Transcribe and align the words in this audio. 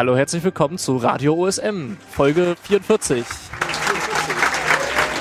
Hallo, 0.00 0.16
herzlich 0.16 0.42
willkommen 0.42 0.78
zu 0.78 0.96
Radio 0.96 1.34
OSM, 1.34 1.98
Folge 2.10 2.56
44. 2.62 3.22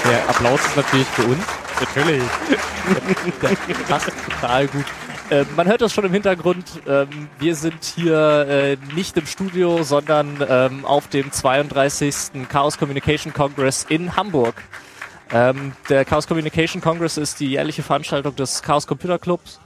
Der 0.05 0.29
Applaus 0.29 0.65
ist 0.65 0.77
natürlich 0.77 1.07
für 1.07 1.23
uns. 1.23 1.45
Natürlich. 1.81 2.23
Der 3.41 3.73
passt 3.89 4.09
total 4.23 4.67
gut. 4.67 4.85
Äh, 5.31 5.43
man 5.57 5.67
hört 5.67 5.81
das 5.81 5.91
schon 5.91 6.05
im 6.05 6.13
Hintergrund. 6.13 6.63
Ähm, 6.87 7.27
wir 7.39 7.55
sind 7.55 7.83
hier 7.83 8.47
äh, 8.47 8.77
nicht 8.95 9.17
im 9.17 9.25
Studio, 9.25 9.83
sondern 9.83 10.45
ähm, 10.47 10.85
auf 10.85 11.09
dem 11.09 11.29
32. 11.29 12.47
Chaos 12.47 12.77
Communication 12.77 13.33
Congress 13.33 13.85
in 13.89 14.15
Hamburg. 14.15 14.63
Ähm, 15.33 15.73
der 15.89 16.05
Chaos 16.05 16.25
Communication 16.25 16.81
Congress 16.81 17.17
ist 17.17 17.41
die 17.41 17.49
jährliche 17.49 17.83
Veranstaltung 17.83 18.33
des 18.37 18.61
Chaos 18.61 18.87
Computer 18.87 19.19
Clubs 19.19 19.59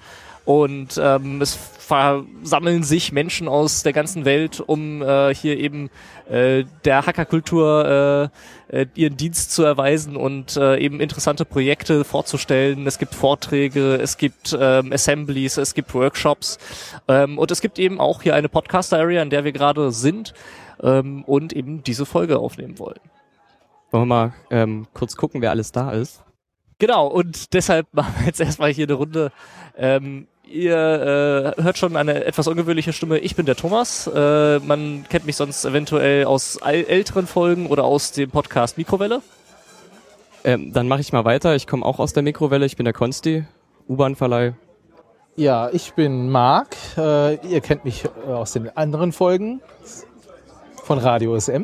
und 0.46 1.00
ähm, 1.02 1.42
es 1.42 1.56
versammeln 1.56 2.84
sich 2.84 3.12
Menschen 3.12 3.48
aus 3.48 3.84
der 3.84 3.94
ganzen 3.94 4.26
Welt, 4.26 4.60
um 4.60 5.02
äh, 5.02 5.34
hier 5.34 5.58
eben 5.58 5.90
äh, 6.30 6.64
der 6.86 7.06
Hackerkultur 7.06 8.32
äh, 8.72 8.82
äh, 8.82 8.88
ihren 8.96 9.18
Dienst 9.18 9.52
zu 9.52 9.64
erweisen 9.64 10.16
und 10.16 10.58
äh, 10.58 10.78
eben 10.78 11.00
interessante 11.00 11.46
Projekte 11.46 12.04
vorzustellen. 12.04 12.88
Es 12.88 12.98
gibt 12.98 13.14
Vorträge, 13.14 13.96
es 13.96 14.18
gibt 14.18 14.58
ähm, 14.60 14.92
Assemblies, 14.92 15.58
es 15.58 15.74
gibt 15.74 15.94
Workshops 15.94 16.58
ähm, 17.08 17.38
und 17.38 17.52
es 17.52 17.62
gibt 17.62 17.80
eben 17.80 18.00
auch 18.00 18.22
hier 18.22 18.36
eine 18.36 18.50
Podcast-Area, 18.50 19.22
in 19.22 19.30
der 19.30 19.44
wir 19.44 19.52
gerade 19.52 19.92
sind 19.92 20.34
ähm, 20.82 21.24
und 21.26 21.54
eben 21.54 21.84
diese 21.84 22.06
Folge 22.06 22.40
aufnehmen 22.40 22.80
wollen. 22.80 23.00
Wollen 23.92 24.04
wir 24.04 24.06
mal 24.08 24.34
ähm, 24.50 24.88
kurz 24.94 25.16
gucken, 25.16 25.42
wer 25.42 25.52
alles 25.52 25.72
da 25.72 25.92
ist? 25.92 26.24
Genau, 26.80 27.08
und 27.08 27.54
deshalb 27.54 27.88
machen 27.94 28.16
wir 28.20 28.28
jetzt 28.28 28.42
erstmal 28.42 28.72
hier 28.72 28.88
eine 28.88 28.96
Runde. 28.96 29.32
Ähm, 29.78 30.28
ihr 30.48 31.56
äh, 31.58 31.62
hört 31.62 31.78
schon 31.78 31.96
eine 31.96 32.26
etwas 32.26 32.48
ungewöhnliche 32.48 32.94
Stimme. 32.94 33.20
Ich 33.20 33.36
bin 33.36 33.46
der 33.46 33.56
Thomas. 33.56 34.08
Äh, 34.08 34.60
man 34.60 35.06
kennt 35.10 35.26
mich 35.26 35.36
sonst 35.36 35.66
eventuell 35.66 36.26
aus 36.26 36.58
älteren 36.58 37.28
Folgen 37.28 37.68
oder 37.68 37.84
aus 37.84 38.12
dem 38.12 38.30
Podcast 38.30 38.78
Mikrowelle. 38.78 39.22
Ähm, 40.44 40.74
dann 40.74 40.88
mache 40.88 41.02
ich 41.02 41.14
mal 41.14 41.26
weiter. 41.26 41.56
Ich 41.56 41.68
komme 41.68 41.86
auch 41.86 42.00
aus 42.00 42.14
der 42.14 42.24
Mikrowelle. 42.24 42.66
Ich 42.66 42.76
bin 42.76 42.84
der 42.84 42.94
Konsti, 42.94 43.46
U-Bahn-Verleih. 43.88 44.54
Ja, 45.36 45.70
ich 45.72 45.94
bin 45.94 46.30
Marc. 46.30 46.76
Äh, 46.98 47.36
ihr 47.48 47.62
kennt 47.62 47.86
mich 47.86 48.06
äh, 48.06 48.32
aus 48.32 48.52
den 48.52 48.76
anderen 48.76 49.14
Folgen 49.14 49.62
von 50.84 51.00
Radio 51.00 51.40
SM. 51.40 51.64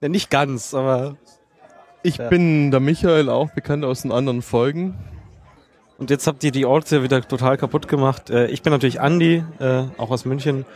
Ja, 0.00 0.08
nicht 0.08 0.30
ganz, 0.30 0.74
aber 0.74 1.16
ich 2.02 2.16
ja. 2.16 2.28
bin 2.28 2.70
der 2.70 2.80
Michael, 2.80 3.28
auch 3.28 3.50
bekannt 3.50 3.84
aus 3.84 4.02
den 4.02 4.12
anderen 4.12 4.42
Folgen. 4.42 4.96
Und 5.98 6.10
jetzt 6.10 6.26
habt 6.26 6.44
ihr 6.44 6.52
die 6.52 6.66
Orte 6.66 7.02
wieder 7.02 7.26
total 7.26 7.56
kaputt 7.56 7.88
gemacht. 7.88 8.28
Äh, 8.30 8.48
ich 8.48 8.62
bin 8.62 8.72
natürlich 8.72 9.00
Andi, 9.00 9.44
äh, 9.58 9.84
auch 9.96 10.10
aus 10.10 10.24
München. 10.24 10.66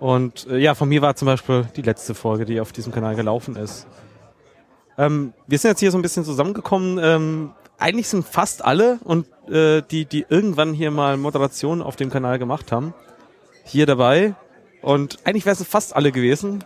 Und 0.00 0.46
äh, 0.48 0.58
ja, 0.58 0.74
von 0.74 0.88
mir 0.88 1.02
war 1.02 1.16
zum 1.16 1.26
Beispiel 1.26 1.66
die 1.76 1.82
letzte 1.82 2.14
Folge, 2.14 2.44
die 2.44 2.60
auf 2.60 2.72
diesem 2.72 2.92
Kanal 2.92 3.14
gelaufen 3.14 3.56
ist. 3.56 3.86
Ähm, 4.96 5.34
wir 5.46 5.58
sind 5.58 5.70
jetzt 5.70 5.80
hier 5.80 5.90
so 5.90 5.98
ein 5.98 6.02
bisschen 6.02 6.24
zusammengekommen. 6.24 6.98
Ähm, 7.02 7.52
eigentlich 7.78 8.08
sind 8.08 8.26
fast 8.26 8.64
alle 8.64 8.98
und 9.04 9.26
die, 9.46 10.06
die 10.06 10.24
irgendwann 10.26 10.72
hier 10.72 10.90
mal 10.90 11.18
Moderation 11.18 11.82
auf 11.82 11.96
dem 11.96 12.08
Kanal 12.08 12.38
gemacht 12.38 12.72
haben, 12.72 12.94
hier 13.62 13.84
dabei. 13.84 14.34
Und 14.80 15.18
eigentlich 15.24 15.44
wären 15.44 15.56
es 15.60 15.68
fast 15.68 15.94
alle 15.94 16.12
gewesen. 16.12 16.64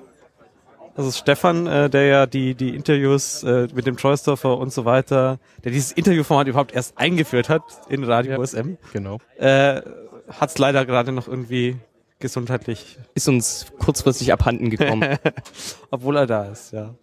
Das 0.98 1.06
ist 1.06 1.18
Stefan, 1.18 1.68
äh, 1.68 1.88
der 1.88 2.06
ja 2.06 2.26
die, 2.26 2.56
die 2.56 2.74
Interviews 2.74 3.44
äh, 3.44 3.68
mit 3.72 3.86
dem 3.86 3.96
Troysdorfer 3.96 4.58
und 4.58 4.72
so 4.72 4.84
weiter, 4.84 5.38
der 5.62 5.70
dieses 5.70 5.92
Interviewformat 5.92 6.48
überhaupt 6.48 6.72
erst 6.72 6.98
eingeführt 6.98 7.48
hat 7.48 7.62
in 7.88 8.02
Radio 8.02 8.32
ja, 8.32 8.38
USM. 8.40 8.78
Genau. 8.92 9.18
Äh, 9.36 9.80
hat 10.28 10.50
es 10.50 10.58
leider 10.58 10.84
gerade 10.84 11.12
noch 11.12 11.28
irgendwie 11.28 11.76
gesundheitlich. 12.18 12.98
Ist 13.14 13.28
uns 13.28 13.66
kurzfristig 13.78 14.32
abhanden 14.32 14.70
gekommen. 14.70 15.18
Obwohl 15.92 16.16
er 16.16 16.26
da 16.26 16.46
ist, 16.46 16.72
ja. 16.72 16.96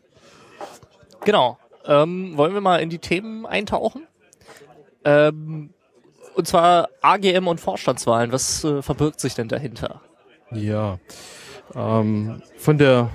Genau. 1.24 1.58
Ähm, 1.86 2.36
wollen 2.36 2.54
wir 2.54 2.60
mal 2.60 2.82
in 2.82 2.90
die 2.90 3.00
Themen 3.00 3.46
eintauchen? 3.46 4.06
Ähm, 5.06 5.70
und 6.34 6.46
zwar 6.46 6.90
AGM 7.00 7.48
und 7.48 7.62
Vorstandswahlen. 7.62 8.34
Was 8.34 8.62
äh, 8.66 8.82
verbirgt 8.82 9.22
sich 9.22 9.36
denn 9.36 9.48
dahinter? 9.48 10.02
Ja. 10.52 11.00
Ähm, 11.74 12.42
von 12.58 12.78
der 12.78 13.10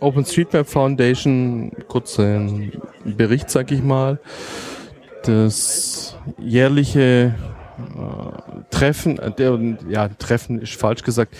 OpenStreetMap 0.00 0.68
Foundation, 0.68 1.72
kurz 1.88 2.18
ein 2.18 2.72
Bericht, 3.04 3.50
sag 3.50 3.70
ich 3.72 3.82
mal. 3.82 4.18
Das 5.24 6.16
jährliche 6.38 7.34
äh, 7.78 8.62
Treffen, 8.70 9.18
äh, 9.18 9.92
ja, 9.92 10.08
Treffen 10.08 10.60
ist 10.60 10.74
falsch 10.74 11.02
gesagt. 11.02 11.34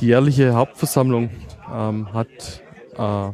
Die 0.00 0.06
jährliche 0.06 0.54
Hauptversammlung 0.54 1.30
ähm, 1.72 2.12
hat 2.12 2.62
äh, 2.96 3.32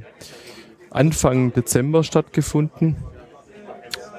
Anfang 0.91 1.53
Dezember 1.53 2.05
stattgefunden, 2.05 2.97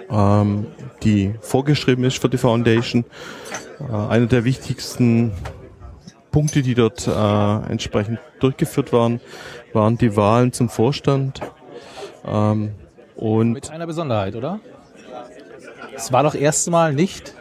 ähm, 0.09 0.67
die 1.03 1.34
vorgeschrieben 1.41 2.03
ist 2.03 2.19
für 2.19 2.29
die 2.29 2.38
Foundation. 2.38 3.06
Äh, 3.79 3.94
einer 3.94 4.28
der 4.28 4.44
wichtigsten 4.44 5.31
Punkte, 6.31 6.62
die 6.62 6.75
dort 6.75 7.07
äh, 7.07 7.72
entsprechend 7.72 8.19
durchgeführt 8.40 8.94
waren, 8.94 9.19
waren 9.78 9.98
die 9.98 10.16
Wahlen 10.18 10.52
zum 10.52 10.70
Vorstand. 10.70 11.40
Ähm, 12.26 12.72
und 13.16 13.54
Mit 13.54 13.70
einer 13.70 13.86
Besonderheit, 13.86 14.36
oder? 14.36 14.60
Es 15.96 16.12
war 16.12 16.24
doch 16.24 16.34
erstmal 16.34 16.94
nicht 16.94 17.36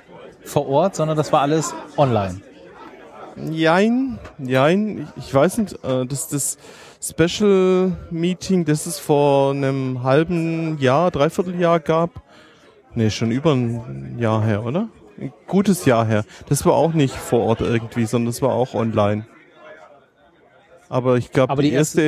vor 0.44 0.68
Ort, 0.68 0.94
sondern 0.96 1.16
das 1.16 1.32
war 1.32 1.40
alles 1.40 1.74
online. 1.96 2.42
Jein, 3.50 4.18
jein, 4.38 5.08
ich 5.16 5.32
weiß 5.32 5.58
nicht, 5.58 5.82
äh, 5.82 6.06
das 6.06 6.28
das 6.28 6.58
Special 7.02 7.92
Meeting, 8.10 8.64
das 8.64 8.86
es 8.86 8.98
vor 8.98 9.52
einem 9.52 10.02
halben 10.02 10.78
Jahr, 10.78 11.10
Dreivierteljahr 11.10 11.80
gab. 11.80 12.10
Nee, 12.94 13.10
schon 13.10 13.30
über 13.30 13.52
ein 13.52 14.18
Jahr 14.18 14.42
her, 14.44 14.62
oder? 14.64 14.88
Ein 15.18 15.32
gutes 15.46 15.86
Jahr 15.86 16.06
her. 16.06 16.24
Das 16.48 16.66
war 16.66 16.74
auch 16.74 16.92
nicht 16.92 17.14
vor 17.14 17.40
Ort 17.40 17.60
irgendwie, 17.62 18.04
sondern 18.04 18.26
das 18.26 18.42
war 18.42 18.50
auch 18.50 18.74
online. 18.74 19.26
Aber 20.88 21.16
ich 21.16 21.30
glaube, 21.32 21.54
die, 21.56 21.70
die, 21.70 21.74
erste, 21.74 22.02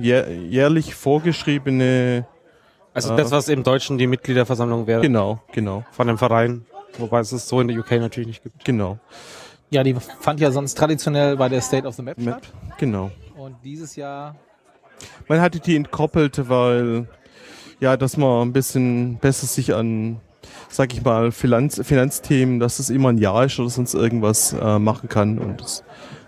jährlich 0.00 0.94
vorgeschriebene. 0.94 2.26
Also 2.92 3.16
das, 3.16 3.30
was 3.30 3.48
im 3.48 3.62
Deutschen 3.62 3.98
die 3.98 4.06
Mitgliederversammlung 4.06 4.86
wäre. 4.86 5.00
Genau, 5.02 5.40
genau. 5.52 5.84
Von 5.92 6.06
dem 6.06 6.18
Verein. 6.18 6.64
Wobei 6.98 7.20
es 7.20 7.32
es 7.32 7.48
so 7.48 7.60
in 7.60 7.68
der 7.68 7.78
UK 7.78 7.92
natürlich 7.92 8.28
nicht 8.28 8.42
gibt. 8.42 8.64
Genau. 8.64 8.98
Ja, 9.70 9.82
die 9.82 9.96
fand 10.20 10.38
ja 10.40 10.52
sonst 10.52 10.78
traditionell 10.78 11.36
bei 11.36 11.48
der 11.48 11.60
State 11.60 11.86
of 11.86 11.96
the 11.96 12.02
Map, 12.02 12.18
Map 12.18 12.44
statt. 12.44 12.52
Genau. 12.78 13.10
Und 13.36 13.56
dieses 13.64 13.96
Jahr. 13.96 14.36
Man 15.26 15.40
hatte 15.40 15.58
die 15.58 15.74
entkoppelt, 15.74 16.48
weil 16.48 17.08
ja, 17.80 17.96
dass 17.96 18.16
man 18.16 18.48
ein 18.48 18.52
bisschen 18.52 19.16
besser 19.16 19.46
sich 19.46 19.74
an, 19.74 20.20
sag 20.68 20.92
ich 20.94 21.02
mal, 21.02 21.32
Finanz, 21.32 21.80
Finanzthemen, 21.82 22.60
dass 22.60 22.78
es 22.78 22.90
immer 22.90 23.10
ein 23.10 23.18
Jahr 23.18 23.44
ist 23.44 23.58
oder 23.58 23.70
sonst 23.70 23.94
irgendwas 23.94 24.52
äh, 24.52 24.78
machen 24.78 25.08
kann 25.08 25.38
und 25.38 25.60
es 25.60 25.82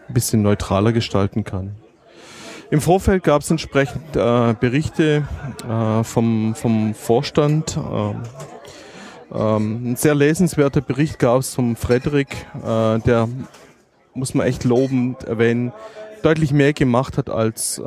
ein 0.09 0.15
bisschen 0.15 0.43
neutraler 0.43 0.93
gestalten 0.93 1.45
kann. 1.45 1.77
Im 2.71 2.81
Vorfeld 2.81 3.23
gab 3.23 3.43
es 3.43 3.51
entsprechend 3.51 4.17
äh, 4.17 4.55
Berichte 4.59 5.27
äh, 5.69 6.03
vom, 6.03 6.55
vom 6.57 6.95
Vorstand. 6.95 7.77
Ähm, 7.77 8.17
ähm, 9.33 9.93
ein 9.93 9.97
sehr 9.97 10.15
lesenswerter 10.15 10.81
Bericht 10.81 11.19
gab 11.21 11.41
es 11.41 11.55
vom 11.55 11.77
Frederik, 11.77 12.35
äh, 12.57 12.99
der, 13.01 13.29
muss 14.15 14.35
man 14.35 14.47
echt 14.47 14.65
lobend 14.65 15.23
erwähnen, 15.25 15.73
deutlich 16.23 16.53
mehr 16.53 16.73
gemacht 16.73 17.19
hat, 17.19 17.31
als 17.31 17.79
äh, 17.79 17.83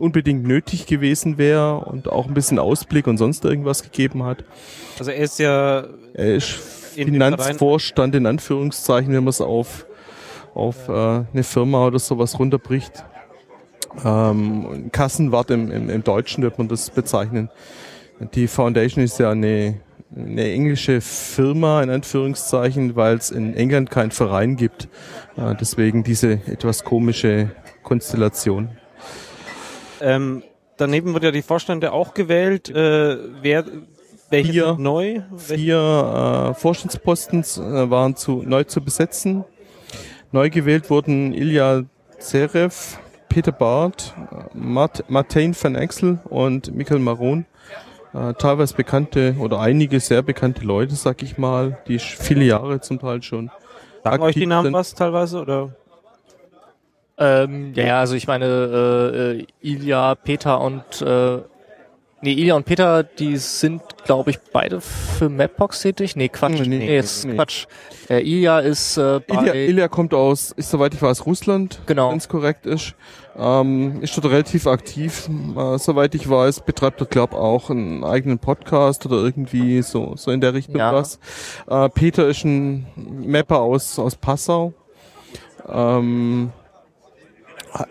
unbedingt 0.00 0.44
nötig 0.46 0.86
gewesen 0.86 1.36
wäre 1.36 1.78
und 1.78 2.08
auch 2.08 2.28
ein 2.28 2.34
bisschen 2.34 2.60
Ausblick 2.60 3.08
und 3.08 3.18
sonst 3.18 3.44
irgendwas 3.44 3.82
gegeben 3.82 4.22
hat. 4.22 4.44
Also 4.98 5.10
er 5.10 5.24
ist 5.24 5.38
ja... 5.40 5.84
Er 6.14 6.34
ist 6.36 6.46
Finanzvorstand 6.94 8.14
in 8.14 8.26
Anführungszeichen, 8.26 9.12
wenn 9.12 9.24
man 9.24 9.28
es 9.28 9.40
auf, 9.40 9.86
auf 10.54 10.88
äh, 10.88 10.92
eine 10.92 11.42
Firma 11.42 11.86
oder 11.86 11.98
sowas 11.98 12.38
runterbricht. 12.38 13.04
Ähm, 14.04 14.90
Kassenwart 14.92 15.50
im, 15.50 15.70
im, 15.70 15.90
im 15.90 16.04
Deutschen 16.04 16.42
wird 16.42 16.58
man 16.58 16.68
das 16.68 16.90
bezeichnen. 16.90 17.50
Die 18.34 18.48
Foundation 18.48 19.04
ist 19.04 19.18
ja 19.18 19.30
eine, 19.30 19.80
eine 20.14 20.50
englische 20.50 21.00
Firma 21.00 21.82
in 21.82 21.90
Anführungszeichen, 21.90 22.96
weil 22.96 23.16
es 23.16 23.30
in 23.30 23.54
England 23.54 23.90
keinen 23.90 24.10
Verein 24.10 24.56
gibt. 24.56 24.88
Äh, 25.36 25.54
deswegen 25.60 26.02
diese 26.02 26.32
etwas 26.46 26.84
komische 26.84 27.50
Konstellation. 27.82 28.70
Ähm, 30.00 30.42
daneben 30.76 31.14
wird 31.14 31.24
ja 31.24 31.30
die 31.30 31.42
Vorstände 31.42 31.92
auch 31.92 32.14
gewählt. 32.14 32.68
Äh, 32.70 33.18
wer, 33.42 33.64
welche 34.30 34.52
vier, 34.52 34.76
neu? 34.78 35.22
Vier 35.36 36.50
äh, 36.50 36.54
Vorstandsposten 36.54 37.40
äh, 37.40 37.90
waren 37.90 38.16
zu, 38.16 38.42
neu 38.42 38.64
zu 38.64 38.80
besetzen. 38.80 39.44
Neu 40.32 40.50
gewählt 40.50 40.90
wurden 40.90 41.32
Ilya 41.32 41.84
Zerev, 42.18 42.98
Peter 43.38 43.52
Barth, 43.52 44.14
Mart 44.52 45.04
Martin 45.08 45.54
van 45.54 45.76
Exel 45.76 46.18
und 46.24 46.74
Michael 46.74 46.98
Maron. 46.98 47.46
Äh, 48.12 48.34
teilweise 48.34 48.74
bekannte 48.74 49.36
oder 49.38 49.60
einige 49.60 50.00
sehr 50.00 50.22
bekannte 50.22 50.64
Leute, 50.64 50.96
sag 50.96 51.22
ich 51.22 51.38
mal, 51.38 51.78
die 51.86 52.00
viele 52.00 52.42
Jahre 52.42 52.80
zum 52.80 52.98
Teil 52.98 53.22
schon. 53.22 53.52
Sagen 54.02 54.24
euch 54.24 54.34
die 54.34 54.44
Namen 54.44 54.64
sind. 54.64 54.72
was 54.72 54.92
teilweise 54.92 55.40
oder? 55.40 55.70
Ähm, 57.16 57.74
ja, 57.74 57.84
ja, 57.84 58.00
also 58.00 58.16
ich 58.16 58.26
meine, 58.26 58.44
äh, 58.44 59.38
äh, 59.38 59.46
Ilja, 59.60 60.16
Peter 60.16 60.60
und 60.60 61.00
äh, 61.00 61.38
nee, 62.22 62.32
Ilja 62.32 62.54
und 62.54 62.64
Peter, 62.66 63.02
die 63.02 63.36
sind, 63.36 63.82
glaube 64.04 64.30
ich, 64.30 64.38
beide 64.52 64.80
für 64.80 65.28
Mapbox 65.28 65.82
tätig. 65.82 66.16
Nee, 66.16 66.28
Quatsch. 66.28 66.60
Nee, 66.60 66.66
Nee, 66.68 66.78
nee, 66.78 66.94
jetzt 66.94 67.24
nee. 67.24 67.34
Quatsch. 67.34 67.66
Äh, 68.08 68.20
Ilja 68.22 68.60
ist 68.60 68.96
äh, 68.96 69.20
bei 69.26 69.34
Ilya, 69.42 69.54
Ilya 69.54 69.88
kommt 69.88 70.14
aus, 70.14 70.52
ist 70.52 70.70
soweit 70.70 70.94
ich 70.94 71.02
weiß, 71.02 71.26
Russland, 71.26 71.80
Genau. 71.86 72.10
wenn 72.10 72.18
es 72.18 72.28
korrekt 72.28 72.66
ist. 72.66 72.94
Ähm, 73.40 74.02
ist 74.02 74.16
dort 74.16 74.32
relativ 74.32 74.66
aktiv, 74.66 75.28
äh, 75.56 75.78
soweit 75.78 76.14
ich 76.16 76.28
weiß, 76.28 76.60
betreibt 76.62 77.00
dort, 77.00 77.10
glaub 77.10 77.34
auch 77.34 77.70
einen 77.70 78.02
eigenen 78.02 78.38
Podcast 78.40 79.06
oder 79.06 79.16
irgendwie 79.18 79.80
so, 79.82 80.14
so 80.16 80.32
in 80.32 80.40
der 80.40 80.54
Richtung 80.54 80.76
Ja. 80.76 80.92
was. 80.92 81.20
Äh, 81.68 81.88
Peter 81.90 82.26
ist 82.26 82.44
ein 82.44 82.86
Mapper 82.96 83.60
aus, 83.60 83.96
aus 83.98 84.16
Passau. 84.16 84.72
Ähm, 85.68 86.50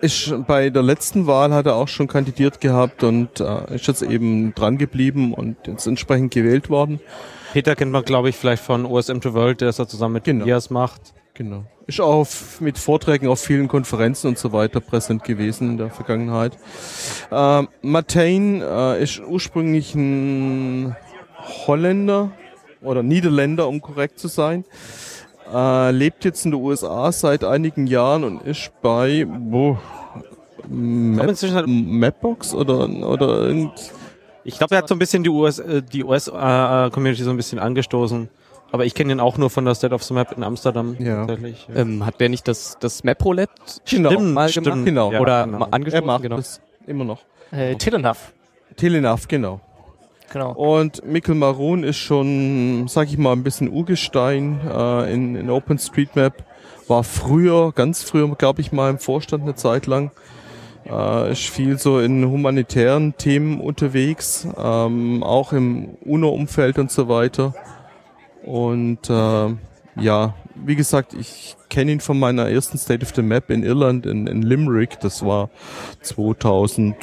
ist 0.01 0.33
bei 0.47 0.69
der 0.69 0.83
letzten 0.83 1.27
Wahl 1.27 1.53
hat 1.53 1.65
er 1.65 1.75
auch 1.75 1.87
schon 1.87 2.07
kandidiert 2.07 2.61
gehabt 2.61 3.03
und 3.03 3.39
äh, 3.39 3.75
ist 3.75 3.87
jetzt 3.87 4.01
eben 4.01 4.53
dran 4.55 4.77
geblieben 4.77 5.33
und 5.33 5.55
jetzt 5.67 5.87
entsprechend 5.87 6.33
gewählt 6.33 6.69
worden. 6.69 6.99
Peter 7.53 7.75
kennt 7.75 7.91
man, 7.91 8.03
glaube 8.03 8.29
ich, 8.29 8.35
vielleicht 8.35 8.63
von 8.63 8.85
OSM 8.85 9.19
to 9.19 9.33
World, 9.33 9.61
der 9.61 9.69
es 9.69 9.77
da 9.77 9.87
zusammen 9.87 10.15
mit 10.15 10.25
Genau. 10.25 10.41
Tobias 10.41 10.69
macht. 10.69 11.13
Genau. 11.33 11.63
Ist 11.85 12.01
auch 12.01 12.15
auf, 12.15 12.59
mit 12.61 12.77
Vorträgen 12.77 13.27
auf 13.27 13.39
vielen 13.39 13.67
Konferenzen 13.67 14.27
und 14.27 14.37
so 14.37 14.51
weiter 14.51 14.79
präsent 14.79 15.23
gewesen 15.23 15.71
in 15.71 15.77
der 15.77 15.89
Vergangenheit. 15.89 16.57
Ähm, 17.31 17.69
Mattain 17.81 18.61
äh, 18.61 19.01
ist 19.01 19.21
ursprünglich 19.25 19.95
ein 19.95 20.95
Holländer 21.65 22.31
oder 22.81 23.03
Niederländer, 23.03 23.67
um 23.67 23.81
korrekt 23.81 24.19
zu 24.19 24.27
sein. 24.27 24.65
Äh, 25.53 25.91
lebt 25.91 26.25
jetzt 26.25 26.45
in 26.45 26.51
den 26.51 26.61
USA 26.61 27.11
seit 27.11 27.43
einigen 27.43 27.87
Jahren 27.87 28.23
und 28.23 28.41
ist 28.43 28.71
bei 28.81 29.25
wo, 29.29 29.77
Map, 30.67 31.29
hat- 31.29 31.65
Mapbox 31.67 32.53
oder 32.53 32.89
oder 32.89 33.43
irgend 33.47 33.71
Ich 34.43 34.57
glaube, 34.57 34.75
er 34.75 34.79
hat 34.79 34.87
so 34.89 34.95
ein 34.95 34.99
bisschen 34.99 35.23
die 35.23 35.29
US, 35.29 35.59
äh, 35.59 35.81
die 35.81 36.03
US-Community 36.03 37.23
so 37.23 37.29
ein 37.29 37.37
bisschen 37.37 37.59
angestoßen. 37.59 38.29
Aber 38.71 38.83
ich 38.85 38.93
kenne 38.93 39.13
ihn 39.13 39.21
auch 39.21 39.37
nur 39.37 39.49
von 39.49 39.63
der 39.63 39.75
State 39.75 39.93
of 39.95 40.03
the 40.03 40.13
Map 40.13 40.33
in 40.35 40.43
Amsterdam. 40.43 40.97
Ja. 40.99 41.25
Tatsächlich. 41.25 41.67
Ähm, 41.73 42.05
hat 42.05 42.19
der 42.19 42.27
nicht 42.27 42.45
das, 42.49 42.77
das 42.81 43.05
Map-Roulette 43.05 43.53
Genau. 43.89 44.19
mal 44.19 44.49
stimmt. 44.49 44.65
gemacht? 44.67 44.85
Genau. 44.85 45.11
Ja, 45.13 45.19
Oder 45.21 45.45
genau. 45.45 45.59
mal 45.59 45.65
er 45.67 45.73
angestoßen? 45.73 46.05
macht 46.05 46.23
genau. 46.23 46.35
das 46.35 46.59
immer 46.85 47.05
noch. 47.05 47.19
äh, 47.51 47.75
Telenav. 47.75 48.33
Telenav, 48.75 49.27
genau. 49.29 49.61
Genau. 50.31 50.51
Und 50.51 51.05
Mikkel 51.05 51.35
Maron 51.35 51.83
ist 51.83 51.97
schon, 51.97 52.87
sag 52.87 53.07
ich 53.07 53.17
mal, 53.17 53.31
ein 53.31 53.43
bisschen 53.43 53.71
Urgestein 53.71 54.59
äh, 54.69 55.13
in, 55.13 55.35
in 55.35 55.49
OpenStreetMap. 55.49 56.43
War 56.87 57.03
früher, 57.03 57.71
ganz 57.73 58.03
früher, 58.03 58.33
glaube 58.35 58.61
ich, 58.61 58.71
mal 58.71 58.89
im 58.89 58.99
Vorstand 58.99 59.43
eine 59.43 59.55
Zeit 59.55 59.87
lang. 59.87 60.11
Äh, 60.85 61.31
ist 61.31 61.49
viel 61.49 61.77
so 61.77 61.99
in 61.99 62.29
humanitären 62.29 63.15
Themen 63.17 63.59
unterwegs, 63.59 64.47
ähm, 64.57 65.23
auch 65.23 65.53
im 65.53 65.95
UNO-Umfeld 66.05 66.79
und 66.79 66.91
so 66.91 67.09
weiter. 67.09 67.53
Und 68.43 69.09
äh, 69.09 69.55
ja, 69.99 70.33
wie 70.65 70.75
gesagt, 70.75 71.13
ich 71.13 71.55
kenne 71.69 71.91
ihn 71.91 71.99
von 71.99 72.19
meiner 72.19 72.49
ersten 72.49 72.77
State 72.77 73.05
of 73.05 73.13
the 73.15 73.21
Map 73.21 73.49
in 73.49 73.63
Irland, 73.63 74.05
in, 74.05 74.27
in 74.27 74.41
Limerick. 74.41 74.99
Das 74.99 75.25
war 75.25 75.49
2008 76.01 76.95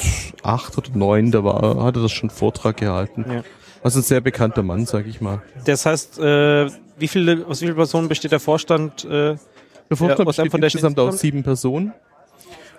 oder 0.43 0.87
2009, 0.87 1.31
da 1.31 1.43
war, 1.43 1.83
hat 1.83 1.95
er 1.95 2.01
das 2.03 2.11
schon 2.11 2.29
einen 2.29 2.37
Vortrag 2.37 2.77
gehalten. 2.77 3.25
Ja. 3.29 3.43
Also 3.83 3.99
ein 3.99 4.03
sehr 4.03 4.21
bekannter 4.21 4.63
Mann, 4.63 4.85
sag 4.85 5.05
ich 5.05 5.21
mal. 5.21 5.41
Das 5.65 5.85
heißt, 5.85 6.17
äh, 6.19 6.69
wie 6.97 7.07
viele, 7.07 7.45
aus 7.45 7.61
wie 7.61 7.65
vielen 7.65 7.75
Personen 7.75 8.07
besteht 8.07 8.31
der 8.31 8.39
Vorstand? 8.39 9.05
Äh, 9.05 9.35
Der 9.89 9.97
Vorstand 9.97 10.21
OSM 10.21 10.25
besteht 10.25 10.51
Foundation 10.51 10.79
insgesamt 10.79 10.99
aus 10.99 11.19
sieben 11.19 11.43
Personen 11.43 11.93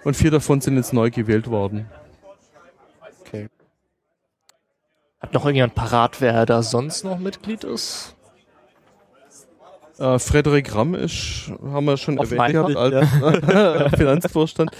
und 0.02 0.16
vier 0.16 0.32
davon 0.32 0.60
sind 0.60 0.76
jetzt 0.76 0.92
neu 0.92 1.10
gewählt 1.10 1.48
worden. 1.48 1.86
Hat 5.20 5.32
noch 5.32 5.44
irgendjemand 5.44 5.74
parat, 5.74 6.20
wer 6.20 6.44
da 6.44 6.62
sonst 6.62 7.04
noch 7.04 7.18
Mitglied 7.18 7.64
ist? 7.64 8.15
Äh, 9.98 10.18
Frederik 10.18 10.74
Ramm 10.74 10.94
ist, 10.94 11.50
haben 11.64 11.86
wir 11.86 11.96
schon 11.96 12.18
Auf 12.18 12.30
erwähnt 12.30 12.52
gehabt, 12.52 12.76
als 12.76 13.90
Finanzvorstand. 13.96 14.70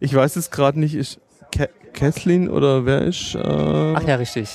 Ich 0.00 0.12
weiß 0.14 0.36
es 0.36 0.50
gerade 0.50 0.80
nicht, 0.80 0.94
ist 0.94 1.20
Ka 1.56 1.66
Kathleen 1.92 2.50
oder 2.50 2.84
wer 2.84 3.02
ist? 3.02 3.36
Äh, 3.36 3.38
Ach 3.38 4.02
ja, 4.02 4.16
richtig. 4.16 4.48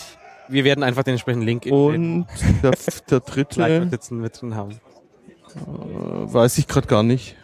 wir 0.49 0.65
werden 0.65 0.83
einfach 0.83 1.03
den 1.03 1.13
entsprechenden 1.13 1.45
Link 1.45 1.65
in 1.65 1.73
und 1.73 2.27
der, 2.61 2.73
der 3.09 3.19
dritte 3.21 3.61
Live-Notizen 3.61 4.19
mit 4.19 4.41
drin 4.41 4.55
haben. 4.55 4.71
äh, 4.71 6.33
weiß 6.33 6.57
ich 6.57 6.67
gerade 6.67 6.87
gar 6.87 7.03
nicht. 7.03 7.37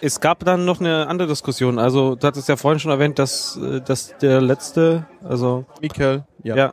Es 0.00 0.20
gab 0.20 0.44
dann 0.44 0.64
noch 0.64 0.80
eine 0.80 1.08
andere 1.08 1.28
Diskussion. 1.28 1.78
Also, 1.78 2.14
du 2.14 2.26
hattest 2.26 2.48
ja 2.48 2.56
vorhin 2.56 2.78
schon 2.78 2.90
erwähnt, 2.92 3.18
dass, 3.18 3.56
äh, 3.56 3.80
dass 3.82 4.16
der 4.18 4.40
letzte, 4.40 5.06
also, 5.22 5.66
Michael, 5.82 6.24
ja. 6.42 6.56
ja, 6.56 6.66
äh, 6.68 6.72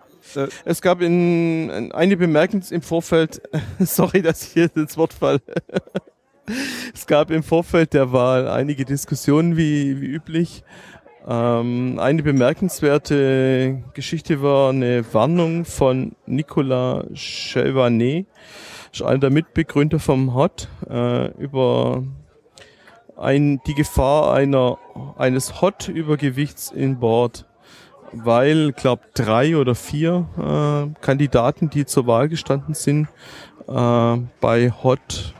Es 0.65 0.81
gab 0.81 1.01
in, 1.01 1.69
in 1.69 1.91
eine 1.91 2.17
Bemerkung 2.17 2.61
im 2.69 2.81
Vorfeld, 2.81 3.41
sorry, 3.79 4.21
dass 4.21 4.43
ich 4.43 4.53
hier 4.53 4.69
ins 4.75 4.97
Wort 4.97 5.13
falle. 5.13 5.41
es 6.93 7.07
gab 7.07 7.31
im 7.31 7.43
Vorfeld 7.43 7.93
der 7.93 8.11
Wahl 8.11 8.47
einige 8.47 8.85
Diskussionen 8.85 9.57
wie, 9.57 10.01
wie 10.01 10.07
üblich. 10.07 10.63
Ähm, 11.27 11.97
eine 11.99 12.21
bemerkenswerte 12.21 13.83
Geschichte 13.93 14.41
war 14.41 14.69
eine 14.69 15.03
Warnung 15.13 15.65
von 15.65 16.15
Nicolas 16.27 17.05
Chevanet, 17.13 18.27
einer 19.03 19.17
der 19.17 19.31
Mitbegründer 19.31 19.99
vom 19.99 20.35
HOT, 20.35 20.69
äh, 20.87 21.31
über 21.41 22.03
ein, 23.17 23.59
die 23.65 23.73
Gefahr 23.73 24.33
einer, 24.33 24.77
eines 25.17 25.61
HOT-Übergewichts 25.61 26.71
in 26.71 26.99
Bord 26.99 27.45
weil, 28.11 28.71
glaub, 28.71 29.13
drei 29.13 29.57
oder 29.57 29.75
vier 29.75 30.27
äh, 30.37 31.01
Kandidaten, 31.01 31.69
die 31.69 31.85
zur 31.85 32.07
Wahl 32.07 32.29
gestanden 32.29 32.73
sind, 32.73 33.07
äh, 33.67 34.17
bei 34.41 34.71
HOT 34.71 35.33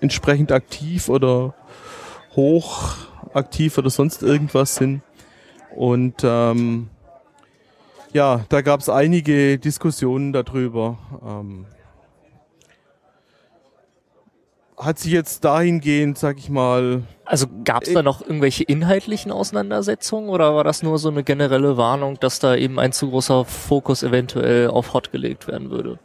entsprechend 0.00 0.52
aktiv 0.52 1.08
oder 1.08 1.54
hoch 2.34 2.96
aktiv 3.34 3.78
oder 3.78 3.90
sonst 3.90 4.22
irgendwas 4.22 4.74
sind. 4.74 5.02
Und 5.74 6.22
ähm, 6.22 6.90
ja, 8.12 8.44
da 8.48 8.60
gab 8.60 8.80
es 8.80 8.88
einige 8.88 9.58
Diskussionen 9.58 10.32
darüber. 10.32 10.98
Ähm, 11.24 11.66
hat 14.76 14.98
sich 14.98 15.12
jetzt 15.12 15.44
dahingehend, 15.44 16.18
sag 16.18 16.38
ich 16.38 16.48
mal, 16.48 17.02
Also 17.24 17.46
gab 17.64 17.84
es 17.84 17.92
da 17.92 18.02
noch 18.02 18.20
irgendwelche 18.22 18.64
inhaltlichen 18.64 19.30
Auseinandersetzungen 19.30 20.28
oder 20.28 20.54
war 20.54 20.64
das 20.64 20.82
nur 20.82 20.98
so 20.98 21.08
eine 21.08 21.22
generelle 21.22 21.76
Warnung, 21.76 22.18
dass 22.20 22.38
da 22.38 22.56
eben 22.56 22.78
ein 22.78 22.92
zu 22.92 23.10
großer 23.10 23.44
Fokus 23.44 24.02
eventuell 24.02 24.68
auf 24.68 24.94
Hot 24.94 25.12
gelegt 25.12 25.46
werden 25.48 25.70
würde? 25.70 25.98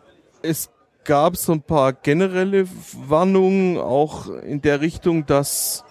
es 0.43 0.69
gab 1.03 1.37
so 1.37 1.53
ein 1.53 1.61
paar 1.61 1.93
generelle 1.93 2.67
Warnungen, 3.07 3.77
auch 3.77 4.27
in 4.27 4.61
der 4.61 4.81
Richtung, 4.81 5.25
dass 5.25 5.83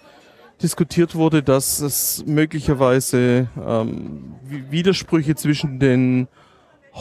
diskutiert 0.61 1.15
wurde, 1.15 1.43
dass 1.43 1.79
es 1.81 2.23
möglicherweise 2.25 3.47
ähm, 3.63 4.35
Wi- 4.43 4.65
Widersprüche 4.71 5.35
zwischen 5.35 5.79
den 5.79 6.27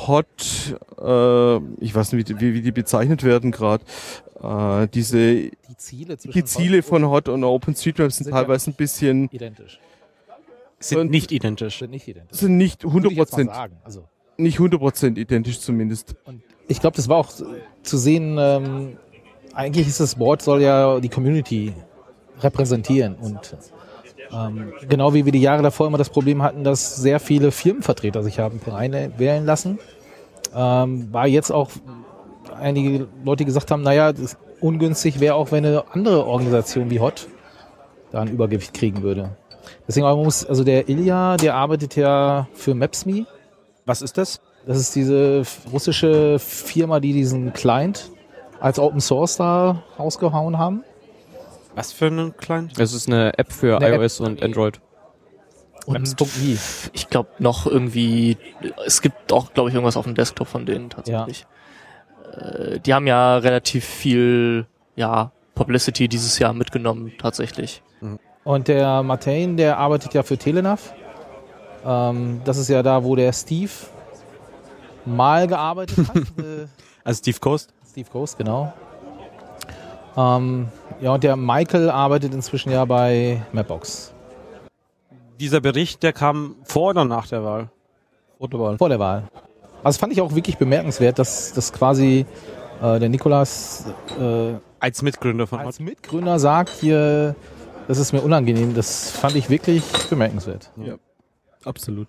Hot, 0.06 0.76
äh, 1.00 1.56
ich 1.82 1.94
weiß 1.94 2.12
nicht, 2.12 2.40
wie, 2.40 2.54
wie, 2.54 2.60
die 2.62 2.72
bezeichnet 2.72 3.22
werden 3.22 3.50
gerade, 3.50 3.84
äh, 4.42 4.88
diese 4.88 5.34
Die 5.68 5.76
Ziele 5.78 6.16
die 6.16 6.44
Ziele 6.44 6.82
von 6.82 7.06
Hot 7.08 7.28
und 7.28 7.42
OpenStreetMap 7.44 8.12
sind 8.12 8.24
Sind 8.24 8.34
ja 8.34 8.40
teilweise 8.42 8.70
ein 8.70 8.74
bisschen, 8.74 9.28
identisch. 9.32 9.80
sind 10.78 10.98
Und- 10.98 11.10
nicht 11.10 11.32
identisch. 11.32 11.78
Sind 11.78 11.90
nicht 11.90 12.06
identisch. 12.08 12.38
sind 12.38 12.56
nicht 12.56 12.84
Würde 12.84 13.08
ich 13.10 13.16
jetzt 13.16 13.32
mal 13.32 13.42
100%, 13.44 13.46
sagen. 13.54 13.76
Also, 13.84 14.04
nicht 14.36 14.58
100% 14.58 15.16
identisch 15.18 15.60
zumindest. 15.60 16.14
ich 16.68 16.80
glaube, 16.80 16.96
das 16.96 17.08
war 17.08 17.16
auch 17.16 17.30
zu 17.82 17.96
sehen, 17.98 18.36
ähm, 18.38 18.96
eigentlich 19.54 19.86
ist 19.88 20.00
das 20.00 20.16
Board 20.16 20.42
soll 20.42 20.60
ja 20.60 21.00
die 21.00 21.08
Community 21.08 21.72
repräsentieren 22.40 23.14
und 23.14 23.56
ähm, 24.32 24.72
genau 24.88 25.14
wie 25.14 25.24
wir 25.24 25.32
die 25.32 25.40
Jahre 25.40 25.62
davor 25.62 25.86
immer 25.86 25.98
das 25.98 26.10
Problem 26.10 26.42
hatten, 26.42 26.64
dass 26.64 26.96
sehr 26.96 27.20
viele 27.20 27.50
Firmenvertreter 27.50 28.22
sich 28.22 28.38
haben 28.38 28.60
Vereine 28.60 29.12
wählen 29.18 29.44
lassen, 29.44 29.78
ähm, 30.54 31.12
war 31.12 31.26
jetzt 31.26 31.50
auch 31.50 31.70
einige 32.58 33.06
Leute 33.24 33.44
gesagt 33.44 33.70
haben, 33.70 33.82
naja, 33.82 34.12
ungünstig 34.60 35.20
wäre 35.20 35.34
auch, 35.34 35.52
wenn 35.52 35.64
eine 35.64 35.84
andere 35.92 36.26
Organisation 36.26 36.90
wie 36.90 37.00
HOT 37.00 37.28
da 38.12 38.22
ein 38.22 38.28
Übergewicht 38.28 38.72
kriegen 38.72 39.02
würde. 39.02 39.30
Deswegen 39.86 40.06
muss, 40.06 40.44
also 40.44 40.64
der 40.64 40.88
Ilya, 40.88 41.36
der 41.36 41.54
arbeitet 41.54 41.96
ja 41.96 42.48
für 42.54 42.74
Maps.me. 42.74 43.26
Was 43.84 44.02
ist 44.02 44.18
das? 44.18 44.40
Das 44.66 44.78
ist 44.78 44.94
diese 44.96 45.42
russische 45.72 46.38
Firma, 46.38 46.98
die 46.98 47.12
diesen 47.12 47.52
Client 47.52 48.10
als 48.58 48.78
Open 48.78 49.00
Source 49.00 49.36
da 49.36 49.82
rausgehauen 49.98 50.58
haben. 50.58 50.82
Was 51.76 51.92
für 51.92 52.06
ein 52.06 52.36
Client? 52.36 52.78
Es 52.78 52.92
ist 52.94 53.06
eine 53.06 53.38
App 53.38 53.52
für 53.52 53.76
Eine 53.76 53.86
App. 53.88 54.00
iOS 54.00 54.20
und 54.20 54.42
Android. 54.42 54.80
Und. 55.84 56.16
Ich 56.94 57.10
glaube 57.10 57.28
noch 57.38 57.66
irgendwie, 57.66 58.38
es 58.86 59.02
gibt 59.02 59.32
auch, 59.32 59.52
glaube 59.52 59.68
ich, 59.68 59.74
irgendwas 59.74 59.96
auf 59.96 60.04
dem 60.04 60.14
Desktop 60.14 60.48
von 60.48 60.66
denen 60.66 60.90
tatsächlich. 60.90 61.46
Äh, 62.36 62.80
die 62.80 62.92
haben 62.92 63.06
ja 63.06 63.36
relativ 63.36 63.84
viel, 63.84 64.66
ja, 64.96 65.30
Publicity 65.54 66.08
dieses 66.08 66.38
Jahr 66.38 66.54
mitgenommen, 66.54 67.12
tatsächlich. 67.18 67.82
Und 68.42 68.68
der 68.68 69.02
Martin, 69.02 69.56
der 69.56 69.78
arbeitet 69.78 70.14
ja 70.14 70.22
für 70.22 70.38
Telenav. 70.38 70.94
Ähm, 71.84 72.40
das 72.44 72.58
ist 72.58 72.68
ja 72.68 72.82
da, 72.82 73.04
wo 73.04 73.14
der 73.14 73.32
Steve 73.32 73.70
mal 75.04 75.46
gearbeitet 75.46 76.08
hat. 76.08 76.22
Also 77.04 77.18
Steve 77.20 77.38
Coast. 77.38 77.72
Steve 77.88 78.10
Coast, 78.10 78.36
genau. 78.36 78.72
Ähm, 80.16 80.68
ja, 81.00 81.12
und 81.12 81.22
der 81.24 81.36
Michael 81.36 81.90
arbeitet 81.90 82.32
inzwischen 82.32 82.70
ja 82.72 82.84
bei 82.84 83.42
Mapbox. 83.52 84.14
Dieser 85.38 85.60
Bericht, 85.60 86.02
der 86.02 86.12
kam 86.12 86.56
vor 86.64 86.90
oder 86.90 87.04
nach 87.04 87.26
der 87.28 87.44
Wahl? 87.44 87.68
Vor 88.38 88.48
der 88.48 88.60
Wahl. 88.60 88.78
Vor 88.78 88.88
der 88.88 88.98
Wahl. 88.98 89.28
Also 89.84 89.98
fand 89.98 90.12
ich 90.12 90.20
auch 90.20 90.34
wirklich 90.34 90.56
bemerkenswert, 90.56 91.18
dass, 91.18 91.52
dass 91.52 91.72
quasi 91.72 92.24
äh, 92.82 92.98
der 92.98 93.08
Nikolas 93.08 93.86
äh, 94.18 94.54
Als 94.80 95.02
Mitgründer 95.02 95.46
von 95.46 95.60
als 95.60 95.80
Mitgründer 95.80 96.38
sagt 96.38 96.70
hier, 96.80 97.36
das 97.86 97.98
ist 97.98 98.12
mir 98.12 98.22
unangenehm. 98.22 98.74
Das 98.74 99.10
fand 99.10 99.36
ich 99.36 99.50
wirklich 99.50 99.82
bemerkenswert. 100.10 100.70
Absolut. 101.64 102.08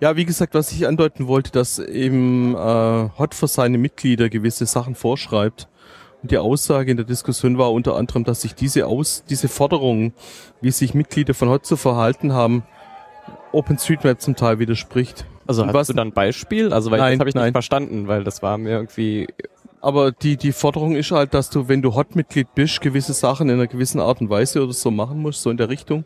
Ja, 0.00 0.16
wie 0.16 0.24
gesagt, 0.24 0.54
was 0.54 0.72
ich 0.72 0.86
andeuten 0.86 1.26
wollte, 1.26 1.52
dass 1.52 1.78
eben 1.78 2.54
äh, 2.54 3.08
Hot 3.18 3.34
für 3.34 3.48
seine 3.48 3.76
Mitglieder 3.76 4.30
gewisse 4.30 4.64
Sachen 4.64 4.94
vorschreibt. 4.94 5.68
Und 6.22 6.30
die 6.30 6.38
Aussage 6.38 6.90
in 6.90 6.96
der 6.96 7.06
Diskussion 7.06 7.58
war 7.58 7.72
unter 7.72 7.96
anderem, 7.96 8.24
dass 8.24 8.42
sich 8.42 8.54
diese 8.54 8.86
Aus, 8.86 9.24
diese 9.28 9.48
Forderung, 9.48 10.12
wie 10.60 10.70
sich 10.70 10.94
Mitglieder 10.94 11.34
von 11.34 11.48
Hot 11.48 11.66
zu 11.66 11.76
verhalten 11.76 12.32
haben, 12.32 12.62
OpenStreetMap 13.52 14.20
zum 14.20 14.36
Teil 14.36 14.58
widerspricht. 14.58 15.24
Also 15.46 15.64
hast 15.66 15.74
was- 15.74 15.86
du 15.88 15.94
dann 15.94 16.08
ein 16.08 16.12
Beispiel? 16.12 16.72
Also 16.72 16.90
weil 16.90 16.98
Nein, 16.98 17.12
das 17.14 17.20
habe 17.20 17.28
ich 17.30 17.34
nein. 17.34 17.44
nicht 17.46 17.52
verstanden, 17.54 18.06
weil 18.06 18.22
das 18.24 18.42
war 18.42 18.58
mir 18.58 18.70
irgendwie 18.70 19.28
Aber 19.80 20.12
die, 20.12 20.36
die 20.36 20.52
Forderung 20.52 20.94
ist 20.94 21.10
halt, 21.10 21.32
dass 21.32 21.48
du, 21.48 21.68
wenn 21.68 21.80
du 21.80 21.94
Hot-Mitglied 21.94 22.54
bist, 22.54 22.82
gewisse 22.82 23.14
Sachen 23.14 23.48
in 23.48 23.54
einer 23.54 23.66
gewissen 23.66 23.98
Art 23.98 24.20
und 24.20 24.28
Weise 24.28 24.62
oder 24.62 24.74
so 24.74 24.90
machen 24.90 25.22
musst, 25.22 25.40
so 25.42 25.48
in 25.50 25.56
der 25.56 25.70
Richtung. 25.70 26.04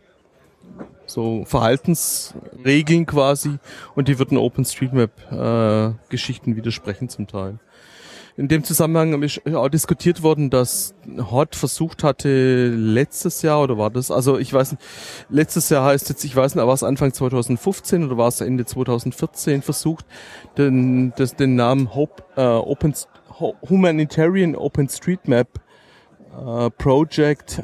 So 1.06 1.44
Verhaltensregeln 1.44 3.04
quasi. 3.04 3.58
Und 3.96 4.06
die 4.08 4.18
würden 4.20 4.38
OpenStreetMap-Geschichten 4.38 6.54
widersprechen 6.56 7.08
zum 7.08 7.26
Teil. 7.26 7.58
In 8.36 8.48
dem 8.48 8.64
Zusammenhang 8.64 9.22
ist 9.22 9.46
auch 9.54 9.68
diskutiert 9.68 10.24
worden, 10.24 10.50
dass 10.50 10.92
Hot 11.30 11.54
versucht 11.54 12.02
hatte, 12.02 12.68
letztes 12.74 13.42
Jahr, 13.42 13.62
oder 13.62 13.78
war 13.78 13.90
das, 13.90 14.10
also 14.10 14.38
ich 14.38 14.52
weiß 14.52 14.72
nicht, 14.72 14.82
letztes 15.28 15.68
Jahr 15.68 15.84
heißt 15.84 16.08
jetzt, 16.08 16.24
ich 16.24 16.34
weiß 16.34 16.56
nicht, 16.56 16.66
war 16.66 16.74
es 16.74 16.82
Anfang 16.82 17.12
2015 17.12 18.04
oder 18.04 18.16
war 18.16 18.26
es 18.26 18.40
Ende 18.40 18.64
2014 18.64 19.62
versucht, 19.62 20.04
den, 20.58 21.12
das, 21.16 21.36
den 21.36 21.54
Namen 21.54 21.94
Hope, 21.94 22.24
äh, 22.36 22.42
Open, 22.42 22.94
Humanitarian 23.38 24.56
OpenStreetMap 24.56 25.48
äh, 26.36 26.70
Project 26.70 27.62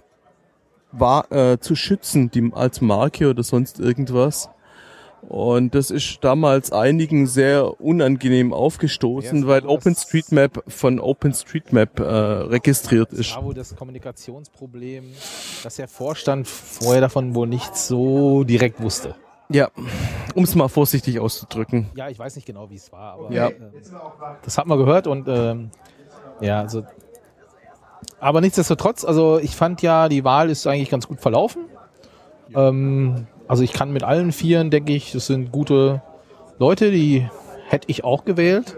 war, 0.93 1.33
äh, 1.33 1.59
zu 1.59 1.75
schützen, 1.75 2.31
die, 2.31 2.49
als 2.55 2.81
Marke 2.81 3.29
oder 3.29 3.43
sonst 3.43 3.81
irgendwas. 3.81 4.49
Und 5.29 5.75
das 5.75 5.91
ist 5.91 6.19
damals 6.23 6.73
einigen 6.73 7.27
sehr 7.27 7.81
unangenehm 7.81 8.53
aufgestoßen, 8.53 9.47
weil 9.47 9.67
OpenStreetMap 9.67 10.65
von 10.67 10.99
OpenStreetMap 10.99 12.01
äh, 12.01 12.03
registriert 12.05 13.13
ist. 13.13 13.37
Da 13.37 13.45
wo 13.45 13.53
das 13.53 13.77
Kommunikationsproblem, 13.77 15.05
dass 15.63 15.77
der 15.77 15.89
Vorstand 15.89 16.49
vorher 16.49 17.01
davon 17.03 17.35
wohl 17.35 17.47
nicht 17.47 17.77
so 17.77 18.45
direkt 18.45 18.83
wusste. 18.83 19.15
Ja, 19.51 19.69
um 20.35 20.45
es 20.45 20.55
mal 20.55 20.69
vorsichtig 20.69 21.19
auszudrücken. 21.21 21.91
Ja, 21.97 22.09
ich 22.09 22.19
weiß 22.19 22.37
nicht 22.37 22.47
genau, 22.47 22.71
wie 22.71 22.77
es 22.77 22.91
war, 22.93 23.15
aber 23.15 23.33
Ja. 23.33 23.49
äh, 23.49 23.53
das 24.43 24.57
hat 24.59 24.67
man 24.67 24.79
gehört 24.79 25.07
und 25.07 25.27
ähm, 25.29 25.71
ja, 26.41 26.61
also 26.61 26.85
aber 28.19 28.41
nichtsdestotrotz, 28.41 29.05
also 29.05 29.39
ich 29.39 29.57
fand 29.57 29.83
ja, 29.83 30.09
die 30.09 30.25
Wahl 30.25 30.51
ist 30.51 30.67
eigentlich 30.67 30.91
ganz 30.91 31.07
gut 31.09 31.21
verlaufen. 31.21 31.65
Ähm, 32.55 33.27
also 33.51 33.65
ich 33.65 33.73
kann 33.73 33.93
mit 33.93 34.05
allen 34.05 34.31
Vieren, 34.31 34.71
denke 34.71 34.93
ich, 34.93 35.11
das 35.11 35.27
sind 35.27 35.51
gute 35.51 36.03
Leute, 36.61 36.93
die 36.93 37.29
hätte 37.67 37.89
ich 37.91 38.05
auch 38.05 38.25
gewählt. 38.25 38.77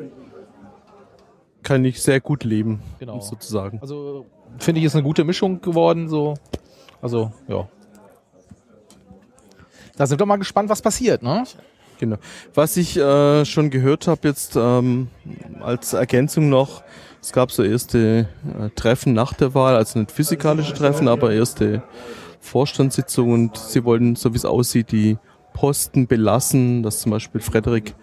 Kann 1.62 1.84
ich 1.84 2.02
sehr 2.02 2.20
gut 2.20 2.42
leben, 2.42 2.80
Genau. 2.98 3.20
sozusagen. 3.20 3.80
Also 3.82 4.24
finde 4.58 4.80
ich, 4.80 4.86
ist 4.86 4.94
eine 4.94 5.02
gute 5.02 5.24
Mischung 5.24 5.60
geworden. 5.60 6.08
So, 6.08 6.32
also 7.02 7.32
ja. 7.48 7.68
Da 9.94 10.06
sind 10.06 10.18
wir 10.18 10.24
mal 10.24 10.38
gespannt, 10.38 10.70
was 10.70 10.80
passiert, 10.80 11.22
ne? 11.22 11.44
Genau. 12.00 12.16
Was 12.54 12.78
ich 12.78 12.96
äh, 12.96 13.44
schon 13.44 13.68
gehört 13.68 14.08
habe 14.08 14.26
jetzt 14.26 14.56
ähm, 14.56 15.08
als 15.60 15.92
Ergänzung 15.92 16.48
noch, 16.48 16.82
es 17.20 17.30
gab 17.30 17.52
so 17.52 17.62
erste 17.62 18.26
äh, 18.58 18.70
Treffen 18.74 19.12
nach 19.12 19.34
der 19.34 19.54
Wahl, 19.54 19.76
also 19.76 19.98
nicht 19.98 20.12
physikalische 20.12 20.72
Treffen, 20.72 21.08
aber 21.08 21.30
erste 21.30 21.82
Vorstandssitzungen 22.42 23.48
und 23.48 23.56
sie 23.56 23.84
wollten, 23.84 24.16
so 24.16 24.32
wie 24.32 24.36
es 24.36 24.44
aussieht, 24.44 24.92
die 24.92 25.16
Posten 25.54 26.06
belassen, 26.06 26.82
dass 26.82 27.00
zum 27.00 27.12
Beispiel 27.12 27.40
Frederik 27.40 27.94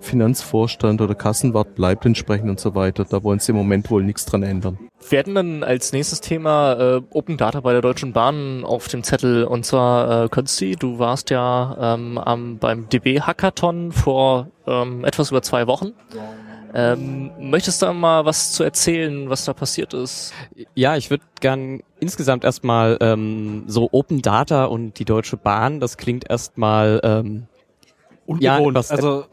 Finanzvorstand 0.00 1.00
oder 1.00 1.14
Kassenwart 1.14 1.74
bleibt 1.74 2.04
entsprechend 2.04 2.50
und 2.50 2.60
so 2.60 2.74
weiter. 2.74 3.04
Da 3.04 3.22
wollen 3.22 3.38
sie 3.38 3.52
im 3.52 3.56
Moment 3.56 3.90
wohl 3.90 4.02
nichts 4.02 4.26
dran 4.26 4.42
ändern. 4.42 4.78
Wir 5.08 5.18
hatten 5.18 5.34
dann 5.34 5.62
als 5.62 5.92
nächstes 5.92 6.20
Thema 6.20 6.74
äh, 6.74 7.02
Open 7.10 7.36
Data 7.36 7.60
bei 7.60 7.72
der 7.72 7.80
Deutschen 7.80 8.12
Bahn 8.12 8.64
auf 8.64 8.88
dem 8.88 9.02
Zettel 9.02 9.44
und 9.44 9.64
zwar 9.64 10.24
äh, 10.24 10.28
Künsti, 10.28 10.76
du 10.76 10.98
warst 10.98 11.30
ja 11.30 11.94
ähm, 11.94 12.18
am, 12.18 12.58
beim 12.58 12.88
DB 12.88 13.20
Hackathon 13.20 13.92
vor 13.92 14.48
ähm, 14.66 15.04
etwas 15.04 15.30
über 15.30 15.40
zwei 15.40 15.66
Wochen. 15.66 15.92
Ähm, 16.76 17.30
möchtest 17.38 17.80
du 17.80 17.86
da 17.86 17.92
mal 17.92 18.24
was 18.24 18.50
zu 18.50 18.64
erzählen, 18.64 19.30
was 19.30 19.44
da 19.44 19.52
passiert 19.52 19.94
ist? 19.94 20.34
Ja, 20.74 20.96
ich 20.96 21.08
würde 21.08 21.22
gern 21.40 21.82
insgesamt 22.00 22.42
erstmal 22.42 22.98
ähm, 23.00 23.62
so 23.68 23.88
Open 23.92 24.22
Data 24.22 24.64
und 24.64 24.98
die 24.98 25.04
Deutsche 25.04 25.36
Bahn, 25.36 25.78
das 25.78 25.96
klingt 25.96 26.28
erstmal 26.28 27.00
ähm, 27.04 27.46
ja, 28.40 28.56
Ungewohnt. 28.56 28.76
etwas, 28.76 28.90
also 28.90 29.24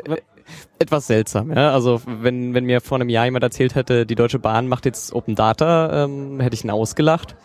etwas 0.77 1.07
seltsam. 1.07 1.51
Ja? 1.51 1.71
Also 1.71 2.01
wenn, 2.05 2.53
wenn 2.53 2.65
mir 2.65 2.79
vor 2.79 2.99
einem 2.99 3.09
Jahr 3.09 3.25
jemand 3.25 3.43
erzählt 3.43 3.73
hätte, 3.73 4.05
die 4.05 4.15
Deutsche 4.15 4.37
Bahn 4.37 4.67
macht 4.67 4.85
jetzt 4.85 5.11
Open 5.11 5.33
Data, 5.33 6.03
ähm, 6.03 6.39
hätte 6.39 6.53
ich 6.53 6.63
ihn 6.63 6.69
ausgelacht. 6.69 7.35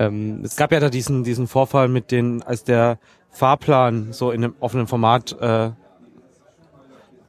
Ähm, 0.00 0.40
es 0.42 0.52
es 0.52 0.56
gab 0.56 0.72
ja 0.72 0.80
da 0.80 0.88
diesen, 0.90 1.22
diesen 1.22 1.46
Vorfall 1.46 1.86
mit 1.86 2.10
den, 2.10 2.42
als 2.42 2.64
der 2.64 2.98
Fahrplan 3.30 4.12
so 4.12 4.32
in 4.32 4.42
einem 4.42 4.54
offenen 4.58 4.88
Format 4.88 5.36
äh, 5.40 5.70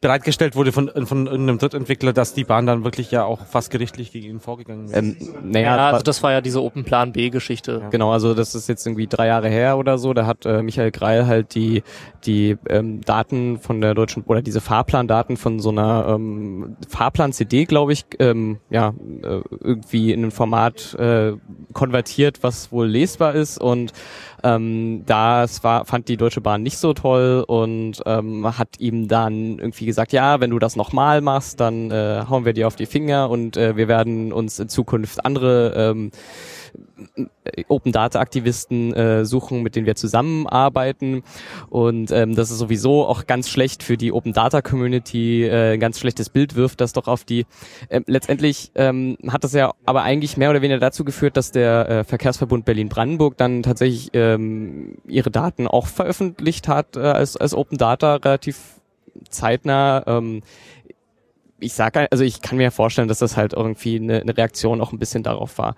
bereitgestellt 0.01 0.55
wurde 0.55 0.72
von, 0.72 0.89
von 1.05 1.27
irgendeinem 1.27 1.60
Drittentwickler, 1.60 2.12
dass 2.12 2.34
die 2.34 2.43
Bahn 2.43 2.65
dann 2.65 2.84
wirklich 2.84 3.12
ja 3.12 3.24
auch 3.24 3.46
fast 3.46 3.70
gerichtlich 3.70 4.12
gegen 4.12 4.27
ihn 4.27 4.39
vorgegangen 4.39 4.86
ist. 4.86 4.96
ähm, 4.96 5.15
naja, 5.43 5.77
Ja, 5.77 5.91
also 5.91 6.01
das 6.01 6.24
war 6.24 6.31
ja 6.31 6.41
diese 6.41 6.62
Open 6.62 6.84
Plan 6.84 7.13
B 7.13 7.29
Geschichte. 7.29 7.84
Genau, 7.91 8.12
also 8.12 8.34
das 8.34 8.55
ist 8.55 8.67
jetzt 8.67 8.86
irgendwie 8.88 9.05
drei 9.05 9.27
Jahre 9.27 9.48
her 9.48 9.77
oder 9.77 10.00
so. 10.00 10.13
Da 10.13 10.25
hat 10.25 10.46
äh, 10.48 10.63
Michael 10.63 10.89
Greil 10.89 11.27
halt 11.27 11.53
die 11.53 11.84
die 12.25 12.58
ähm, 12.67 13.01
Daten 13.01 13.60
von 13.60 13.81
der 13.81 13.93
deutschen 13.93 14.24
oder 14.24 14.41
diese 14.41 14.62
Fahrplandaten 14.62 15.38
von 15.38 15.60
so 15.60 15.70
einer 15.70 16.08
ähm, 16.10 16.75
Fahrplan-CD, 16.88 17.65
glaube 17.65 17.93
ich, 17.93 18.05
ähm, 18.20 18.60
ja 18.70 18.93
äh, 19.24 19.41
irgendwie 19.60 20.12
in 20.12 20.25
ein 20.25 20.31
Format 20.31 20.96
äh, 20.96 21.34
konvertiert, 21.74 22.39
was 22.41 22.72
wohl 22.72 22.88
lesbar 22.88 23.36
ist 23.36 23.60
und 23.60 23.93
ähm, 24.43 25.03
das 25.05 25.63
war 25.63 25.86
fand 25.86 26.08
die 26.08 26.17
Deutsche 26.17 26.41
Bahn 26.41 26.63
nicht 26.63 26.77
so 26.77 26.93
toll 26.93 27.43
und 27.48 28.01
ähm, 28.05 28.58
hat 28.58 28.79
ihm 28.79 29.08
dann 29.08 29.60
irgendwie 29.60 29.91
gesagt, 29.92 30.14
ja, 30.14 30.40
wenn 30.40 30.50
du 30.50 30.60
das 30.60 30.76
nochmal 30.76 31.22
machst, 31.22 31.60
dann 31.60 31.92
äh, 31.92 32.24
hauen 32.30 32.46
wir 32.46 32.54
dir 32.54 32.68
auf 32.68 32.76
die 32.76 32.86
Finger 32.86 33.30
und 33.30 33.58
äh, 33.58 33.76
wir 33.76 33.88
werden 33.88 34.34
uns 34.34 34.60
in 34.60 34.70
Zukunft 34.70 35.26
andere 35.26 35.74
ähm, 35.76 36.12
Open 37.68 37.92
Data 37.92 38.20
Aktivisten 38.20 38.94
äh, 38.94 39.26
suchen, 39.26 39.64
mit 39.64 39.76
denen 39.76 39.86
wir 39.86 39.96
zusammenarbeiten. 39.96 41.24
Und 41.70 42.12
ähm, 42.12 42.36
das 42.36 42.52
ist 42.52 42.60
sowieso 42.60 43.06
auch 43.06 43.26
ganz 43.28 43.50
schlecht 43.50 43.84
für 43.84 43.98
die 43.98 44.12
Open 44.12 44.34
Data 44.34 44.62
Community, 44.62 45.44
äh, 45.44 45.74
ein 45.74 45.80
ganz 45.80 46.00
schlechtes 46.00 46.30
Bild 46.30 46.56
wirft 46.56 46.82
das 46.82 46.94
doch 46.94 47.08
auf 47.08 47.24
die. 47.24 47.46
Ähm, 47.90 48.04
letztendlich 48.08 48.72
ähm, 48.76 49.18
hat 49.28 49.44
das 49.44 49.54
ja 49.54 49.74
aber 49.86 50.04
eigentlich 50.04 50.38
mehr 50.38 50.50
oder 50.50 50.62
weniger 50.62 50.80
dazu 50.80 51.04
geführt, 51.04 51.38
dass 51.38 51.52
der 51.52 51.90
äh, 51.90 52.04
Verkehrsverbund 52.04 52.66
Berlin-Brandenburg 52.66 53.38
dann 53.38 53.64
tatsächlich 53.64 54.12
ähm, 54.14 54.98
ihre 55.08 55.32
Daten 55.32 55.68
auch 55.68 55.88
veröffentlicht 55.88 56.68
hat 56.68 56.96
äh, 56.96 57.00
als, 57.00 57.36
als 57.38 57.54
Open 57.54 57.78
Data 57.78 58.16
relativ 58.16 58.81
zeitnah. 59.30 60.03
Ähm, 60.08 60.41
ich 61.60 61.74
sage, 61.74 62.08
also 62.12 62.24
ich 62.24 62.41
kann 62.41 62.58
mir 62.58 62.72
vorstellen, 62.72 63.08
dass 63.08 63.20
das 63.20 63.38
halt 63.38 63.53
irgendwie 63.53 63.98
eine, 63.98 64.22
eine 64.22 64.36
Reaktion 64.36 64.82
auch 64.82 64.91
ein 64.91 65.00
bisschen 65.00 65.22
darauf 65.24 65.58
war. 65.60 65.75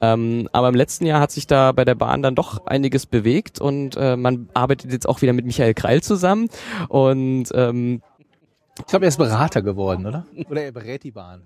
Ähm, 0.00 0.48
aber 0.52 0.68
im 0.70 0.74
letzten 0.74 1.04
Jahr 1.04 1.20
hat 1.20 1.30
sich 1.30 1.46
da 1.46 1.72
bei 1.72 1.84
der 1.84 1.94
Bahn 1.94 2.22
dann 2.22 2.34
doch 2.34 2.66
einiges 2.66 3.04
bewegt 3.04 3.60
und 3.60 3.96
äh, 3.96 4.16
man 4.16 4.48
arbeitet 4.54 4.90
jetzt 4.90 5.06
auch 5.08 5.20
wieder 5.20 5.34
mit 5.34 5.44
Michael 5.44 5.74
Kreil 5.74 6.02
zusammen 6.02 6.48
und 6.88 7.48
ähm, 7.52 8.00
Ich 8.78 8.86
glaube, 8.86 9.04
er 9.04 9.08
ist 9.10 9.18
Berater 9.18 9.60
geworden, 9.60 10.06
oder? 10.06 10.24
Oder 10.48 10.62
er 10.62 10.72
berät 10.72 11.02
die 11.04 11.10
Bahn. 11.10 11.42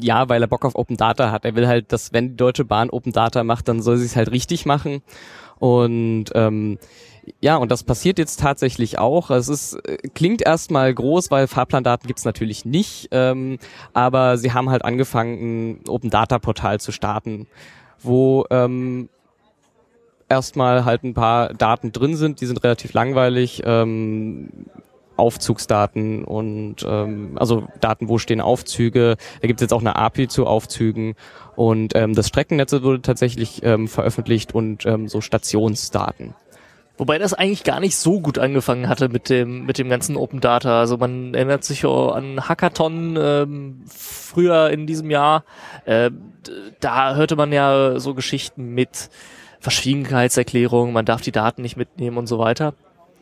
ja, 0.00 0.28
weil 0.30 0.42
er 0.42 0.48
Bock 0.48 0.64
auf 0.64 0.74
Open 0.74 0.96
Data 0.96 1.30
hat. 1.30 1.44
Er 1.44 1.54
will 1.54 1.66
halt, 1.68 1.92
dass 1.92 2.12
wenn 2.14 2.30
die 2.30 2.36
Deutsche 2.36 2.64
Bahn 2.64 2.88
Open 2.88 3.12
Data 3.12 3.44
macht, 3.44 3.68
dann 3.68 3.82
soll 3.82 3.98
sie 3.98 4.06
es 4.06 4.16
halt 4.16 4.30
richtig 4.30 4.64
machen. 4.64 5.02
Und 5.58 6.26
ähm, 6.34 6.78
ja, 7.40 7.56
und 7.56 7.70
das 7.70 7.82
passiert 7.82 8.18
jetzt 8.18 8.40
tatsächlich 8.40 8.98
auch. 8.98 9.30
Es 9.30 9.48
ist, 9.48 9.74
äh, 9.74 9.96
klingt 10.14 10.42
erstmal 10.42 10.92
groß, 10.92 11.30
weil 11.30 11.46
Fahrplandaten 11.46 12.06
gibt's 12.06 12.24
natürlich 12.24 12.64
nicht, 12.64 13.08
ähm, 13.10 13.58
aber 13.92 14.38
sie 14.38 14.52
haben 14.52 14.70
halt 14.70 14.84
angefangen, 14.84 15.80
ein 15.80 15.88
Open 15.88 16.10
Data 16.10 16.38
Portal 16.38 16.80
zu 16.80 16.92
starten, 16.92 17.46
wo 18.00 18.46
ähm, 18.50 19.08
erstmal 20.28 20.84
halt 20.84 21.04
ein 21.04 21.14
paar 21.14 21.52
Daten 21.54 21.92
drin 21.92 22.16
sind, 22.16 22.40
die 22.40 22.46
sind 22.46 22.62
relativ 22.62 22.92
langweilig. 22.92 23.62
Ähm, 23.64 24.66
Aufzugsdaten 25.16 26.24
und 26.24 26.84
ähm, 26.86 27.36
also 27.36 27.68
Daten, 27.80 28.08
wo 28.08 28.18
stehen 28.18 28.40
Aufzüge. 28.40 29.16
Da 29.40 29.48
gibt 29.48 29.60
es 29.60 29.64
jetzt 29.64 29.72
auch 29.72 29.80
eine 29.80 29.96
API 29.96 30.28
zu 30.28 30.46
Aufzügen 30.46 31.14
und 31.54 31.94
ähm, 31.94 32.14
das 32.14 32.28
Streckennetz 32.28 32.72
wurde 32.72 33.02
tatsächlich 33.02 33.62
ähm, 33.62 33.88
veröffentlicht 33.88 34.54
und 34.54 34.86
ähm, 34.86 35.08
so 35.08 35.20
Stationsdaten. 35.20 36.34
Wobei 36.98 37.18
das 37.18 37.34
eigentlich 37.34 37.64
gar 37.64 37.80
nicht 37.80 37.96
so 37.96 38.20
gut 38.20 38.38
angefangen 38.38 38.88
hatte 38.88 39.10
mit 39.10 39.28
dem 39.28 39.66
mit 39.66 39.76
dem 39.76 39.90
ganzen 39.90 40.16
Open 40.16 40.40
Data. 40.40 40.80
Also 40.80 40.96
man 40.96 41.34
erinnert 41.34 41.62
sich 41.62 41.84
an 41.84 42.48
Hackathon 42.48 43.18
ähm, 43.20 43.84
früher 43.86 44.70
in 44.70 44.86
diesem 44.86 45.10
Jahr. 45.10 45.44
Äh, 45.84 46.10
da 46.80 47.14
hörte 47.14 47.36
man 47.36 47.52
ja 47.52 47.98
so 48.00 48.14
Geschichten 48.14 48.74
mit 48.74 49.10
Verschwiegenheitserklärungen, 49.60 50.92
man 50.92 51.04
darf 51.04 51.20
die 51.20 51.32
Daten 51.32 51.62
nicht 51.62 51.76
mitnehmen 51.76 52.18
und 52.18 52.26
so 52.26 52.38
weiter. 52.38 52.74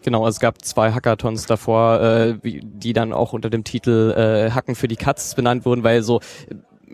Genau, 0.04 0.22
also 0.26 0.36
es 0.36 0.40
gab 0.40 0.62
zwei 0.62 0.92
Hackathons 0.92 1.46
davor, 1.46 1.98
äh, 2.00 2.38
die 2.42 2.92
dann 2.92 3.14
auch 3.14 3.32
unter 3.32 3.48
dem 3.48 3.64
Titel 3.64 4.12
äh, 4.14 4.50
Hacken 4.50 4.74
für 4.74 4.86
die 4.86 4.96
Katz 4.96 5.34
benannt 5.34 5.64
wurden, 5.64 5.82
weil 5.82 6.02
so 6.02 6.20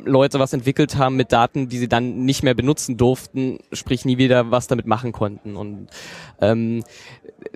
Leute 0.05 0.39
was 0.39 0.53
entwickelt 0.53 0.97
haben 0.97 1.17
mit 1.17 1.33
Daten, 1.33 1.69
die 1.69 1.79
sie 1.79 1.89
dann 1.89 2.25
nicht 2.25 2.43
mehr 2.43 2.55
benutzen 2.55 2.97
durften, 2.97 3.59
sprich 3.73 4.05
nie 4.05 4.19
wieder 4.19 4.51
was 4.51 4.67
damit 4.67 4.87
machen 4.87 5.13
konnten. 5.13 5.57
Und 5.57 5.89
ähm, 6.41 6.83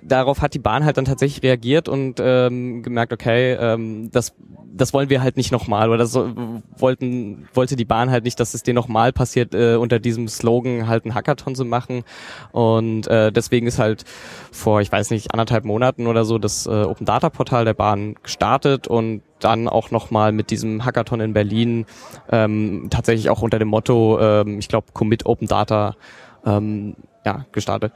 darauf 0.03 0.41
hat 0.41 0.53
die 0.53 0.59
Bahn 0.59 0.85
halt 0.85 0.97
dann 0.97 1.05
tatsächlich 1.05 1.43
reagiert 1.43 1.89
und 1.89 2.19
ähm, 2.19 2.83
gemerkt, 2.83 3.13
okay, 3.13 3.53
ähm, 3.53 4.09
das 4.11 4.33
das 4.77 4.93
wollen 4.93 5.09
wir 5.09 5.21
halt 5.21 5.37
nicht 5.37 5.51
nochmal 5.51 5.89
oder 5.89 6.05
so, 6.05 6.33
wollten 6.77 7.47
wollte 7.53 7.77
die 7.77 7.85
Bahn 7.85 8.11
halt 8.11 8.25
nicht, 8.25 8.39
dass 8.39 8.53
es 8.53 8.61
dir 8.61 8.73
nochmal 8.73 9.13
passiert, 9.13 9.55
äh, 9.55 9.75
unter 9.75 9.99
diesem 9.99 10.27
Slogan 10.27 10.87
halt 10.87 11.05
ein 11.05 11.15
Hackathon 11.15 11.55
zu 11.55 11.63
machen 11.63 12.03
und 12.51 13.07
äh, 13.07 13.31
deswegen 13.31 13.67
ist 13.67 13.79
halt 13.79 14.03
vor, 14.51 14.81
ich 14.81 14.91
weiß 14.91 15.11
nicht, 15.11 15.33
anderthalb 15.33 15.63
Monaten 15.63 16.07
oder 16.07 16.25
so 16.25 16.37
das 16.37 16.65
äh, 16.65 16.69
Open 16.69 17.05
Data 17.05 17.29
Portal 17.29 17.63
der 17.63 17.73
Bahn 17.73 18.15
gestartet 18.21 18.87
und 18.87 19.21
dann 19.39 19.67
auch 19.67 19.91
nochmal 19.91 20.31
mit 20.31 20.49
diesem 20.49 20.85
Hackathon 20.85 21.19
in 21.19 21.33
Berlin 21.33 21.85
ähm, 22.31 22.87
tatsächlich 22.89 23.29
auch 23.29 23.41
unter 23.41 23.59
dem 23.59 23.67
Motto, 23.67 24.19
ähm, 24.19 24.59
ich 24.59 24.67
glaube, 24.67 24.87
Commit 24.93 25.25
Open 25.25 25.47
Data 25.47 25.95
ähm, 26.45 26.95
ja, 27.25 27.45
gestartet. 27.51 27.91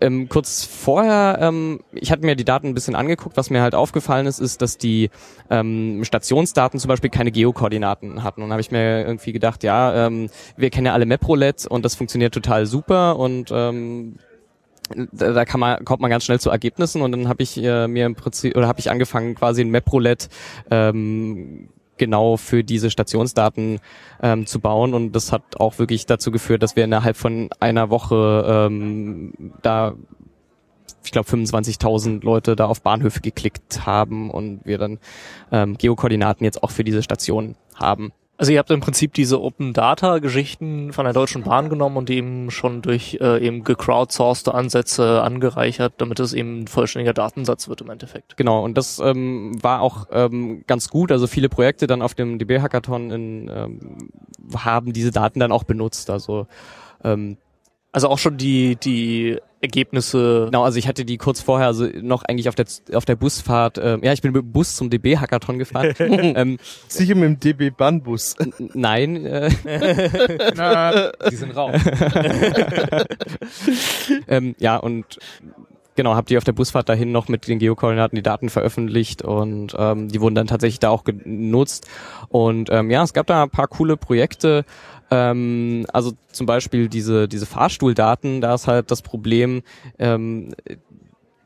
Ähm, 0.00 0.28
kurz 0.28 0.64
vorher, 0.64 1.38
ähm, 1.40 1.80
ich 1.92 2.10
hatte 2.10 2.24
mir 2.24 2.34
die 2.34 2.46
Daten 2.46 2.68
ein 2.68 2.74
bisschen 2.74 2.94
angeguckt. 2.94 3.36
Was 3.36 3.50
mir 3.50 3.60
halt 3.60 3.74
aufgefallen 3.74 4.26
ist, 4.26 4.38
ist, 4.38 4.62
dass 4.62 4.78
die 4.78 5.10
ähm, 5.50 6.02
Stationsdaten 6.02 6.80
zum 6.80 6.88
Beispiel 6.88 7.10
keine 7.10 7.30
Geokoordinaten 7.30 8.22
hatten. 8.22 8.42
Und 8.42 8.50
habe 8.50 8.62
ich 8.62 8.70
mir 8.70 9.04
irgendwie 9.04 9.32
gedacht, 9.32 9.62
ja, 9.64 10.06
ähm, 10.06 10.30
wir 10.56 10.70
kennen 10.70 10.86
ja 10.86 10.94
alle 10.94 11.04
MapRoulette 11.04 11.68
und 11.68 11.84
das 11.84 11.94
funktioniert 11.94 12.32
total 12.32 12.64
super 12.64 13.18
und 13.18 13.50
ähm, 13.52 14.16
da, 15.12 15.32
da 15.32 15.44
kann 15.44 15.60
man, 15.60 15.84
kommt 15.84 16.00
man 16.00 16.10
ganz 16.10 16.24
schnell 16.24 16.40
zu 16.40 16.50
Ergebnissen 16.50 17.02
und 17.02 17.12
dann 17.12 17.28
habe 17.28 17.42
ich 17.42 17.56
äh, 17.62 17.88
mir 17.88 18.06
im 18.06 18.14
Prinzip 18.14 18.56
oder 18.56 18.68
habe 18.68 18.80
ich 18.80 18.90
angefangen 18.90 19.34
quasi 19.34 19.62
ein 19.62 19.70
MapRoulette 19.70 20.28
ähm, 20.70 21.68
genau 22.00 22.36
für 22.36 22.64
diese 22.64 22.90
Stationsdaten 22.90 23.78
ähm, 24.22 24.46
zu 24.46 24.58
bauen. 24.58 24.94
Und 24.94 25.12
das 25.12 25.32
hat 25.32 25.42
auch 25.58 25.78
wirklich 25.78 26.06
dazu 26.06 26.30
geführt, 26.30 26.62
dass 26.62 26.74
wir 26.74 26.84
innerhalb 26.84 27.16
von 27.16 27.50
einer 27.60 27.90
Woche 27.90 28.44
ähm, 28.48 29.32
da 29.62 29.94
ich 31.02 31.12
glaube 31.12 31.28
25.000 31.28 32.24
Leute 32.24 32.56
da 32.56 32.66
auf 32.66 32.82
Bahnhöfe 32.82 33.20
geklickt 33.20 33.86
haben 33.86 34.30
und 34.30 34.60
wir 34.64 34.76
dann 34.78 34.98
ähm, 35.50 35.78
Geokoordinaten 35.78 36.44
jetzt 36.44 36.62
auch 36.62 36.70
für 36.70 36.84
diese 36.84 37.02
Station 37.02 37.54
haben. 37.74 38.12
Also 38.40 38.52
ihr 38.52 38.58
habt 38.58 38.70
im 38.70 38.80
Prinzip 38.80 39.12
diese 39.12 39.38
Open 39.42 39.74
Data 39.74 40.16
Geschichten 40.16 40.94
von 40.94 41.04
der 41.04 41.12
Deutschen 41.12 41.42
Bahn 41.42 41.68
genommen 41.68 41.98
und 41.98 42.08
eben 42.08 42.50
schon 42.50 42.80
durch 42.80 43.18
äh, 43.20 43.46
eben 43.46 43.64
gecrowdsourced 43.64 44.48
Ansätze 44.48 45.20
angereichert, 45.20 45.92
damit 45.98 46.20
es 46.20 46.32
eben 46.32 46.60
ein 46.60 46.66
vollständiger 46.66 47.12
Datensatz 47.12 47.68
wird 47.68 47.82
im 47.82 47.90
Endeffekt. 47.90 48.38
Genau, 48.38 48.64
und 48.64 48.78
das 48.78 48.98
ähm, 48.98 49.62
war 49.62 49.82
auch 49.82 50.06
ähm, 50.10 50.64
ganz 50.66 50.88
gut. 50.88 51.12
Also 51.12 51.26
viele 51.26 51.50
Projekte 51.50 51.86
dann 51.86 52.00
auf 52.00 52.14
dem 52.14 52.38
DB 52.38 52.60
Hackathon 52.62 53.10
in, 53.10 53.50
ähm, 53.54 54.08
haben 54.56 54.94
diese 54.94 55.10
Daten 55.10 55.38
dann 55.38 55.52
auch 55.52 55.64
benutzt. 55.64 56.08
Also 56.08 56.46
ähm, 57.04 57.36
also 57.92 58.08
auch 58.08 58.18
schon 58.18 58.38
die, 58.38 58.76
die 58.76 59.38
Ergebnisse. 59.60 60.46
Genau, 60.46 60.64
also 60.64 60.78
ich 60.78 60.88
hatte 60.88 61.04
die 61.04 61.18
kurz 61.18 61.40
vorher 61.40 61.66
also 61.66 61.86
noch 62.00 62.22
eigentlich 62.22 62.48
auf 62.48 62.54
der 62.54 62.66
auf 62.94 63.04
der 63.04 63.16
Busfahrt. 63.16 63.78
Äh, 63.78 63.98
ja, 64.02 64.12
ich 64.12 64.22
bin 64.22 64.32
mit 64.32 64.42
dem 64.42 64.52
Bus 64.52 64.76
zum 64.76 64.88
DB 64.88 65.18
Hackathon 65.18 65.58
gefahren. 65.58 65.94
ähm, 65.98 66.58
Sicher 66.88 67.14
mit 67.14 67.24
dem 67.24 67.40
DB 67.40 67.70
Bahnbus. 67.70 68.36
Nein. 68.58 69.26
Äh, 69.26 69.50
Na, 70.56 71.12
die 71.30 71.36
sind 71.36 71.54
raus. 71.54 71.76
ähm, 74.28 74.54
ja 74.58 74.76
und 74.76 75.18
genau, 75.94 76.14
habe 76.14 76.26
die 76.26 76.38
auf 76.38 76.44
der 76.44 76.52
Busfahrt 76.52 76.88
dahin 76.88 77.12
noch 77.12 77.28
mit 77.28 77.46
den 77.46 77.58
Geokoordinaten 77.58 78.16
die 78.16 78.22
Daten 78.22 78.48
veröffentlicht 78.48 79.20
und 79.22 79.74
ähm, 79.78 80.08
die 80.08 80.22
wurden 80.22 80.34
dann 80.34 80.46
tatsächlich 80.46 80.80
da 80.80 80.88
auch 80.88 81.04
genutzt. 81.04 81.86
Und 82.30 82.70
ähm, 82.70 82.90
ja, 82.90 83.02
es 83.02 83.12
gab 83.12 83.26
da 83.26 83.42
ein 83.42 83.50
paar 83.50 83.68
coole 83.68 83.98
Projekte. 83.98 84.64
Ähm, 85.10 85.86
also 85.92 86.12
zum 86.30 86.46
Beispiel 86.46 86.88
diese, 86.88 87.28
diese 87.28 87.46
Fahrstuhldaten, 87.46 88.40
da 88.40 88.54
ist 88.54 88.66
halt 88.66 88.90
das 88.90 89.02
Problem, 89.02 89.62
ähm, 89.98 90.54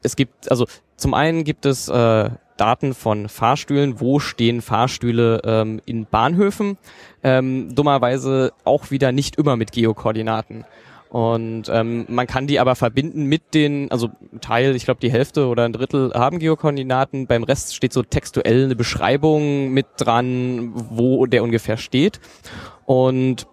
es 0.03 0.17
gibt, 0.17 0.51
also 0.51 0.67
zum 0.97 1.15
einen 1.15 1.45
gibt 1.45 1.67
es 1.67 1.89
äh, 1.89 2.31
Daten 2.57 2.95
von 2.95 3.29
Fahrstühlen, 3.29 4.01
wo 4.01 4.21
stehen 4.21 4.61
Fahrstühle 4.61 5.41
ähm, 5.45 5.81
in 5.87 6.07
Bahnhöfen, 6.07 6.79
ähm, 7.23 7.75
dummerweise 7.75 8.53
auch 8.65 8.91
wieder 8.91 9.13
nicht 9.13 9.37
immer 9.37 9.57
mit 9.57 9.73
Geokoordinaten. 9.73 10.65
Und 11.09 11.69
ähm, 11.69 12.07
man 12.09 12.27
kann 12.27 12.49
die 12.49 12.59
aber 12.59 12.75
verbinden 12.75 13.27
mit 13.27 13.55
den, 13.55 13.89
also 13.93 14.11
Teil, 14.41 14.75
ich 14.75 14.85
glaube 14.85 14.99
die 15.01 15.13
Hälfte 15.13 15.47
oder 15.47 15.65
ein 15.65 15.73
Drittel 15.73 16.13
haben 16.13 16.41
Geokoordinaten, 16.41 17.29
beim 17.29 17.45
Rest 17.45 17.77
steht 17.77 17.93
so 17.93 18.03
textuell 18.03 18.65
eine 18.65 18.75
Beschreibung 18.75 19.71
mit 19.71 19.87
dran, 19.97 20.73
wo 20.75 21.27
der 21.27 21.45
ungefähr 21.45 21.77
steht. 21.77 22.19
Und 22.85 23.47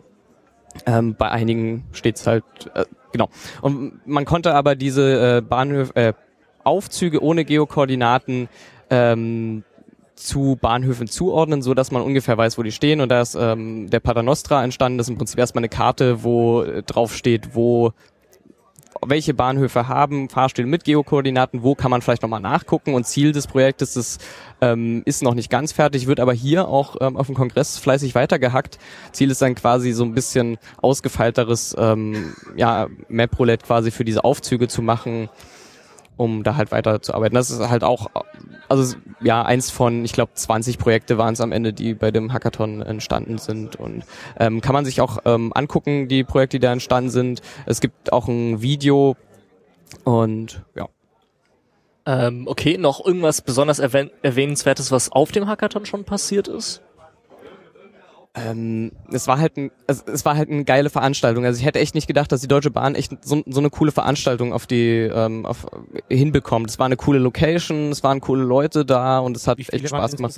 ähm, 0.85 1.15
bei 1.15 1.29
einigen 1.29 1.85
steht's 1.91 2.25
halt, 2.27 2.43
äh, 2.73 2.85
genau. 3.11 3.29
Und 3.61 4.05
man 4.07 4.25
konnte 4.25 4.53
aber 4.53 4.75
diese 4.75 5.37
äh, 5.37 5.41
Bahnhöfe, 5.41 5.95
äh, 5.95 6.13
Aufzüge 6.63 7.23
ohne 7.23 7.43
Geokoordinaten 7.45 8.47
ähm, 8.89 9.63
zu 10.15 10.57
Bahnhöfen 10.61 11.07
zuordnen, 11.07 11.61
so 11.61 11.73
dass 11.73 11.91
man 11.91 12.03
ungefähr 12.03 12.37
weiß, 12.37 12.57
wo 12.57 12.63
die 12.63 12.71
stehen. 12.71 13.01
Und 13.01 13.09
da 13.09 13.21
ist 13.21 13.35
ähm, 13.35 13.89
der 13.89 13.99
Paternostra 13.99 14.63
entstanden. 14.63 14.97
Das 14.97 15.07
ist 15.07 15.11
im 15.11 15.17
Prinzip 15.17 15.39
erstmal 15.39 15.61
eine 15.61 15.69
Karte, 15.69 16.23
wo 16.23 16.61
äh, 16.61 16.83
drauf 16.83 17.15
steht, 17.15 17.55
wo 17.55 17.93
welche 19.05 19.33
Bahnhöfe 19.33 19.87
haben 19.87 20.29
Fahrstühle 20.29 20.67
mit 20.67 20.83
Geokoordinaten, 20.83 21.63
wo 21.63 21.75
kann 21.75 21.91
man 21.91 22.01
vielleicht 22.01 22.21
nochmal 22.21 22.41
nachgucken 22.41 22.93
und 22.93 23.05
Ziel 23.05 23.31
des 23.31 23.47
Projektes 23.47 23.95
ist, 23.95 24.21
ähm, 24.61 25.01
ist 25.05 25.23
noch 25.23 25.33
nicht 25.33 25.49
ganz 25.49 25.71
fertig, 25.71 26.07
wird 26.07 26.19
aber 26.19 26.33
hier 26.33 26.67
auch 26.67 26.95
ähm, 26.99 27.17
auf 27.17 27.27
dem 27.27 27.35
Kongress 27.35 27.77
fleißig 27.77 28.15
weitergehackt. 28.15 28.77
Ziel 29.11 29.31
ist 29.31 29.41
dann 29.41 29.55
quasi 29.55 29.91
so 29.91 30.03
ein 30.03 30.13
bisschen 30.13 30.57
ausgefeilteres 30.81 31.75
ähm, 31.77 32.35
ja, 32.55 32.87
Map-Roulette 33.07 33.65
quasi 33.65 33.91
für 33.91 34.05
diese 34.05 34.23
Aufzüge 34.23 34.67
zu 34.67 34.81
machen, 34.81 35.29
um 36.17 36.43
da 36.43 36.55
halt 36.55 36.71
weiter 36.71 37.01
zu 37.01 37.13
arbeiten. 37.13 37.35
Das 37.35 37.49
ist 37.49 37.59
halt 37.69 37.83
auch, 37.83 38.07
also 38.71 38.95
ja, 39.21 39.43
eins 39.43 39.69
von, 39.69 40.05
ich 40.05 40.13
glaube, 40.13 40.31
20 40.33 40.77
Projekte 40.77 41.17
waren 41.17 41.33
es 41.33 41.41
am 41.41 41.51
Ende, 41.51 41.73
die 41.73 41.93
bei 41.93 42.09
dem 42.09 42.31
Hackathon 42.31 42.81
entstanden 42.81 43.37
sind. 43.37 43.75
Und 43.75 44.05
ähm, 44.39 44.61
kann 44.61 44.73
man 44.73 44.85
sich 44.85 45.01
auch 45.01 45.19
ähm, 45.25 45.51
angucken, 45.53 46.07
die 46.07 46.23
Projekte, 46.23 46.57
die 46.57 46.65
da 46.65 46.71
entstanden 46.71 47.09
sind. 47.09 47.41
Es 47.65 47.81
gibt 47.81 48.13
auch 48.13 48.27
ein 48.27 48.61
Video 48.61 49.17
und 50.05 50.63
ja. 50.75 50.87
Ähm, 52.05 52.47
okay, 52.47 52.77
noch 52.77 53.05
irgendwas 53.05 53.41
besonders 53.41 53.77
erwähn 53.77 54.09
erwähnenswertes, 54.21 54.91
was 54.91 55.11
auf 55.11 55.31
dem 55.31 55.47
Hackathon 55.47 55.85
schon 55.85 56.03
passiert 56.05 56.47
ist? 56.47 56.81
Ähm, 58.33 58.91
es 59.11 59.27
war 59.27 59.39
halt 59.39 59.57
ein, 59.57 59.71
es, 59.87 60.03
es 60.03 60.23
war 60.23 60.37
halt 60.37 60.49
eine 60.49 60.63
geile 60.63 60.89
Veranstaltung. 60.89 61.43
Also 61.43 61.59
ich 61.59 61.65
hätte 61.65 61.79
echt 61.79 61.95
nicht 61.95 62.07
gedacht, 62.07 62.31
dass 62.31 62.39
die 62.39 62.47
Deutsche 62.47 62.71
Bahn 62.71 62.95
echt 62.95 63.11
so, 63.25 63.43
so 63.45 63.59
eine 63.59 63.69
coole 63.69 63.91
Veranstaltung 63.91 64.53
auf 64.53 64.67
die 64.67 65.09
ähm, 65.13 65.45
auf, 65.45 65.67
hinbekommt. 66.09 66.69
Es 66.69 66.79
war 66.79 66.85
eine 66.85 66.95
coole 66.95 67.19
Location, 67.19 67.89
es 67.89 68.03
waren 68.03 68.21
coole 68.21 68.43
Leute 68.43 68.85
da 68.85 69.19
und 69.19 69.35
es 69.35 69.47
hat 69.47 69.59
echt 69.59 69.87
Spaß 69.87 70.15
gemacht. 70.15 70.33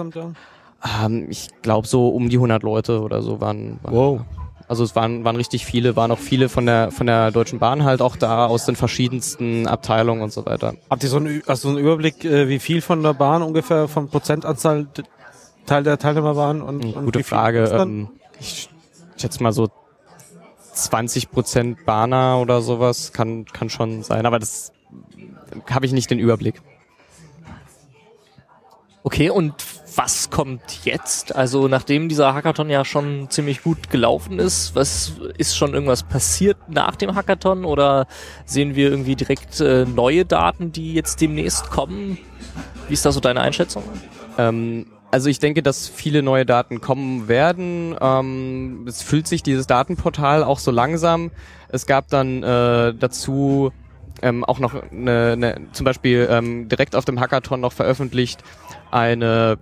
Ähm, 1.03 1.27
ich 1.29 1.49
glaube 1.61 1.87
so 1.87 2.09
um 2.09 2.29
die 2.29 2.37
100 2.37 2.63
Leute 2.63 3.01
oder 3.01 3.21
so 3.21 3.39
waren. 3.39 3.79
waren 3.83 3.93
wow. 3.93 4.21
Also 4.67 4.85
es 4.85 4.95
waren, 4.95 5.23
waren 5.23 5.35
richtig 5.35 5.65
viele, 5.65 5.95
waren 5.95 6.09
auch 6.11 6.17
viele 6.17 6.49
von 6.49 6.65
der 6.65 6.89
von 6.89 7.05
der 7.05 7.31
Deutschen 7.31 7.59
Bahn 7.59 7.83
halt 7.83 8.01
auch 8.01 8.15
da 8.15 8.47
aus 8.47 8.65
den 8.65 8.75
verschiedensten 8.75 9.67
Abteilungen 9.67 10.23
und 10.23 10.33
so 10.33 10.47
weiter. 10.47 10.73
Habt 10.89 11.03
ihr 11.03 11.09
so 11.09 11.17
einen, 11.17 11.43
also 11.45 11.69
einen 11.69 11.77
Überblick, 11.77 12.25
äh, 12.25 12.47
wie 12.47 12.57
viel 12.57 12.81
von 12.81 13.03
der 13.03 13.13
Bahn 13.13 13.43
ungefähr 13.43 13.87
von 13.87 14.07
Prozentanzahl 14.07 14.87
Teil 15.65 15.83
der 15.83 15.97
Teilnehmer 15.97 16.35
waren? 16.35 16.61
Und, 16.61 16.95
und 16.95 17.05
Gute 17.05 17.23
Frage. 17.23 17.65
Ähm, 17.65 18.09
ich 18.39 18.69
schätze 19.17 19.41
mal 19.41 19.53
so 19.53 19.69
20 20.73 21.31
Prozent 21.31 21.85
Bahner 21.85 22.39
oder 22.39 22.61
sowas 22.61 23.13
kann, 23.13 23.45
kann 23.45 23.69
schon 23.69 24.03
sein, 24.03 24.25
aber 24.25 24.39
das 24.39 24.73
habe 25.69 25.85
ich 25.85 25.93
nicht 25.93 26.09
den 26.09 26.19
Überblick. 26.19 26.61
Okay, 29.03 29.29
und 29.29 29.53
was 29.95 30.29
kommt 30.29 30.85
jetzt? 30.85 31.35
Also 31.35 31.67
nachdem 31.67 32.09
dieser 32.09 32.33
Hackathon 32.33 32.69
ja 32.69 32.85
schon 32.85 33.29
ziemlich 33.29 33.61
gut 33.61 33.89
gelaufen 33.89 34.39
ist, 34.39 34.75
was 34.75 35.13
ist 35.37 35.57
schon 35.57 35.73
irgendwas 35.73 36.03
passiert 36.03 36.57
nach 36.69 36.95
dem 36.95 37.13
Hackathon 37.13 37.65
oder 37.65 38.07
sehen 38.45 38.75
wir 38.75 38.89
irgendwie 38.89 39.15
direkt 39.15 39.59
äh, 39.59 39.85
neue 39.85 40.25
Daten, 40.25 40.71
die 40.71 40.93
jetzt 40.93 41.21
demnächst 41.21 41.69
kommen? 41.69 42.17
Wie 42.87 42.93
ist 42.93 43.05
da 43.05 43.11
so 43.11 43.19
deine 43.19 43.41
Einschätzung? 43.41 43.83
Ähm, 44.37 44.87
also 45.13 45.29
ich 45.29 45.37
denke, 45.37 45.61
dass 45.61 45.87
viele 45.87 46.23
neue 46.23 46.43
Daten 46.43 46.81
kommen 46.81 47.27
werden. 47.27 47.95
Ähm, 48.01 48.85
es 48.87 49.03
füllt 49.03 49.27
sich 49.27 49.43
dieses 49.43 49.67
Datenportal 49.67 50.43
auch 50.43 50.57
so 50.57 50.71
langsam. 50.71 51.29
Es 51.69 51.85
gab 51.85 52.07
dann 52.07 52.41
äh, 52.41 52.95
dazu 52.95 53.71
ähm, 54.23 54.43
auch 54.43 54.57
noch 54.57 54.73
eine, 54.73 55.33
eine, 55.33 55.61
zum 55.71 55.83
Beispiel 55.83 56.27
ähm, 56.31 56.67
direkt 56.67 56.95
auf 56.95 57.05
dem 57.05 57.19
Hackathon 57.19 57.61
noch 57.61 57.73
veröffentlicht 57.73 58.43
eine 58.89 59.59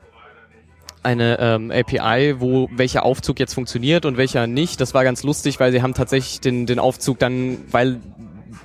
eine 1.04 1.38
ähm, 1.40 1.72
API, 1.72 2.40
wo 2.40 2.70
welcher 2.72 3.04
Aufzug 3.04 3.38
jetzt 3.40 3.54
funktioniert 3.54 4.06
und 4.06 4.16
welcher 4.16 4.48
nicht. 4.48 4.80
Das 4.80 4.94
war 4.94 5.04
ganz 5.04 5.24
lustig, 5.24 5.60
weil 5.60 5.74
sie 5.74 5.82
haben 5.82 5.96
tatsächlich 5.96 6.40
den, 6.40 6.66
den 6.66 6.80
Aufzug 6.80 7.20
dann, 7.20 7.58
weil 7.72 8.00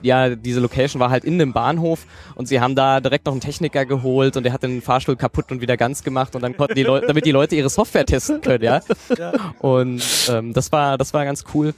ja, 0.03 0.35
diese 0.35 0.61
Location 0.61 1.01
war 1.01 1.11
halt 1.11 1.25
in 1.25 1.39
dem 1.39 1.53
Bahnhof 1.53 2.07
und 2.35 2.47
sie 2.47 2.61
haben 2.61 2.75
da 2.75 3.01
direkt 3.01 3.27
noch 3.27 3.33
einen 3.33 3.41
Techniker 3.41 3.87
geholt 3.87 4.37
und 4.37 4.45
der 4.45 4.53
hat 4.53 4.63
den 4.63 4.83
Fahrstuhl 4.83 5.17
kaputt 5.17 5.51
und 5.51 5.61
wieder 5.61 5.77
ganz 5.77 6.03
gemacht 6.03 6.35
und 6.35 6.43
dann 6.43 6.57
konnten 6.57 6.75
die 6.75 6.83
Leute, 6.83 7.07
damit 7.07 7.25
die 7.25 7.33
Leute 7.33 7.57
ihre 7.57 7.69
Software 7.69 8.07
testen 8.07 8.41
können, 8.41 8.65
ja. 8.65 8.81
ja. 9.19 9.33
Und 9.59 10.03
ähm, 10.31 10.53
das 10.53 10.73
war, 10.73 10.99
das 10.99 11.15
war 11.15 11.25
ganz 11.25 11.45
cool. 11.55 11.75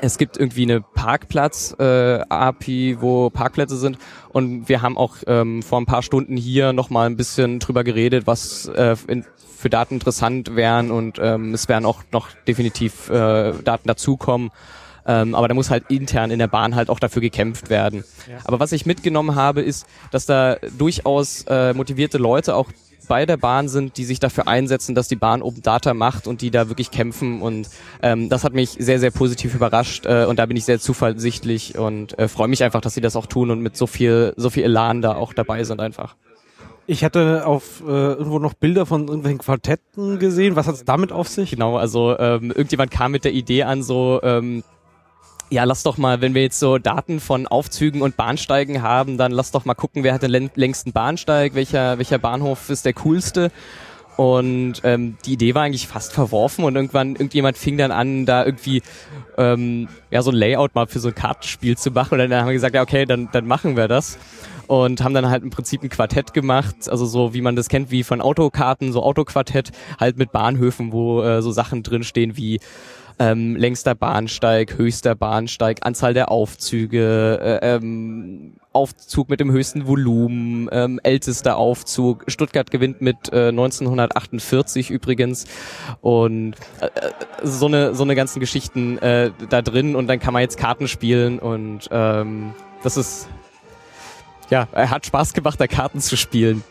Es 0.00 0.18
gibt 0.18 0.36
irgendwie 0.36 0.64
eine 0.64 0.80
Parkplatz-API, 0.80 2.90
äh, 2.90 3.00
wo 3.00 3.30
Parkplätze 3.30 3.76
sind. 3.76 3.96
Und 4.30 4.68
wir 4.68 4.82
haben 4.82 4.98
auch 4.98 5.18
ähm, 5.26 5.62
vor 5.62 5.80
ein 5.80 5.86
paar 5.86 6.02
Stunden 6.02 6.36
hier 6.36 6.72
nochmal 6.72 7.06
ein 7.06 7.16
bisschen 7.16 7.60
drüber 7.60 7.84
geredet, 7.84 8.26
was 8.26 8.66
äh, 8.66 8.96
in, 9.06 9.24
für 9.56 9.70
Daten 9.70 9.94
interessant 9.94 10.56
wären. 10.56 10.90
Und 10.90 11.20
ähm, 11.22 11.54
es 11.54 11.68
werden 11.68 11.86
auch 11.86 12.02
noch 12.12 12.30
definitiv 12.46 13.08
äh, 13.08 13.52
Daten 13.62 13.86
dazukommen. 13.86 14.50
Ähm, 15.06 15.34
aber 15.34 15.48
da 15.48 15.54
muss 15.54 15.70
halt 15.70 15.84
intern 15.90 16.30
in 16.30 16.38
der 16.38 16.48
Bahn 16.48 16.74
halt 16.74 16.88
auch 16.88 16.98
dafür 16.98 17.22
gekämpft 17.22 17.70
werden. 17.70 18.04
Ja. 18.28 18.38
Aber 18.44 18.60
was 18.60 18.72
ich 18.72 18.86
mitgenommen 18.86 19.34
habe, 19.34 19.60
ist, 19.60 19.86
dass 20.10 20.26
da 20.26 20.56
durchaus 20.78 21.44
äh, 21.48 21.74
motivierte 21.74 22.18
Leute 22.18 22.54
auch 22.54 22.70
bei 23.06 23.26
der 23.26 23.36
Bahn 23.36 23.68
sind, 23.68 23.96
die 23.96 24.04
sich 24.04 24.18
dafür 24.18 24.48
einsetzen, 24.48 24.94
dass 24.94 25.08
die 25.08 25.16
Bahn 25.16 25.42
Open 25.42 25.62
Data 25.62 25.94
macht 25.94 26.26
und 26.26 26.40
die 26.40 26.50
da 26.50 26.68
wirklich 26.68 26.90
kämpfen. 26.90 27.42
Und 27.42 27.68
ähm, 28.02 28.28
das 28.28 28.44
hat 28.44 28.54
mich 28.54 28.70
sehr, 28.70 28.98
sehr 28.98 29.10
positiv 29.10 29.54
überrascht 29.54 30.06
äh, 30.06 30.24
und 30.24 30.38
da 30.38 30.46
bin 30.46 30.56
ich 30.56 30.64
sehr 30.64 30.80
zuversichtlich 30.80 31.78
und 31.78 32.18
äh, 32.18 32.28
freue 32.28 32.48
mich 32.48 32.64
einfach, 32.64 32.80
dass 32.80 32.94
sie 32.94 33.00
das 33.00 33.16
auch 33.16 33.26
tun 33.26 33.50
und 33.50 33.60
mit 33.60 33.76
so 33.76 33.86
viel, 33.86 34.32
so 34.36 34.50
viel 34.50 34.64
Elan 34.64 35.02
da 35.02 35.14
auch 35.14 35.32
dabei 35.32 35.64
sind 35.64 35.80
einfach. 35.80 36.16
Ich 36.86 37.02
hatte 37.02 37.46
auf 37.46 37.82
äh, 37.86 37.90
irgendwo 37.90 38.38
noch 38.38 38.52
Bilder 38.52 38.84
von 38.84 39.08
irgendwelchen 39.08 39.38
Quartetten 39.38 40.18
gesehen. 40.18 40.54
Was 40.54 40.66
hat 40.66 40.74
es 40.74 40.84
damit 40.84 41.12
auf 41.12 41.28
sich? 41.28 41.50
Genau, 41.50 41.78
also 41.78 42.18
ähm, 42.18 42.50
irgendjemand 42.50 42.90
kam 42.90 43.12
mit 43.12 43.24
der 43.24 43.32
Idee 43.32 43.62
an, 43.62 43.82
so 43.82 44.20
ähm, 44.22 44.62
ja, 45.50 45.64
lass 45.64 45.82
doch 45.82 45.98
mal, 45.98 46.20
wenn 46.20 46.34
wir 46.34 46.42
jetzt 46.42 46.58
so 46.58 46.78
Daten 46.78 47.20
von 47.20 47.46
Aufzügen 47.46 48.02
und 48.02 48.16
Bahnsteigen 48.16 48.82
haben, 48.82 49.18
dann 49.18 49.32
lass 49.32 49.50
doch 49.50 49.64
mal 49.64 49.74
gucken, 49.74 50.02
wer 50.02 50.14
hat 50.14 50.22
den 50.22 50.50
längsten 50.54 50.92
Bahnsteig, 50.92 51.54
welcher, 51.54 51.98
welcher 51.98 52.18
Bahnhof 52.18 52.70
ist 52.70 52.84
der 52.84 52.94
coolste. 52.94 53.50
Und 54.16 54.74
ähm, 54.84 55.16
die 55.24 55.32
Idee 55.32 55.54
war 55.54 55.62
eigentlich 55.62 55.88
fast 55.88 56.12
verworfen 56.12 56.64
und 56.64 56.76
irgendwann 56.76 57.12
irgendjemand 57.12 57.58
fing 57.58 57.76
dann 57.76 57.90
an, 57.90 58.26
da 58.26 58.44
irgendwie 58.44 58.82
ähm, 59.36 59.88
ja 60.10 60.22
so 60.22 60.30
ein 60.30 60.36
Layout 60.36 60.74
mal 60.74 60.86
für 60.86 61.00
so 61.00 61.08
ein 61.08 61.14
Kartenspiel 61.14 61.76
zu 61.76 61.90
machen. 61.90 62.20
Und 62.20 62.30
dann 62.30 62.40
haben 62.40 62.46
wir 62.46 62.54
gesagt, 62.54 62.74
ja 62.74 62.82
okay, 62.82 63.06
dann, 63.06 63.28
dann 63.32 63.46
machen 63.46 63.76
wir 63.76 63.88
das. 63.88 64.18
Und 64.66 65.02
haben 65.02 65.14
dann 65.14 65.28
halt 65.28 65.42
im 65.42 65.50
Prinzip 65.50 65.82
ein 65.82 65.90
Quartett 65.90 66.32
gemacht, 66.32 66.88
also 66.88 67.04
so 67.04 67.34
wie 67.34 67.42
man 67.42 67.54
das 67.54 67.68
kennt, 67.68 67.90
wie 67.90 68.02
von 68.02 68.22
Autokarten, 68.22 68.92
so 68.92 69.02
Autoquartett, 69.02 69.72
halt 70.00 70.16
mit 70.16 70.32
Bahnhöfen, 70.32 70.90
wo 70.90 71.22
äh, 71.22 71.42
so 71.42 71.52
Sachen 71.52 71.82
drinstehen 71.82 72.38
wie 72.38 72.60
ähm, 73.18 73.56
längster 73.56 73.94
Bahnsteig, 73.94 74.76
höchster 74.76 75.14
Bahnsteig, 75.14 75.78
Anzahl 75.82 76.14
der 76.14 76.30
Aufzüge, 76.30 77.60
äh, 77.62 77.76
ähm, 77.76 78.54
Aufzug 78.72 79.28
mit 79.28 79.38
dem 79.38 79.52
höchsten 79.52 79.86
Volumen, 79.86 80.68
ähm, 80.72 80.98
ältester 81.02 81.56
Aufzug. 81.56 82.24
Stuttgart 82.26 82.70
gewinnt 82.70 83.00
mit 83.00 83.32
äh, 83.32 83.48
1948 83.48 84.90
übrigens 84.90 85.46
und 86.00 86.54
äh, 86.80 86.86
äh, 86.86 87.12
so 87.42 87.66
eine 87.66 87.94
so 87.94 88.02
eine 88.02 88.16
ganzen 88.16 88.40
Geschichten 88.40 88.98
äh, 88.98 89.30
da 89.48 89.62
drin 89.62 89.94
und 89.94 90.08
dann 90.08 90.18
kann 90.18 90.32
man 90.32 90.42
jetzt 90.42 90.58
Karten 90.58 90.88
spielen 90.88 91.38
und 91.38 91.88
ähm, 91.92 92.52
das 92.82 92.96
ist 92.96 93.28
ja, 94.50 94.68
er 94.72 94.90
hat 94.90 95.06
Spaß 95.06 95.32
gemacht, 95.32 95.60
da 95.60 95.66
Karten 95.66 96.00
zu 96.00 96.16
spielen. 96.16 96.62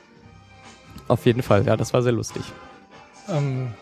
Auf 1.07 1.25
jeden 1.25 1.41
Fall, 1.41 1.65
ja, 1.65 1.75
das 1.75 1.93
war 1.93 2.01
sehr 2.01 2.11
lustig. 2.11 2.43
Ähm, 3.29 3.73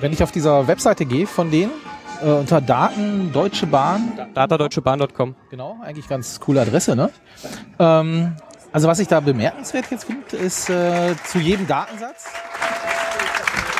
wenn 0.00 0.12
ich 0.12 0.22
auf 0.22 0.32
dieser 0.32 0.66
Webseite 0.66 1.04
gehe 1.04 1.26
von 1.26 1.50
denen, 1.50 1.72
äh, 2.22 2.30
unter 2.30 2.60
Daten 2.60 3.32
Deutsche 3.32 3.66
Bahn. 3.66 4.12
Datadeutsche-Bahn.com. 4.34 5.34
Genau, 5.50 5.78
eigentlich 5.82 6.08
ganz 6.08 6.40
coole 6.40 6.60
Adresse, 6.60 6.96
ne? 6.96 7.10
Ähm, 7.78 8.36
also 8.72 8.88
was 8.88 8.98
ich 8.98 9.08
da 9.08 9.20
bemerkenswert 9.20 9.90
jetzt 9.90 10.04
finde, 10.04 10.36
ist 10.36 10.68
äh, 10.68 11.14
zu 11.24 11.38
jedem 11.38 11.66
Datensatz 11.66 12.26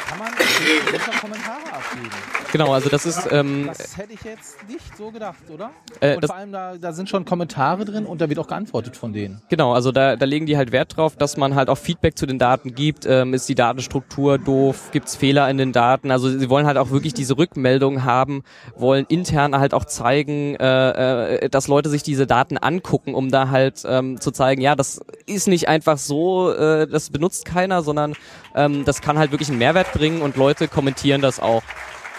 kann 0.09 0.19
man 0.19 1.21
Kommentare 1.21 1.66
abgeben. 1.77 2.11
Genau, 2.53 2.73
also 2.73 2.89
das 2.89 3.07
ist. 3.07 3.29
Ähm, 3.31 3.67
das 3.67 3.97
hätte 3.97 4.13
ich 4.13 4.23
jetzt 4.23 4.57
nicht 4.69 4.97
so 4.97 5.11
gedacht, 5.11 5.43
oder? 5.53 5.71
Äh, 6.01 6.17
und 6.17 6.27
vor 6.27 6.35
allem 6.35 6.53
da, 6.53 6.77
da 6.77 6.93
sind 6.93 7.09
schon 7.09 7.25
Kommentare 7.25 7.85
drin 7.85 8.07
und 8.07 8.21
da 8.21 8.29
wird 8.29 8.39
auch 8.39 8.47
geantwortet 8.47 8.97
von 8.97 9.13
denen. 9.13 9.43
Genau, 9.49 9.73
also 9.73 9.93
da, 9.93 10.17
da 10.17 10.25
legen 10.25 10.47
die 10.47 10.57
halt 10.57 10.73
Wert 10.73 10.97
drauf, 10.97 11.17
dass 11.17 11.37
man 11.37 11.55
halt 11.55 11.69
auch 11.69 11.79
Feedback 11.79 12.17
zu 12.17 12.27
den 12.27 12.39
Daten 12.39 12.75
gibt. 12.75 13.07
Ähm, 13.07 13.35
ist 13.35 13.49
die 13.49 13.55
Datenstruktur 13.55 14.39
doof? 14.39 14.91
Gibt 14.93 15.09
es 15.09 15.17
Fehler 15.17 15.49
in 15.51 15.59
den 15.59 15.73
Daten? 15.73 16.11
Also 16.11 16.29
sie 16.31 16.49
wollen 16.49 16.67
halt 16.67 16.79
auch 16.79 16.91
wirklich 16.91 17.15
diese 17.15 17.37
Rückmeldung 17.37 18.05
haben, 18.05 18.43
wollen 18.77 19.07
intern 19.09 19.57
halt 19.57 19.75
auch 19.75 19.85
zeigen, 19.85 20.57
äh, 20.57 21.45
äh, 21.45 21.49
dass 21.49 21.69
Leute 21.69 21.91
sich 21.91 22.03
diese 22.03 22.27
Daten 22.27 22.59
angucken, 22.59 23.15
um 23.15 23.31
da 23.31 23.51
halt 23.51 23.83
ähm, 23.87 24.21
zu 24.21 24.31
zeigen, 24.31 24.61
ja, 24.63 24.75
das 24.75 25.01
ist 25.27 25.49
nicht 25.49 25.69
einfach 25.69 25.99
so, 25.99 26.53
äh, 26.53 26.87
das 26.87 27.11
benutzt 27.11 27.45
keiner, 27.45 27.83
sondern 27.83 28.15
ähm, 28.55 28.85
das 28.85 29.01
kann 29.01 29.19
halt 29.19 29.31
wirklich 29.33 29.49
einen 29.49 29.59
Mehrwert 29.59 29.93
bringen 29.93 30.23
und 30.23 30.37
Leute 30.37 30.69
kommentieren 30.69 31.21
das 31.21 31.41
auch. 31.41 31.63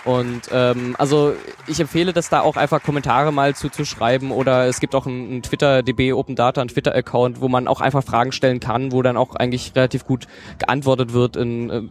Und 0.07 0.43
ähm, 0.53 0.95
also 0.97 1.33
ich 1.67 1.81
empfehle 1.81 2.13
das 2.13 2.29
da 2.29 2.39
auch 2.39 2.55
einfach 2.55 2.81
Kommentare 2.81 3.33
mal 3.33 3.55
zu, 3.55 3.69
zu 3.69 3.83
schreiben 3.83 4.31
oder 4.31 4.65
es 4.65 4.79
gibt 4.79 4.95
auch 4.95 5.05
einen, 5.05 5.41
Twitter 5.41 5.83
DB 5.83 6.13
Open 6.13 6.37
Data, 6.37 6.61
einen 6.61 6.69
Twitter 6.69 6.95
Account, 6.95 7.41
wo 7.41 7.49
man 7.49 7.67
auch 7.67 7.81
einfach 7.81 8.03
Fragen 8.05 8.31
stellen 8.31 8.61
kann, 8.61 8.93
wo 8.93 9.01
dann 9.01 9.17
auch 9.17 9.35
eigentlich 9.35 9.75
relativ 9.75 10.05
gut 10.05 10.27
geantwortet 10.59 11.11
wird 11.11 11.35
in, 11.35 11.69
äh, 11.69 11.81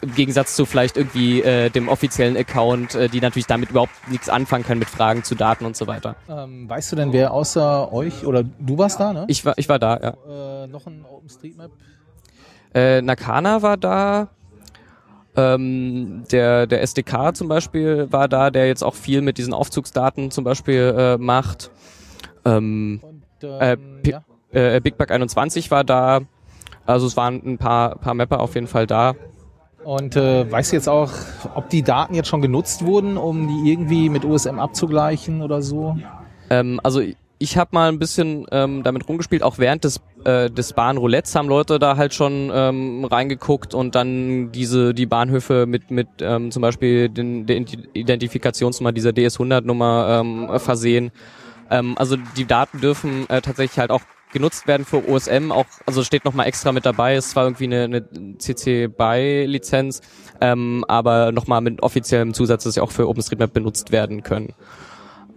im 0.00 0.14
Gegensatz 0.16 0.56
zu 0.56 0.66
vielleicht 0.66 0.96
irgendwie 0.96 1.40
äh, 1.40 1.70
dem 1.70 1.88
offiziellen 1.88 2.36
Account, 2.36 2.96
äh, 2.96 3.08
die 3.08 3.20
natürlich 3.20 3.46
damit 3.46 3.70
überhaupt 3.70 3.92
nichts 4.08 4.28
anfangen 4.28 4.64
können 4.64 4.80
mit 4.80 4.90
Fragen 4.90 5.22
zu 5.22 5.36
Daten 5.36 5.64
und 5.64 5.76
so 5.76 5.86
weiter. 5.86 6.16
Ähm, 6.28 6.68
weißt 6.68 6.90
du 6.90 6.96
denn, 6.96 7.12
wer 7.12 7.32
außer 7.32 7.92
euch 7.92 8.26
oder 8.26 8.42
du 8.42 8.76
warst 8.76 8.98
da, 8.98 9.12
ne? 9.12 9.24
Ich 9.28 9.44
war, 9.44 9.54
ich 9.56 9.68
war 9.68 9.78
da, 9.78 9.98
ja. 9.98 10.64
Äh, 10.64 10.66
noch 10.66 10.88
ein 10.88 11.04
OpenStreetMap? 11.08 11.70
Äh, 12.74 13.02
Nakana 13.02 13.62
war 13.62 13.76
da, 13.76 14.28
ähm, 15.36 16.24
der, 16.30 16.66
der 16.66 16.82
SDK 16.82 17.34
zum 17.34 17.48
Beispiel 17.48 18.08
war 18.10 18.28
da, 18.28 18.50
der 18.50 18.66
jetzt 18.66 18.82
auch 18.82 18.94
viel 18.94 19.22
mit 19.22 19.38
diesen 19.38 19.54
Aufzugsdaten 19.54 20.30
zum 20.30 20.44
Beispiel 20.44 20.94
äh, 20.96 21.18
macht. 21.18 21.70
Ähm, 22.44 23.00
Und, 23.02 23.22
ähm, 23.42 24.00
äh, 24.04 24.10
ja. 24.10 24.22
äh, 24.52 24.80
Big 24.80 24.98
Bug 24.98 25.10
21 25.10 25.70
war 25.70 25.84
da. 25.84 26.20
Also 26.84 27.06
es 27.06 27.16
waren 27.16 27.40
ein 27.44 27.58
paar, 27.58 27.96
paar 27.96 28.14
Mapper 28.14 28.40
auf 28.40 28.54
jeden 28.54 28.66
Fall 28.66 28.86
da. 28.86 29.14
Und 29.84 30.16
äh, 30.16 30.50
weißt 30.50 30.72
du 30.72 30.76
jetzt 30.76 30.88
auch, 30.88 31.10
ob 31.54 31.68
die 31.68 31.82
Daten 31.82 32.14
jetzt 32.14 32.28
schon 32.28 32.42
genutzt 32.42 32.84
wurden, 32.84 33.16
um 33.16 33.48
die 33.48 33.72
irgendwie 33.72 34.08
mit 34.08 34.24
OSM 34.24 34.58
abzugleichen 34.58 35.42
oder 35.42 35.62
so? 35.62 35.96
Ähm, 36.50 36.78
also 36.82 37.02
ich 37.42 37.56
habe 37.56 37.70
mal 37.72 37.88
ein 37.88 37.98
bisschen 37.98 38.46
ähm, 38.52 38.84
damit 38.84 39.08
rumgespielt, 39.08 39.42
auch 39.42 39.58
während 39.58 39.82
des, 39.82 40.00
äh, 40.24 40.48
des 40.48 40.74
Bahnroulettes 40.74 41.34
haben 41.34 41.48
Leute 41.48 41.80
da 41.80 41.96
halt 41.96 42.14
schon 42.14 42.52
ähm, 42.54 43.04
reingeguckt 43.04 43.74
und 43.74 43.96
dann 43.96 44.52
diese 44.52 44.94
die 44.94 45.06
Bahnhöfe 45.06 45.66
mit 45.66 45.90
mit 45.90 46.06
ähm, 46.20 46.52
zum 46.52 46.62
Beispiel 46.62 47.08
den, 47.08 47.46
der 47.46 47.56
Identifikationsnummer 47.56 48.92
dieser 48.92 49.10
DS100-Nummer 49.10 50.20
ähm, 50.20 50.60
versehen. 50.60 51.10
Ähm, 51.68 51.98
also 51.98 52.16
die 52.36 52.44
Daten 52.44 52.80
dürfen 52.80 53.28
äh, 53.28 53.40
tatsächlich 53.40 53.78
halt 53.80 53.90
auch 53.90 54.02
genutzt 54.32 54.68
werden 54.68 54.86
für 54.86 55.08
OSM, 55.08 55.50
auch 55.50 55.66
also 55.84 56.04
steht 56.04 56.24
noch 56.24 56.34
mal 56.34 56.44
extra 56.44 56.70
mit 56.70 56.86
dabei. 56.86 57.16
Es 57.16 57.34
war 57.34 57.44
irgendwie 57.44 57.64
eine, 57.64 57.82
eine 57.82 58.38
CC 58.38 58.86
BY 58.86 59.46
Lizenz, 59.46 60.00
ähm, 60.40 60.84
aber 60.86 61.32
noch 61.32 61.48
mal 61.48 61.60
mit 61.60 61.82
offiziellem 61.82 62.34
Zusatz, 62.34 62.62
dass 62.62 62.74
sie 62.74 62.80
auch 62.80 62.92
für 62.92 63.08
OpenStreetMap 63.08 63.52
benutzt 63.52 63.90
werden 63.90 64.22
können. 64.22 64.54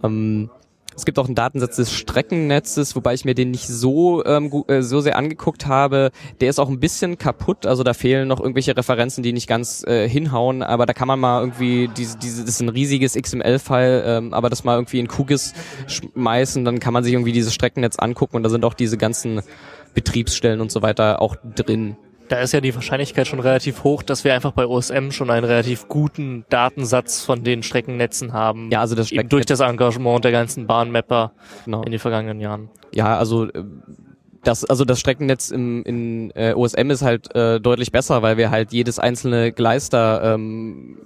Ähm, 0.04 0.50
es 0.96 1.04
gibt 1.04 1.18
auch 1.18 1.26
einen 1.26 1.34
Datensatz 1.34 1.76
des 1.76 1.92
Streckennetzes, 1.92 2.96
wobei 2.96 3.14
ich 3.14 3.24
mir 3.24 3.34
den 3.34 3.50
nicht 3.50 3.68
so, 3.68 4.24
ähm, 4.24 4.50
äh, 4.68 4.80
so 4.80 5.00
sehr 5.00 5.16
angeguckt 5.16 5.66
habe. 5.66 6.10
Der 6.40 6.48
ist 6.48 6.58
auch 6.58 6.70
ein 6.70 6.80
bisschen 6.80 7.18
kaputt, 7.18 7.66
also 7.66 7.82
da 7.82 7.92
fehlen 7.92 8.28
noch 8.28 8.40
irgendwelche 8.40 8.76
Referenzen, 8.76 9.22
die 9.22 9.32
nicht 9.32 9.46
ganz 9.46 9.84
äh, 9.86 10.08
hinhauen, 10.08 10.62
aber 10.62 10.86
da 10.86 10.94
kann 10.94 11.06
man 11.06 11.20
mal 11.20 11.40
irgendwie, 11.40 11.88
diese, 11.94 12.18
diese, 12.18 12.42
das 12.42 12.54
ist 12.54 12.60
ein 12.62 12.70
riesiges 12.70 13.14
XML-File, 13.14 14.04
ähm, 14.06 14.34
aber 14.34 14.48
das 14.48 14.64
mal 14.64 14.76
irgendwie 14.76 14.98
in 14.98 15.08
QGIS 15.08 15.52
schmeißen, 15.86 16.64
dann 16.64 16.80
kann 16.80 16.94
man 16.94 17.04
sich 17.04 17.12
irgendwie 17.12 17.32
dieses 17.32 17.54
Streckennetz 17.54 17.98
angucken 17.98 18.36
und 18.36 18.42
da 18.42 18.48
sind 18.48 18.64
auch 18.64 18.74
diese 18.74 18.96
ganzen 18.96 19.42
Betriebsstellen 19.94 20.60
und 20.60 20.72
so 20.72 20.82
weiter 20.82 21.20
auch 21.20 21.36
drin. 21.54 21.96
Da 22.28 22.40
ist 22.40 22.52
ja 22.52 22.60
die 22.60 22.74
Wahrscheinlichkeit 22.74 23.26
schon 23.26 23.40
relativ 23.40 23.84
hoch, 23.84 24.02
dass 24.02 24.24
wir 24.24 24.34
einfach 24.34 24.52
bei 24.52 24.66
OSM 24.66 25.10
schon 25.10 25.30
einen 25.30 25.44
relativ 25.44 25.88
guten 25.88 26.44
Datensatz 26.48 27.24
von 27.24 27.44
den 27.44 27.62
Streckennetzen 27.62 28.32
haben. 28.32 28.70
Ja, 28.70 28.80
also 28.80 28.94
das 28.94 29.12
Eben 29.12 29.28
durch 29.28 29.46
das 29.46 29.60
Engagement 29.60 30.24
der 30.24 30.32
ganzen 30.32 30.66
Bahnmapper 30.66 31.32
genau. 31.64 31.82
in 31.82 31.90
den 31.90 32.00
vergangenen 32.00 32.40
Jahren. 32.40 32.68
Ja, 32.92 33.16
also 33.16 33.44
äh, 33.44 33.64
das, 34.42 34.64
also 34.64 34.84
das 34.84 35.00
Streckennetz 35.00 35.50
im, 35.50 35.82
in 35.84 36.30
äh, 36.34 36.54
OSM 36.54 36.90
ist 36.90 37.02
halt 37.02 37.34
äh, 37.34 37.60
deutlich 37.60 37.92
besser, 37.92 38.22
weil 38.22 38.36
wir 38.36 38.50
halt 38.50 38.72
jedes 38.72 38.98
einzelne 38.98 39.52
Gleis 39.52 39.88
da 39.88 40.34
ähm, 40.34 40.98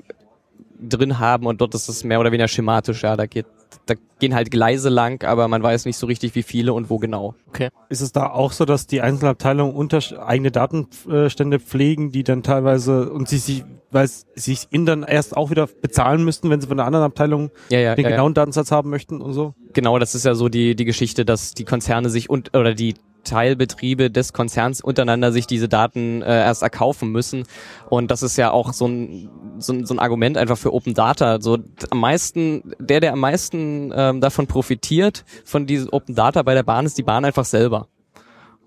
drin 0.80 1.18
haben 1.18 1.46
und 1.46 1.60
dort 1.60 1.74
ist 1.74 1.88
es 1.88 2.04
mehr 2.04 2.20
oder 2.20 2.32
weniger 2.32 2.48
schematisch, 2.48 3.02
ja, 3.02 3.16
da 3.16 3.26
geht 3.26 3.46
da 3.86 3.94
gehen 4.18 4.34
halt 4.34 4.50
Gleise 4.50 4.88
lang, 4.88 5.24
aber 5.24 5.48
man 5.48 5.62
weiß 5.62 5.84
nicht 5.86 5.96
so 5.96 6.06
richtig, 6.06 6.34
wie 6.34 6.42
viele 6.42 6.72
und 6.72 6.90
wo 6.90 6.98
genau. 6.98 7.34
Okay. 7.48 7.70
Ist 7.88 8.00
es 8.00 8.12
da 8.12 8.30
auch 8.30 8.52
so, 8.52 8.64
dass 8.64 8.86
die 8.86 9.00
einzelnen 9.00 9.30
Abteilungen 9.32 9.74
unter 9.74 10.00
eigene 10.26 10.50
Datenstände 10.50 11.58
pflegen, 11.58 12.12
die 12.12 12.22
dann 12.22 12.42
teilweise 12.42 13.10
und 13.10 13.28
sie 13.28 13.38
sich, 13.38 13.64
weil 13.90 14.08
sie 14.08 14.22
sich 14.36 14.68
in 14.70 14.86
dann 14.86 15.02
erst 15.02 15.36
auch 15.36 15.50
wieder 15.50 15.66
bezahlen 15.66 16.24
müssten, 16.24 16.50
wenn 16.50 16.60
sie 16.60 16.68
von 16.68 16.76
der 16.76 16.86
anderen 16.86 17.04
Abteilung 17.06 17.50
Ja, 17.70 17.78
ja, 17.78 17.94
den 17.94 18.04
ja, 18.04 18.10
ja. 18.10 18.16
genauen 18.16 18.34
Datensatz 18.34 18.70
haben 18.70 18.90
möchten 18.90 19.20
und 19.20 19.32
so? 19.32 19.54
Genau, 19.72 19.98
das 19.98 20.14
ist 20.14 20.24
ja 20.24 20.34
so 20.34 20.48
die, 20.48 20.76
die 20.76 20.84
Geschichte, 20.84 21.24
dass 21.24 21.52
die 21.52 21.64
Konzerne 21.64 22.10
sich 22.10 22.28
und 22.28 22.56
oder 22.56 22.74
die 22.74 22.94
Teilbetriebe 23.24 24.10
des 24.10 24.32
Konzerns 24.32 24.80
untereinander 24.80 25.32
sich 25.32 25.46
diese 25.46 25.68
Daten 25.68 26.22
äh, 26.22 26.42
erst 26.42 26.62
erkaufen 26.62 27.10
müssen. 27.10 27.44
Und 27.88 28.10
das 28.10 28.22
ist 28.22 28.36
ja 28.36 28.50
auch 28.50 28.72
so 28.72 28.86
ein, 28.86 29.30
so 29.58 29.72
ein, 29.72 29.86
so 29.86 29.94
ein 29.94 29.98
Argument 29.98 30.36
einfach 30.36 30.58
für 30.58 30.72
Open 30.72 30.94
Data. 30.94 31.40
So 31.40 31.58
am 31.90 32.00
meisten, 32.00 32.74
der, 32.78 33.00
der 33.00 33.12
am 33.12 33.20
meisten 33.20 33.92
ähm, 33.94 34.20
davon 34.20 34.46
profitiert, 34.46 35.24
von 35.44 35.66
diesem 35.66 35.92
Open 35.92 36.14
Data 36.14 36.42
bei 36.42 36.54
der 36.54 36.62
Bahn, 36.62 36.86
ist 36.86 36.98
die 36.98 37.02
Bahn 37.02 37.24
einfach 37.24 37.44
selber. 37.44 37.88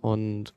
Und 0.01 0.53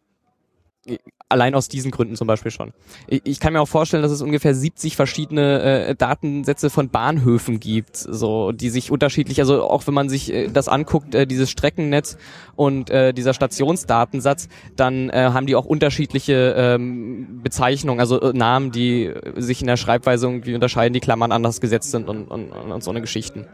allein 1.28 1.54
aus 1.54 1.68
diesen 1.68 1.90
Gründen 1.90 2.14
zum 2.14 2.26
Beispiel 2.26 2.50
schon. 2.50 2.72
Ich, 3.08 3.22
ich 3.24 3.40
kann 3.40 3.52
mir 3.52 3.60
auch 3.60 3.68
vorstellen, 3.68 4.02
dass 4.02 4.12
es 4.12 4.22
ungefähr 4.22 4.54
70 4.54 4.94
verschiedene 4.94 5.88
äh, 5.88 5.94
Datensätze 5.94 6.70
von 6.70 6.88
Bahnhöfen 6.88 7.58
gibt, 7.58 7.96
so 7.96 8.52
die 8.52 8.70
sich 8.70 8.90
unterschiedlich, 8.90 9.40
also 9.40 9.64
auch 9.64 9.86
wenn 9.86 9.94
man 9.94 10.08
sich 10.08 10.32
äh, 10.32 10.48
das 10.48 10.68
anguckt, 10.68 11.14
äh, 11.14 11.26
dieses 11.26 11.50
Streckennetz 11.50 12.16
und 12.54 12.90
äh, 12.90 13.12
dieser 13.12 13.34
Stationsdatensatz, 13.34 14.48
dann 14.76 15.10
äh, 15.10 15.30
haben 15.32 15.46
die 15.46 15.56
auch 15.56 15.66
unterschiedliche 15.66 16.54
ähm, 16.56 17.40
Bezeichnungen, 17.42 17.98
also 17.98 18.20
äh, 18.20 18.32
Namen, 18.32 18.70
die 18.70 19.06
äh, 19.06 19.40
sich 19.40 19.60
in 19.60 19.66
der 19.66 19.76
Schreibweise 19.76 20.26
irgendwie 20.26 20.54
unterscheiden, 20.54 20.94
die 20.94 21.00
Klammern 21.00 21.32
anders 21.32 21.60
gesetzt 21.60 21.90
sind 21.90 22.08
und, 22.08 22.28
und, 22.28 22.50
und 22.52 22.84
so 22.84 22.90
eine 22.90 23.00
Geschichten. 23.00 23.46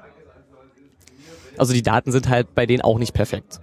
Also 1.57 1.73
die 1.73 1.83
Daten 1.83 2.13
sind 2.13 2.29
halt 2.29 2.55
bei 2.55 2.67
denen 2.67 2.83
auch 2.83 2.99
nicht 2.99 3.15
perfekt. 3.15 3.61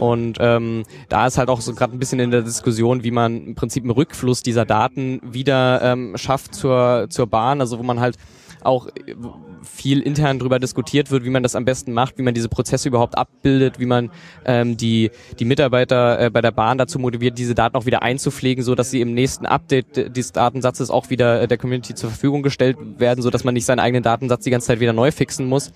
Und 0.00 0.38
ähm, 0.40 0.84
da 1.08 1.26
ist 1.26 1.38
halt 1.38 1.48
auch 1.48 1.60
so 1.60 1.74
gerade 1.74 1.92
ein 1.94 1.98
bisschen 1.98 2.20
in 2.20 2.30
der 2.30 2.42
Diskussion, 2.42 3.04
wie 3.04 3.10
man 3.10 3.46
im 3.46 3.54
Prinzip 3.54 3.82
einen 3.82 3.90
Rückfluss 3.90 4.42
dieser 4.42 4.64
Daten 4.64 5.20
wieder 5.22 5.80
ähm, 5.82 6.16
schafft 6.16 6.54
zur, 6.54 7.06
zur 7.10 7.26
Bahn, 7.26 7.60
also 7.60 7.78
wo 7.78 7.82
man 7.82 8.00
halt 8.00 8.16
auch 8.64 8.86
äh, 8.88 9.14
viel 9.62 10.00
intern 10.00 10.38
drüber 10.38 10.58
diskutiert 10.58 11.10
wird, 11.10 11.24
wie 11.24 11.30
man 11.30 11.42
das 11.42 11.54
am 11.54 11.64
besten 11.64 11.92
macht, 11.92 12.18
wie 12.18 12.22
man 12.22 12.34
diese 12.34 12.48
Prozesse 12.48 12.88
überhaupt 12.88 13.16
abbildet, 13.16 13.78
wie 13.78 13.86
man 13.86 14.10
ähm, 14.44 14.76
die, 14.76 15.10
die 15.38 15.44
Mitarbeiter 15.44 16.20
äh, 16.20 16.30
bei 16.30 16.40
der 16.40 16.50
Bahn 16.50 16.78
dazu 16.78 16.98
motiviert, 16.98 17.38
diese 17.38 17.54
Daten 17.54 17.76
auch 17.76 17.86
wieder 17.86 18.02
einzupflegen, 18.02 18.64
so 18.64 18.74
dass 18.74 18.90
sie 18.90 19.00
im 19.00 19.14
nächsten 19.14 19.46
Update 19.46 20.16
des 20.16 20.32
Datensatzes 20.32 20.90
auch 20.90 21.10
wieder 21.10 21.42
äh, 21.42 21.48
der 21.48 21.58
Community 21.58 21.94
zur 21.94 22.10
Verfügung 22.10 22.42
gestellt 22.42 22.76
werden, 22.98 23.22
so 23.22 23.30
dass 23.30 23.44
man 23.44 23.54
nicht 23.54 23.66
seinen 23.66 23.80
eigenen 23.80 24.02
Datensatz 24.02 24.44
die 24.44 24.50
ganze 24.50 24.68
Zeit 24.68 24.80
wieder 24.80 24.92
neu 24.92 25.10
fixen 25.10 25.46
muss. 25.46 25.72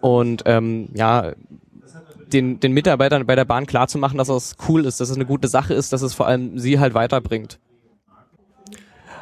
Und 0.00 0.42
ähm, 0.46 0.88
ja, 0.94 1.32
den, 2.32 2.60
den 2.60 2.72
Mitarbeitern 2.72 3.26
bei 3.26 3.34
der 3.36 3.44
Bahn 3.44 3.66
klarzumachen, 3.66 4.18
dass 4.18 4.28
das 4.28 4.56
cool 4.68 4.86
ist, 4.86 5.00
dass 5.00 5.10
es 5.10 5.16
eine 5.16 5.26
gute 5.26 5.48
Sache 5.48 5.74
ist, 5.74 5.92
dass 5.92 6.02
es 6.02 6.14
vor 6.14 6.26
allem 6.26 6.58
sie 6.58 6.78
halt 6.78 6.94
weiterbringt. 6.94 7.58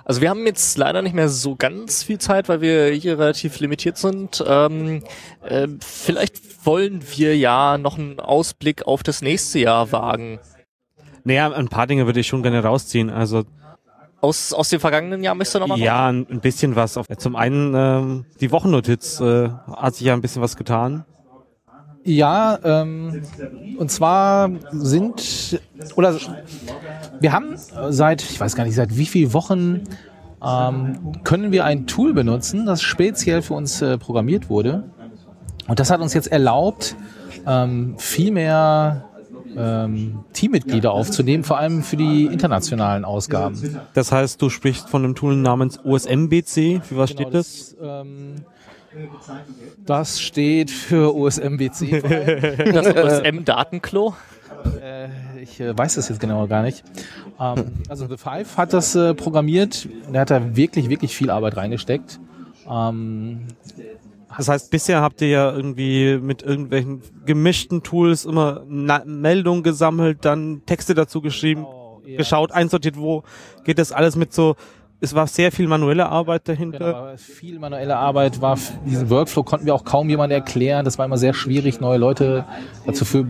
Also 0.04 0.22
wir 0.22 0.30
haben 0.30 0.46
jetzt 0.46 0.78
leider 0.78 1.02
nicht 1.02 1.14
mehr 1.14 1.28
so 1.28 1.54
ganz 1.54 2.02
viel 2.02 2.18
Zeit, 2.18 2.48
weil 2.48 2.62
wir 2.62 2.86
hier 2.92 3.18
relativ 3.18 3.60
limitiert 3.60 3.98
sind. 3.98 4.42
Ähm, 4.46 5.02
äh, 5.42 5.68
vielleicht 5.80 6.64
wollen 6.64 7.02
wir 7.16 7.36
ja 7.36 7.76
noch 7.76 7.98
einen 7.98 8.18
Ausblick 8.18 8.86
auf 8.86 9.02
das 9.02 9.20
nächste 9.20 9.58
Jahr 9.58 9.92
wagen. 9.92 10.38
Naja, 11.24 11.52
ein 11.52 11.68
paar 11.68 11.86
Dinge 11.86 12.06
würde 12.06 12.20
ich 12.20 12.26
schon 12.26 12.42
gerne 12.42 12.62
rausziehen. 12.62 13.10
Also 13.10 13.44
Aus, 14.22 14.54
aus 14.54 14.70
dem 14.70 14.80
vergangenen 14.80 15.22
Jahr 15.22 15.34
möchtest 15.34 15.56
du 15.56 15.58
noch 15.58 15.66
mal 15.66 15.78
ja, 15.78 16.08
ein, 16.08 16.26
ein 16.30 16.40
bisschen 16.40 16.74
was. 16.74 16.98
Zum 17.18 17.36
einen 17.36 17.74
ähm, 17.76 18.24
die 18.40 18.50
Wochennotiz 18.50 19.20
äh, 19.20 19.50
hat 19.76 19.94
sich 19.94 20.06
ja 20.06 20.14
ein 20.14 20.22
bisschen 20.22 20.40
was 20.40 20.56
getan. 20.56 21.04
Ja, 22.08 22.58
ähm, 22.64 23.20
und 23.76 23.90
zwar 23.90 24.50
sind, 24.72 25.60
oder 25.94 26.16
wir 27.20 27.32
haben 27.32 27.54
seit, 27.90 28.22
ich 28.22 28.40
weiß 28.40 28.56
gar 28.56 28.64
nicht, 28.64 28.76
seit 28.76 28.96
wie 28.96 29.04
vielen 29.04 29.34
Wochen 29.34 29.82
ähm, 30.42 31.12
können 31.24 31.52
wir 31.52 31.66
ein 31.66 31.86
Tool 31.86 32.14
benutzen, 32.14 32.64
das 32.64 32.80
speziell 32.80 33.42
für 33.42 33.52
uns 33.52 33.82
äh, 33.82 33.98
programmiert 33.98 34.48
wurde. 34.48 34.84
Und 35.66 35.80
das 35.80 35.90
hat 35.90 36.00
uns 36.00 36.14
jetzt 36.14 36.32
erlaubt, 36.32 36.96
ähm, 37.46 37.96
viel 37.98 38.32
mehr 38.32 39.04
ähm, 39.54 40.20
Teammitglieder 40.32 40.90
aufzunehmen, 40.90 41.44
vor 41.44 41.58
allem 41.58 41.82
für 41.82 41.98
die 41.98 42.24
internationalen 42.24 43.04
Ausgaben. 43.04 43.78
Das 43.92 44.12
heißt, 44.12 44.40
du 44.40 44.48
sprichst 44.48 44.88
von 44.88 45.04
einem 45.04 45.14
Tool 45.14 45.36
namens 45.36 45.78
OSMBC. 45.84 46.80
Für 46.82 46.96
was 46.96 47.10
steht 47.10 47.34
das? 47.34 47.76
ähm, 47.82 48.36
das 49.85 50.20
steht 50.20 50.70
für 50.70 51.14
allem. 51.14 51.90
das 52.72 52.87
OSM-Datenklo. 52.87 54.14
Äh, 54.83 55.09
ich 55.42 55.61
äh, 55.61 55.77
weiß 55.77 55.94
das 55.96 56.09
jetzt 56.09 56.20
genau 56.20 56.46
gar 56.46 56.62
nicht. 56.62 56.83
Ähm, 57.40 57.64
also 57.88 58.07
The 58.09 58.16
Five 58.16 58.57
hat 58.57 58.72
das 58.72 58.94
äh, 58.94 59.14
programmiert. 59.14 59.88
Der 60.12 60.22
hat 60.22 60.31
da 60.31 60.57
wirklich, 60.57 60.88
wirklich 60.88 61.14
viel 61.16 61.31
Arbeit 61.31 61.57
reingesteckt. 61.57 62.18
Ähm, 62.68 63.46
Das 64.37 64.48
heißt, 64.48 64.70
bisher 64.70 65.01
habt 65.01 65.22
ihr 65.22 65.29
ja 65.29 65.53
irgendwie 65.53 66.18
mit 66.18 66.42
irgendwelchen 66.42 67.03
gemischten 67.24 67.83
Tools 67.83 68.24
immer 68.24 68.62
Na 68.68 69.03
Meldungen 69.07 69.62
gesammelt, 69.62 70.24
dann 70.24 70.62
Texte 70.66 70.94
dazu 70.94 71.20
geschrieben, 71.22 71.66
geschaut, 72.05 72.53
einsortiert, 72.53 72.98
wo 72.98 73.22
geht 73.64 73.79
das 73.79 73.92
alles 73.92 74.16
mit 74.16 74.33
so. 74.33 74.57
Es 75.00 75.14
war 75.14 75.28
sehr 75.28 75.52
viel 75.52 75.68
manuelle 75.68 76.08
Arbeit 76.08 76.48
dahinter. 76.48 76.78
genau, 76.78 76.90
aber 76.90 77.18
viel 77.18 77.58
manuelle 77.58 77.96
Arbeit 77.96 78.40
war, 78.40 78.58
diesen 78.84 79.08
Workflow 79.11 79.44
konnten 79.44 79.66
wir 79.66 79.74
auch 79.74 79.84
kaum 79.84 80.08
jemand 80.08 80.32
erklären. 80.32 80.84
Das 80.84 80.98
war 80.98 81.06
immer 81.06 81.18
sehr 81.18 81.34
schwierig, 81.34 81.80
neue 81.80 81.98
Leute 81.98 82.44
dazu 82.84 83.04
für 83.04 83.24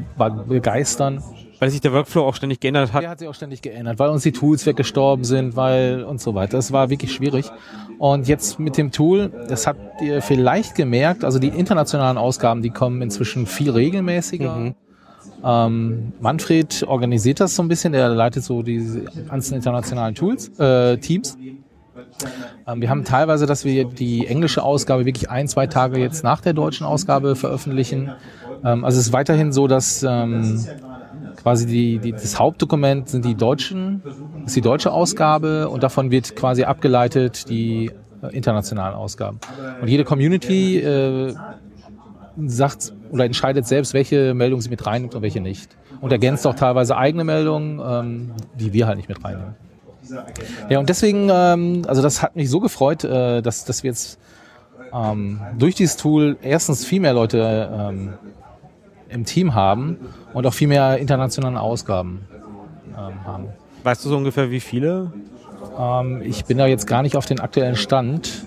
begeistern. 0.48 1.22
Weil 1.59 1.70
sich 1.70 1.81
der 1.81 1.92
Workflow 1.92 2.24
auch 2.24 2.37
ständig 2.37 2.61
geändert 2.61 2.92
hat. 2.92 3.02
Der 3.02 3.11
hat 3.11 3.18
sich 3.18 3.28
auch 3.28 3.35
ständig 3.35 3.61
geändert, 3.61 3.98
weil 3.98 4.11
uns 4.11 4.22
die 4.22 4.33
Tools 4.33 4.64
weggestorben 4.64 5.24
sind, 5.24 5.57
weil 5.57 6.04
und 6.04 6.20
so 6.20 6.35
weiter. 6.35 6.57
Das 6.57 6.72
war 6.72 6.88
wirklich 6.88 7.12
schwierig. 7.12 7.50
Und 7.98 8.28
jetzt 8.28 8.61
mit 8.61 8.78
dem 8.78 8.92
Tool, 8.92 9.31
das 9.48 9.66
habt 9.66 10.00
ihr 10.00 10.22
vielleicht 10.22 10.76
gemerkt, 10.76 11.24
also 11.24 11.38
die 11.38 11.48
internationalen 11.48 12.16
Ausgaben, 12.16 12.62
die 12.62 12.70
kommen 12.70 13.02
inzwischen 13.02 13.46
viel 13.46 13.70
regelmäßiger. 13.72 14.74
Ähm, 15.44 16.12
Manfred 16.20 16.85
organisiert 16.87 17.40
das 17.40 17.55
so 17.55 17.62
ein 17.62 17.68
bisschen, 17.68 17.92
der 17.92 18.09
leitet 18.09 18.44
so 18.44 18.62
diese 18.62 19.03
ganzen 19.29 19.55
internationalen 19.55 20.14
Tools, 20.14 20.48
äh, 20.59 20.96
Teams. 20.98 21.37
Ähm, 22.66 22.81
wir 22.81 22.90
haben 22.90 23.05
teilweise, 23.05 23.46
dass 23.46 23.64
wir 23.64 23.85
die 23.85 24.27
englische 24.27 24.62
Ausgabe 24.62 25.05
wirklich 25.05 25.31
ein, 25.31 25.48
zwei 25.48 25.66
Tage 25.66 25.98
jetzt 25.98 26.24
nach 26.24 26.40
der 26.40 26.53
deutschen 26.53 26.87
Ausgabe 26.87 27.37
veröffentlichen. 27.37 28.12
Ähm, 28.64 28.85
also 28.85 28.98
es 28.98 29.07
ist 29.07 29.12
weiterhin 29.12 29.53
so, 29.53 29.66
dass 29.66 30.03
ähm, 30.03 30.64
quasi 31.40 31.66
die, 31.66 31.98
die, 31.98 32.12
das 32.12 32.38
Hauptdokument 32.38 33.09
sind 33.09 33.24
die 33.24 33.35
deutschen, 33.35 34.03
ist 34.44 34.57
die 34.57 34.61
deutsche 34.61 34.92
Ausgabe 34.92 35.68
und 35.68 35.83
davon 35.83 36.11
wird 36.11 36.35
quasi 36.37 36.64
abgeleitet 36.64 37.48
die 37.48 37.90
äh, 38.22 38.37
internationalen 38.37 38.94
Ausgaben. 38.94 39.38
Und 39.81 39.88
jede 39.88 40.05
Community 40.05 40.79
äh, 40.79 41.35
sagt 42.46 42.92
oder 43.11 43.24
entscheidet 43.24 43.66
selbst, 43.66 43.94
welche 43.94 44.35
Meldungen 44.35 44.62
sie 44.62 44.70
mit 44.70 44.87
reinnimmt 44.87 45.14
und 45.14 45.22
welche 45.22 45.40
nicht. 45.40 45.77
Und 46.01 46.12
ergänzt 46.12 46.46
auch 46.46 46.55
teilweise 46.55 46.96
eigene 46.96 47.24
Meldungen, 47.24 47.81
ähm, 47.85 48.33
die 48.59 48.72
wir 48.72 48.87
halt 48.87 48.98
nicht 48.98 49.09
mit 49.09 49.24
reinnehmen. 49.24 49.55
Ja, 50.68 50.79
und 50.79 50.88
deswegen, 50.88 51.29
ähm, 51.31 51.83
also 51.87 52.03
das 52.03 52.22
hat 52.22 52.37
mich 52.37 52.48
so 52.48 52.61
gefreut, 52.61 53.05
äh, 53.05 53.42
dass, 53.42 53.64
dass 53.64 53.83
wir 53.83 53.90
jetzt 53.90 54.18
ähm, 54.92 55.40
durch 55.59 55.74
dieses 55.74 55.96
Tool 55.96 56.37
erstens 56.40 56.85
viel 56.85 57.01
mehr 57.01 57.12
Leute 57.12 57.70
ähm, 57.72 58.14
im 59.09 59.24
Team 59.24 59.55
haben 59.55 59.98
und 60.33 60.46
auch 60.46 60.55
viel 60.55 60.68
mehr 60.68 60.98
internationale 60.98 61.61
Ausgaben 61.61 62.27
ähm, 62.96 63.24
haben. 63.24 63.48
Weißt 63.83 64.05
du 64.05 64.09
so 64.09 64.16
ungefähr 64.16 64.51
wie 64.51 64.61
viele? 64.61 65.12
Ähm, 65.79 66.22
ich 66.22 66.44
bin 66.44 66.59
da 66.59 66.66
jetzt 66.66 66.87
gar 66.87 67.03
nicht 67.03 67.16
auf 67.16 67.27
den 67.27 67.40
aktuellen 67.40 67.77
Stand. 67.77 68.44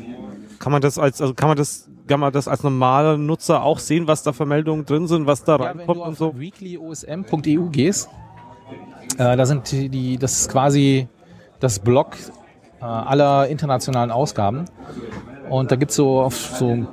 Kann 0.59 0.71
man 0.71 0.81
das 0.81 0.97
als, 0.97 1.21
also 1.21 1.33
kann 1.33 1.47
man 1.47 1.57
das, 1.57 1.89
kann 2.11 2.19
man 2.19 2.33
das 2.33 2.49
als 2.49 2.61
normaler 2.61 3.17
Nutzer 3.17 3.63
auch 3.63 3.79
sehen, 3.79 4.05
was 4.05 4.21
da 4.21 4.33
für 4.33 4.45
Meldungen 4.45 4.85
drin 4.85 5.07
sind, 5.07 5.27
was 5.27 5.45
da 5.45 5.53
Ja, 5.53 5.59
wenn 5.59 5.77
reinkommt 5.77 5.97
du 5.99 6.03
und 6.03 6.09
auf 6.11 6.17
so? 6.17 6.37
weeklyosm.eu 6.37 7.69
gehst, 7.71 8.09
äh, 9.17 9.37
da 9.37 9.45
sind 9.45 9.71
die, 9.71 9.87
die, 9.87 10.17
das 10.17 10.41
ist 10.41 10.49
quasi 10.51 11.07
das 11.61 11.79
Blog 11.79 12.17
äh, 12.81 12.83
aller 12.83 13.47
internationalen 13.47 14.11
Ausgaben. 14.11 14.65
Und 15.49 15.71
da 15.71 15.77
gibt's 15.77 15.95
so 15.95 16.19
auf 16.19 16.35
so 16.35 16.85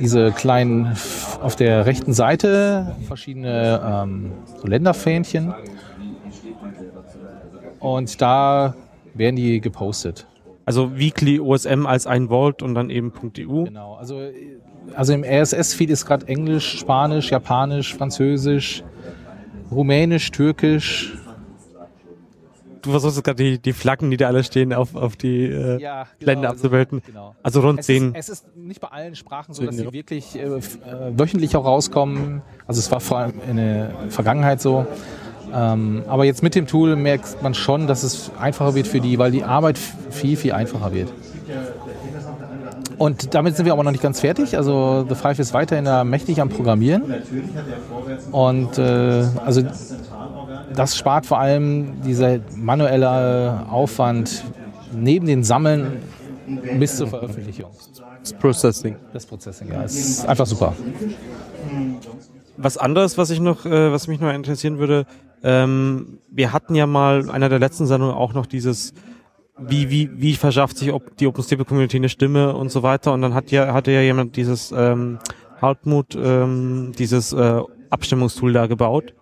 diese 0.00 0.32
kleinen, 0.32 0.96
auf 1.40 1.54
der 1.54 1.86
rechten 1.86 2.12
Seite 2.12 2.96
verschiedene 3.06 3.80
ähm, 3.84 4.32
so 4.60 4.66
Länderfähnchen. 4.66 5.54
Und 7.78 8.20
da 8.20 8.74
werden 9.14 9.36
die 9.36 9.60
gepostet. 9.60 10.26
Also 10.70 10.96
Weekly 10.96 11.40
OSM 11.40 11.84
als 11.84 12.06
ein 12.06 12.28
Vault 12.28 12.62
und 12.62 12.76
dann 12.76 12.90
eben 12.90 13.12
.eu. 13.40 13.64
Genau, 13.64 13.94
also, 13.94 14.20
also 14.94 15.12
im 15.12 15.24
RSS-Feed 15.24 15.90
ist 15.90 16.06
gerade 16.06 16.28
Englisch, 16.28 16.78
Spanisch, 16.78 17.32
Japanisch, 17.32 17.92
Französisch, 17.92 18.84
Rumänisch, 19.72 20.30
Türkisch. 20.30 21.18
Du 22.82 22.92
versuchst 22.92 23.24
gerade 23.24 23.42
die, 23.42 23.58
die 23.58 23.72
Flaggen, 23.72 24.12
die 24.12 24.16
da 24.16 24.28
alle 24.28 24.44
stehen, 24.44 24.72
auf, 24.72 24.94
auf 24.94 25.16
die 25.16 25.46
äh, 25.46 25.80
Ja, 25.80 26.06
Länder 26.20 26.50
also, 26.50 26.70
genau. 26.70 27.34
Also 27.42 27.62
rund 27.62 27.80
Es 27.80 27.86
zehn. 27.86 28.14
ist, 28.14 28.28
es 28.28 28.42
ist 28.42 28.56
nicht 28.56 28.80
bei 28.80 28.88
allen 28.92 29.16
Sprachen 29.16 29.52
so, 29.52 29.66
dass 29.66 29.76
sie 29.76 29.92
wirklich 29.92 30.36
äh, 30.36 30.44
äh, 30.44 30.60
wöchentlich 31.18 31.56
auch 31.56 31.64
rauskommen. 31.64 32.42
Also 32.68 32.78
es 32.78 32.92
war 32.92 33.00
vor 33.00 33.18
allem 33.18 33.32
in 33.50 33.56
der 33.56 33.90
Vergangenheit 34.08 34.60
so. 34.60 34.86
Ähm, 35.54 36.02
aber 36.08 36.24
jetzt 36.24 36.42
mit 36.42 36.54
dem 36.54 36.66
Tool 36.66 36.96
merkt 36.96 37.42
man 37.42 37.54
schon, 37.54 37.86
dass 37.86 38.02
es 38.02 38.30
einfacher 38.38 38.74
wird 38.74 38.86
für 38.86 39.00
die, 39.00 39.18
weil 39.18 39.30
die 39.30 39.44
Arbeit 39.44 39.78
viel, 40.10 40.36
viel 40.36 40.52
einfacher 40.52 40.92
wird. 40.92 41.12
Und 42.98 43.34
damit 43.34 43.56
sind 43.56 43.64
wir 43.64 43.72
aber 43.72 43.82
noch 43.82 43.92
nicht 43.92 44.02
ganz 44.02 44.20
fertig. 44.20 44.56
Also 44.56 45.06
The 45.08 45.14
Five 45.14 45.38
ist 45.38 45.54
weiterhin 45.54 45.86
da 45.86 46.04
mächtig 46.04 46.40
am 46.40 46.50
Programmieren. 46.50 47.14
Und 48.30 48.76
äh, 48.76 49.24
also 49.44 49.62
das 50.74 50.96
spart 50.96 51.26
vor 51.26 51.38
allem 51.38 52.02
dieser 52.02 52.40
manuelle 52.56 53.66
Aufwand 53.70 54.44
neben 54.92 55.26
den 55.26 55.44
Sammeln 55.44 56.02
bis 56.78 56.96
zur 56.96 57.06
Veröffentlichung. 57.06 57.70
Das 58.22 58.32
Processing. 58.34 58.96
Das 59.12 59.24
Processing, 59.24 59.68
ja, 59.72 59.82
ist 59.82 60.26
einfach 60.28 60.46
super. 60.46 60.74
Was 62.56 62.76
anderes, 62.76 63.16
was 63.16 63.30
ich 63.30 63.40
noch, 63.40 63.64
äh, 63.64 63.90
was 63.90 64.08
mich 64.08 64.20
noch 64.20 64.32
interessieren 64.32 64.78
würde, 64.78 65.06
ähm, 65.42 66.18
wir 66.30 66.52
hatten 66.52 66.74
ja 66.74 66.86
mal 66.86 67.30
einer 67.30 67.48
der 67.48 67.58
letzten 67.58 67.86
Sendungen 67.86 68.14
auch 68.14 68.34
noch 68.34 68.46
dieses, 68.46 68.92
wie, 69.58 69.90
wie, 69.90 70.10
wie 70.20 70.34
verschafft 70.34 70.78
sich 70.78 70.92
ob 70.92 71.16
die 71.16 71.26
OpenStable 71.26 71.64
Community 71.64 71.96
eine 71.96 72.08
Stimme 72.08 72.54
und 72.54 72.70
so 72.70 72.82
weiter. 72.82 73.12
Und 73.12 73.22
dann 73.22 73.34
hat 73.34 73.50
ja, 73.50 73.72
hatte 73.72 73.90
ja 73.90 74.00
jemand 74.00 74.36
dieses 74.36 74.72
ähm, 74.72 75.18
Hartmut, 75.60 76.16
ähm, 76.16 76.92
dieses 76.98 77.32
äh, 77.32 77.60
Abstimmungstool 77.90 78.52
da 78.52 78.66
gebaut. 78.66 79.14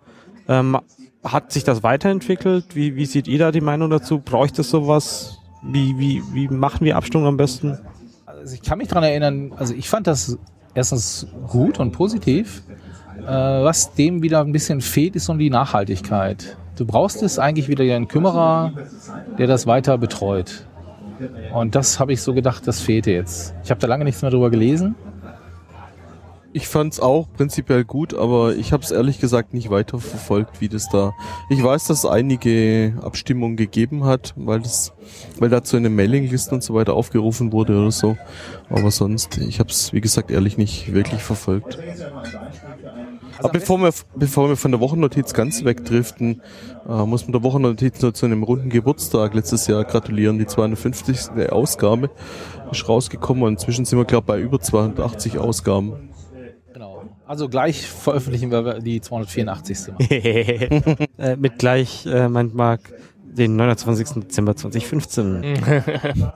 Ähm, 0.47 0.77
hat 1.23 1.51
sich 1.51 1.63
das 1.63 1.83
weiterentwickelt? 1.83 2.75
Wie, 2.75 2.95
wie 2.95 3.05
seht 3.05 3.27
ihr 3.27 3.39
da 3.39 3.51
die 3.51 3.61
Meinung 3.61 3.89
dazu? 3.89 4.19
Bräuchte 4.19 4.61
es 4.61 4.69
sowas? 4.69 5.39
Wie, 5.61 5.97
wie, 5.97 6.23
wie 6.31 6.47
machen 6.47 6.85
wir 6.85 6.95
Abstimmung 6.95 7.27
am 7.27 7.37
besten? 7.37 7.77
Also 8.25 8.55
ich 8.55 8.61
kann 8.61 8.77
mich 8.77 8.87
daran 8.87 9.03
erinnern, 9.03 9.51
also 9.57 9.73
ich 9.73 9.89
fand 9.89 10.07
das 10.07 10.37
erstens 10.73 11.27
gut 11.47 11.79
und 11.79 11.91
positiv. 11.91 12.63
Äh, 13.25 13.63
was 13.63 13.93
dem 13.93 14.21
wieder 14.21 14.41
ein 14.41 14.51
bisschen 14.51 14.81
fehlt, 14.81 15.15
ist 15.15 15.25
so 15.25 15.33
die 15.33 15.49
Nachhaltigkeit. 15.49 16.57
Du 16.77 16.85
brauchst 16.85 17.21
es 17.23 17.39
eigentlich 17.39 17.67
wieder 17.67 17.83
einen 17.83 18.07
Kümmerer, 18.07 18.71
der 19.37 19.47
das 19.47 19.67
weiter 19.67 19.97
betreut. 19.97 20.65
Und 21.53 21.75
das 21.75 21.99
habe 21.99 22.13
ich 22.13 22.21
so 22.21 22.33
gedacht, 22.33 22.65
das 22.67 22.79
fehlte 22.79 23.11
jetzt. 23.11 23.53
Ich 23.63 23.71
habe 23.71 23.81
da 23.81 23.87
lange 23.87 24.05
nichts 24.05 24.21
mehr 24.21 24.31
drüber 24.31 24.49
gelesen. 24.49 24.95
Ich 26.51 26.67
fand's 26.67 26.99
auch 26.99 27.27
prinzipiell 27.31 27.83
gut, 27.83 28.15
aber 28.15 28.55
ich 28.55 28.73
habe 28.73 28.81
es 28.81 28.89
ehrlich 28.89 29.19
gesagt 29.19 29.53
nicht 29.53 29.69
weiter 29.69 29.99
verfolgt, 29.99 30.61
wie 30.61 30.67
das 30.67 30.89
da. 30.89 31.13
Ich 31.51 31.63
weiß, 31.63 31.85
dass 31.85 31.99
es 31.99 32.05
einige 32.05 32.95
Abstimmungen 33.03 33.55
gegeben 33.55 34.05
hat, 34.05 34.33
weil 34.35 34.59
das, 34.59 34.93
weil 35.37 35.49
dazu 35.49 35.77
eine 35.77 35.91
Mailingliste 35.91 36.55
und 36.55 36.63
so 36.63 36.73
weiter 36.73 36.95
aufgerufen 36.95 37.51
wurde 37.51 37.77
oder 37.79 37.91
so. 37.91 38.17
Aber 38.69 38.89
sonst, 38.89 39.37
ich 39.37 39.59
habe 39.59 39.69
es 39.69 39.93
wie 39.93 40.01
gesagt 40.01 40.31
ehrlich 40.31 40.57
nicht 40.57 40.91
wirklich 40.91 41.21
verfolgt. 41.21 41.77
Aber 43.39 43.49
bevor 43.49 43.79
wir, 43.79 43.93
bevor 44.15 44.49
wir 44.49 44.57
von 44.57 44.71
der 44.71 44.79
Wochennotiz 44.79 45.33
ganz 45.33 45.63
wegdriften, 45.63 46.41
äh, 46.87 47.05
muss 47.05 47.23
man 47.23 47.31
der 47.31 47.43
Wochennotiz 47.43 48.01
nur 48.01 48.13
zu 48.13 48.25
einem 48.25 48.43
runden 48.43 48.69
Geburtstag 48.69 49.33
letztes 49.33 49.67
Jahr 49.67 49.85
gratulieren. 49.85 50.37
Die 50.37 50.45
250. 50.45 51.49
Ausgabe 51.49 52.09
ist 52.71 52.87
rausgekommen 52.87 53.43
und 53.43 53.53
inzwischen 53.53 53.85
sind 53.85 53.97
wir, 53.97 54.05
glaube 54.05 54.27
bei 54.27 54.39
über 54.39 54.59
280 54.59 55.37
Ausgaben. 55.37 56.09
Genau. 56.73 57.03
Also 57.25 57.47
gleich 57.47 57.87
veröffentlichen 57.87 58.51
wir 58.51 58.79
die 58.79 58.99
284. 58.99 59.93
Mal. 59.93 60.07
äh, 61.17 61.35
mit 61.37 61.59
gleich, 61.59 62.05
äh, 62.05 62.27
meint 62.27 62.53
Marc, 62.53 62.93
den 63.23 63.55
29. 63.55 64.23
Dezember 64.23 64.55
2015. 64.55 65.43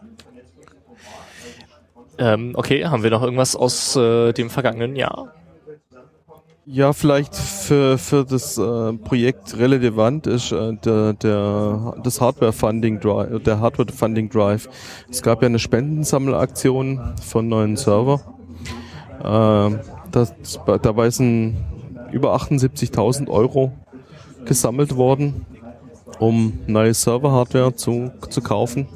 Ähm, 2.17 2.53
okay, 2.55 2.85
haben 2.85 3.01
wir 3.01 3.09
noch 3.09 3.23
irgendwas 3.23 3.55
aus 3.55 3.95
äh, 3.95 4.33
dem 4.33 4.51
vergangenen 4.51 4.95
Jahr? 4.95 5.33
Ja, 6.65 6.93
vielleicht 6.93 7.35
für, 7.35 7.97
für 7.97 8.23
das 8.23 8.57
äh, 8.57 8.93
Projekt 8.93 9.57
relevant 9.57 10.27
ist 10.27 10.53
äh, 10.53 10.73
der, 10.77 11.11
der, 11.11 11.95
das 12.01 12.21
Hardware 12.21 12.53
Funding 12.53 13.01
Drive, 13.01 13.43
der 13.43 13.59
Hardware 13.59 13.91
Funding 13.91 14.29
Drive. 14.29 14.69
Es 15.09 15.21
gab 15.21 15.41
ja 15.41 15.47
eine 15.47 15.59
Spendensammelaktion 15.59 17.15
von 17.21 17.49
neuen 17.49 17.75
Server. 17.75 18.21
Äh, 19.21 19.77
das, 20.11 20.33
dabei 20.81 21.09
sind 21.09 21.57
über 22.13 22.33
78.000 22.33 23.29
Euro 23.29 23.73
gesammelt 24.45 24.95
worden, 24.95 25.45
um 26.19 26.59
neue 26.67 26.93
Server-Hardware 26.93 27.75
zu, 27.75 28.09
zu 28.29 28.39
kaufen. 28.39 28.87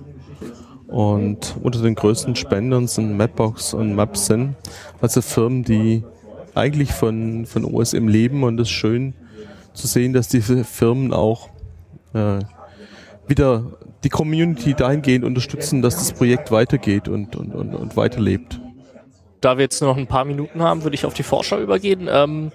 Und 0.87 1.57
unter 1.61 1.81
den 1.81 1.95
größten 1.95 2.37
Spendern 2.37 2.87
sind 2.87 3.17
Mapbox 3.17 3.73
und 3.73 3.93
Mapsin, 3.93 4.55
also 5.01 5.21
Firmen, 5.21 5.63
die 5.65 6.05
eigentlich 6.57 6.91
von, 6.91 7.45
von 7.45 7.65
OSM 7.65 8.07
leben 8.07 8.43
und 8.43 8.59
es 8.59 8.67
ist 8.67 8.73
schön 8.73 9.13
zu 9.73 9.87
sehen, 9.87 10.13
dass 10.13 10.27
diese 10.27 10.63
Firmen 10.63 11.13
auch 11.13 11.49
äh, 12.13 12.39
wieder 13.27 13.65
die 14.03 14.09
Community 14.09 14.73
dahingehend 14.73 15.23
unterstützen, 15.25 15.81
dass 15.81 15.95
das 15.95 16.13
Projekt 16.13 16.51
weitergeht 16.51 17.07
und, 17.07 17.35
und, 17.35 17.53
und, 17.53 17.75
und 17.75 17.97
weiterlebt. 17.97 18.59
Da 19.41 19.57
wir 19.57 19.63
jetzt 19.63 19.81
nur 19.81 19.91
noch 19.91 19.97
ein 19.97 20.07
paar 20.07 20.25
Minuten 20.25 20.61
haben, 20.63 20.83
würde 20.83 20.95
ich 20.95 21.05
auf 21.05 21.13
die 21.13 21.23
Vorschau 21.23 21.59
übergehen. 21.59 22.07
Ähm, 22.11 22.51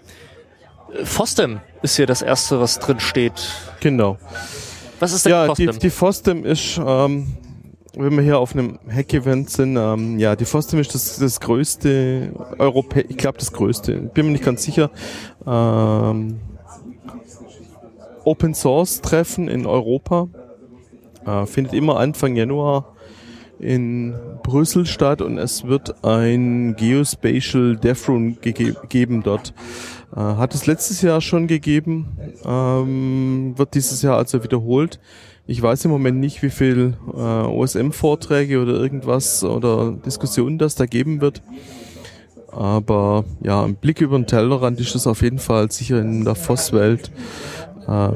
FOSDEM 1.04 1.60
ist 1.82 1.96
hier 1.96 2.06
das 2.06 2.22
erste, 2.22 2.60
was 2.60 2.78
drin 2.78 3.00
steht. 3.00 3.32
Genau. 3.80 4.18
Was 4.98 5.12
ist 5.12 5.24
denn 5.26 5.32
Ja, 5.32 5.54
die, 5.54 5.66
FOSDEM? 5.66 5.78
die 5.80 5.90
FOSDEM 5.90 6.44
ist, 6.44 6.80
ähm, 6.84 7.26
wenn 7.94 8.16
wir 8.16 8.22
hier 8.22 8.38
auf 8.38 8.54
einem 8.54 8.78
Hack-Event 8.90 9.50
sind, 9.50 9.76
ähm, 9.76 10.18
ja, 10.18 10.34
die 10.36 10.44
FOSDEM 10.44 10.80
ist 10.80 10.94
das, 10.94 11.18
das 11.18 11.40
größte 11.40 12.32
Europä 12.58 13.04
ich 13.08 13.16
glaube 13.16 13.38
das 13.38 13.52
größte, 13.52 14.10
bin 14.14 14.26
mir 14.26 14.32
nicht 14.32 14.44
ganz 14.44 14.62
sicher, 14.62 14.90
ähm, 15.46 16.40
Open 18.24 18.54
Source 18.54 19.00
Treffen 19.00 19.48
in 19.48 19.66
Europa. 19.66 20.28
Äh, 21.26 21.46
findet 21.46 21.74
immer 21.74 21.98
Anfang 21.98 22.36
Januar 22.36 22.94
in 23.58 24.14
Brüssel 24.42 24.86
statt 24.86 25.22
und 25.22 25.38
es 25.38 25.66
wird 25.66 26.04
ein 26.04 26.74
Geospatial 26.76 27.76
DevRun 27.76 28.38
geben 28.40 29.22
dort. 29.22 29.54
Äh, 30.14 30.20
hat 30.20 30.54
es 30.54 30.66
letztes 30.66 31.02
Jahr 31.02 31.20
schon 31.20 31.46
gegeben, 31.46 32.08
ähm, 32.44 33.54
wird 33.56 33.74
dieses 33.74 34.02
Jahr 34.02 34.16
also 34.16 34.42
wiederholt. 34.42 34.98
Ich 35.46 35.60
weiß 35.60 35.84
im 35.86 35.90
Moment 35.90 36.20
nicht, 36.20 36.42
wie 36.42 36.50
viel 36.50 36.94
äh, 37.12 37.18
OSM-Vorträge 37.18 38.62
oder 38.62 38.74
irgendwas 38.74 39.42
oder 39.42 39.92
Diskussionen 39.92 40.58
das 40.58 40.76
da 40.76 40.86
geben 40.86 41.20
wird. 41.20 41.42
Aber 42.52 43.24
ja, 43.42 43.64
ein 43.64 43.74
Blick 43.76 44.00
über 44.00 44.18
den 44.18 44.26
Tellerrand 44.26 44.78
ist 44.78 44.94
es 44.94 45.06
auf 45.06 45.22
jeden 45.22 45.38
Fall 45.38 45.72
sicher 45.72 46.00
in 46.00 46.24
der 46.24 46.34
FOSS-Welt 46.34 47.10
äh, 47.88 48.10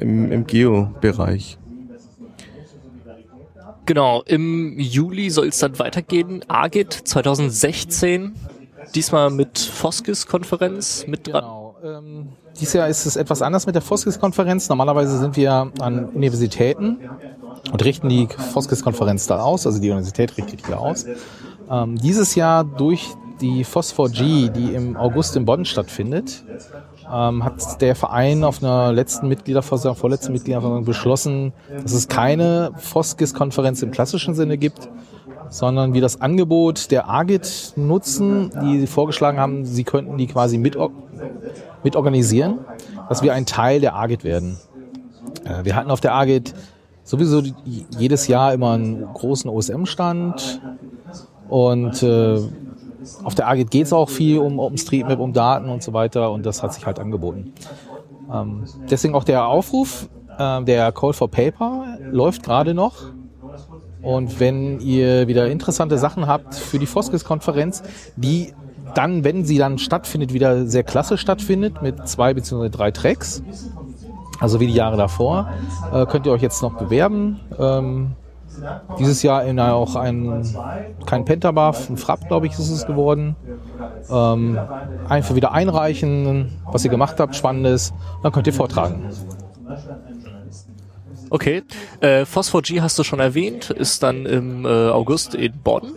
im, 0.00 0.32
im 0.32 0.46
Geo-Bereich. 0.46 1.58
Genau, 3.84 4.22
im 4.26 4.78
Juli 4.78 5.30
soll 5.30 5.48
es 5.48 5.58
dann 5.58 5.78
weitergehen. 5.78 6.44
AGIT 6.46 6.92
2016, 6.92 8.34
diesmal 8.94 9.30
mit 9.30 9.58
Foskis-Konferenz 9.58 11.06
mit 11.06 11.26
dran. 11.26 11.42
Genau. 11.42 11.57
Ähm, 11.82 12.28
dieses 12.58 12.74
Jahr 12.74 12.88
ist 12.88 13.06
es 13.06 13.16
etwas 13.16 13.42
anders 13.42 13.66
mit 13.66 13.74
der 13.74 13.82
Foskis-Konferenz. 13.82 14.68
Normalerweise 14.68 15.18
sind 15.18 15.36
wir 15.36 15.70
an 15.80 16.06
Universitäten 16.06 16.98
und 17.70 17.84
richten 17.84 18.08
die 18.08 18.26
Foskis-Konferenz 18.26 19.26
da 19.26 19.40
aus, 19.42 19.66
also 19.66 19.80
die 19.80 19.90
Universität 19.90 20.36
richtet 20.36 20.66
die 20.66 20.70
da 20.70 20.78
aus. 20.78 21.06
Ähm, 21.70 21.96
dieses 21.96 22.34
Jahr 22.34 22.64
durch 22.64 23.08
die 23.40 23.64
FOSS4G, 23.64 24.48
die 24.48 24.74
im 24.74 24.96
August 24.96 25.36
in 25.36 25.44
Bonn 25.44 25.64
stattfindet, 25.64 26.44
ähm, 27.12 27.44
hat 27.44 27.80
der 27.80 27.94
Verein 27.94 28.42
auf 28.42 28.62
einer 28.62 28.92
letzten 28.92 29.28
Mitgliederversammlung, 29.28 29.96
vorletzten 29.96 30.32
Mitgliederversammlung 30.32 30.84
beschlossen, 30.84 31.52
dass 31.82 31.92
es 31.92 32.08
keine 32.08 32.72
Foskis-Konferenz 32.76 33.82
im 33.82 33.92
klassischen 33.92 34.34
Sinne 34.34 34.58
gibt, 34.58 34.88
sondern 35.50 35.94
wir 35.94 36.00
das 36.00 36.20
Angebot 36.20 36.90
der 36.90 37.08
AGIT 37.08 37.74
nutzen, 37.76 38.50
die 38.62 38.86
vorgeschlagen 38.86 39.38
haben, 39.38 39.64
sie 39.64 39.84
könnten 39.84 40.18
die 40.18 40.26
quasi 40.26 40.58
mit, 40.58 40.76
mit 41.82 41.96
organisieren, 41.96 42.58
dass 43.08 43.22
wir 43.22 43.32
ein 43.32 43.46
Teil 43.46 43.80
der 43.80 43.94
AGIT 43.96 44.24
werden. 44.24 44.58
Äh, 45.44 45.64
wir 45.64 45.76
hatten 45.76 45.90
auf 45.90 46.00
der 46.00 46.14
AGIT 46.14 46.54
sowieso 47.04 47.42
jedes 47.98 48.28
Jahr 48.28 48.52
immer 48.52 48.72
einen 48.72 49.04
großen 49.14 49.48
OSM-Stand 49.50 50.60
und 51.48 52.02
äh, 52.02 52.40
auf 53.24 53.34
der 53.34 53.48
AGIT 53.48 53.70
geht 53.70 53.86
es 53.86 53.92
auch 53.92 54.10
viel 54.10 54.38
um 54.38 54.58
OpenStreetMap, 54.58 55.18
um 55.18 55.32
Daten 55.32 55.70
und 55.70 55.82
so 55.82 55.92
weiter 55.92 56.30
und 56.30 56.44
das 56.44 56.62
hat 56.62 56.74
sich 56.74 56.84
halt 56.84 56.98
angeboten. 56.98 57.52
Ähm, 58.32 58.64
deswegen 58.90 59.14
auch 59.14 59.24
der 59.24 59.46
Aufruf, 59.46 60.08
Ähm, 60.40 60.66
der 60.66 60.92
Call 60.92 61.12
for 61.12 61.28
Paper 61.28 61.98
läuft 62.12 62.44
gerade 62.44 62.72
noch. 62.72 62.94
Und 64.02 64.40
wenn 64.40 64.80
ihr 64.80 65.26
wieder 65.28 65.48
interessante 65.48 65.98
Sachen 65.98 66.26
habt 66.26 66.54
für 66.54 66.78
die 66.78 66.86
Foskis-Konferenz, 66.86 67.82
die 68.16 68.52
dann, 68.94 69.24
wenn 69.24 69.44
sie 69.44 69.58
dann 69.58 69.78
stattfindet, 69.78 70.32
wieder 70.32 70.66
sehr 70.66 70.82
klasse 70.82 71.18
stattfindet 71.18 71.82
mit 71.82 72.08
zwei 72.08 72.34
bzw. 72.34 72.68
drei 72.68 72.90
Tracks, 72.90 73.42
also 74.40 74.60
wie 74.60 74.66
die 74.66 74.74
Jahre 74.74 74.96
davor, 74.96 75.50
äh, 75.92 76.06
könnt 76.06 76.26
ihr 76.26 76.32
euch 76.32 76.42
jetzt 76.42 76.62
noch 76.62 76.74
bewerben. 76.74 77.40
Ähm, 77.58 78.12
dieses 78.98 79.22
Jahr 79.22 79.44
in 79.44 79.60
auch 79.60 79.94
ein, 79.94 80.42
kein 81.06 81.24
Pentabuff, 81.24 81.88
ein 81.90 81.96
Frapp, 81.96 82.26
glaube 82.28 82.46
ich, 82.46 82.52
ist 82.52 82.70
es 82.70 82.86
geworden. 82.86 83.36
Ähm, 84.10 84.58
einfach 85.08 85.34
wieder 85.34 85.52
einreichen, 85.52 86.56
was 86.70 86.84
ihr 86.84 86.90
gemacht 86.90 87.20
habt, 87.20 87.36
Spannendes, 87.36 87.92
dann 88.22 88.32
könnt 88.32 88.46
ihr 88.46 88.52
vortragen. 88.52 89.02
Okay. 91.30 91.62
Äh, 92.00 92.24
Phosphor 92.24 92.62
G 92.62 92.80
hast 92.80 92.98
du 92.98 93.04
schon 93.04 93.20
erwähnt, 93.20 93.70
ist 93.70 94.02
dann 94.02 94.26
im 94.26 94.64
äh, 94.64 94.68
August 94.68 95.34
in 95.34 95.52
Bonn. 95.62 95.94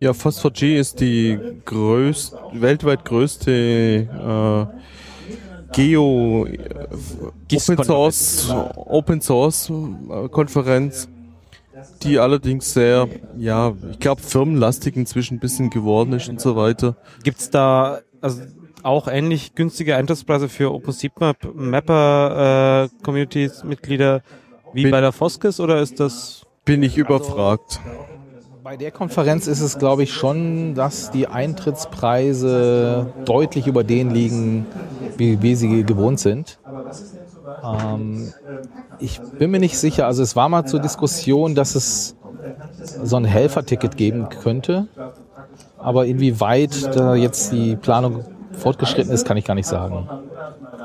Ja, 0.00 0.12
Phosphor 0.12 0.50
G 0.50 0.78
ist 0.78 1.00
die 1.00 1.38
größte, 1.64 2.36
weltweit 2.52 3.04
größte 3.04 3.50
äh, 3.52 4.66
Geo 5.72 6.46
äh, 6.46 7.56
Open 7.56 7.84
Source, 7.84 8.50
Open 8.50 9.20
Source 9.20 9.70
äh, 9.70 10.28
Konferenz, 10.28 11.08
die 12.02 12.18
allerdings 12.18 12.74
sehr, 12.74 13.08
ja, 13.38 13.74
ich 13.90 14.00
glaube 14.00 14.22
firmenlastig 14.22 14.96
inzwischen 14.96 15.36
ein 15.36 15.40
bisschen 15.40 15.70
geworden 15.70 16.12
ist 16.14 16.28
und 16.28 16.40
so 16.40 16.56
weiter. 16.56 16.96
Gibt's 17.22 17.50
da 17.50 18.00
also 18.20 18.42
auch 18.82 19.08
ähnlich 19.08 19.54
günstige 19.54 19.96
Eintrittspreise 19.96 20.48
für 20.48 20.72
OpenStreetMap 20.72 21.54
Mapper 21.54 22.84
äh, 22.84 23.04
Communities 23.04 23.64
Mitglieder 23.64 24.22
wie 24.72 24.82
Bin- 24.84 24.90
bei 24.90 25.00
der 25.00 25.12
Foskis 25.12 25.60
oder 25.60 25.80
ist 25.80 26.00
das 26.00 26.46
Bin 26.64 26.82
ich 26.82 26.96
überfragt. 26.98 27.80
Bei 28.64 28.76
der 28.76 28.90
Konferenz 28.92 29.48
ist 29.48 29.60
es, 29.60 29.78
glaube 29.78 30.04
ich, 30.04 30.12
schon, 30.12 30.74
dass 30.74 31.10
die 31.10 31.26
Eintrittspreise 31.26 33.12
deutlich 33.24 33.66
über 33.66 33.82
denen 33.84 34.12
liegen, 34.12 34.66
wie 35.16 35.42
wir 35.42 35.56
sie 35.56 35.82
gewohnt 35.84 36.20
sind. 36.20 36.58
Ähm, 37.64 38.32
ich 39.00 39.20
bin 39.20 39.50
mir 39.50 39.58
nicht 39.58 39.76
sicher, 39.78 40.06
also 40.06 40.22
es 40.22 40.36
war 40.36 40.48
mal 40.48 40.64
zur 40.64 40.78
Diskussion, 40.80 41.54
dass 41.56 41.74
es 41.74 42.14
so 43.02 43.16
ein 43.16 43.24
Helferticket 43.24 43.96
geben 43.96 44.28
könnte. 44.28 44.86
Aber 45.78 46.06
inwieweit 46.06 46.96
da 46.96 47.16
jetzt 47.16 47.50
die 47.52 47.74
Planung 47.74 48.24
fortgeschritten 48.62 49.12
ist, 49.12 49.26
kann 49.26 49.36
ich 49.36 49.44
gar 49.44 49.54
nicht 49.54 49.66
sagen. 49.66 50.08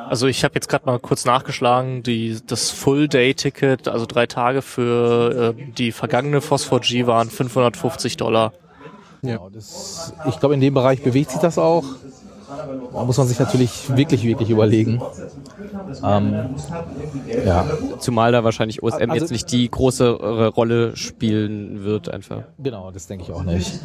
Also 0.09 0.27
ich 0.27 0.43
habe 0.43 0.55
jetzt 0.55 0.69
gerade 0.69 0.85
mal 0.85 0.99
kurz 0.99 1.25
nachgeschlagen, 1.25 2.03
die, 2.03 2.37
das 2.45 2.71
Full-Day-Ticket, 2.71 3.87
also 3.87 4.05
drei 4.05 4.25
Tage 4.25 4.61
für 4.61 5.55
äh, 5.57 5.63
die 5.77 5.91
vergangene 5.91 6.41
Phosphor 6.41 6.79
G 6.79 7.07
waren 7.07 7.29
550 7.29 8.17
Dollar. 8.17 8.53
Genau, 9.21 9.49
das, 9.49 10.13
ich 10.27 10.39
glaube, 10.39 10.55
in 10.55 10.61
dem 10.61 10.73
Bereich 10.73 11.01
bewegt 11.03 11.31
sich 11.31 11.41
das 11.41 11.57
auch. 11.57 11.83
Da 12.93 13.03
muss 13.03 13.17
man 13.17 13.27
sich 13.27 13.39
natürlich 13.39 13.95
wirklich, 13.95 14.23
wirklich 14.23 14.49
überlegen. 14.49 15.01
Ähm, 16.03 16.55
ja, 17.45 17.65
Zumal 17.99 18.31
da 18.31 18.43
wahrscheinlich 18.43 18.83
OSM 18.83 19.09
Also- 19.11 19.13
jetzt 19.21 19.31
nicht 19.31 19.51
die 19.51 19.69
große 19.69 20.05
äh, 20.05 20.43
Rolle 20.45 20.95
spielen 20.95 21.83
wird 21.83 22.09
einfach. 22.09 22.43
genau, 22.57 22.91
das 22.91 23.07
denke 23.07 23.25
ich 23.25 23.31
auch 23.31 23.43
nicht. 23.43 23.79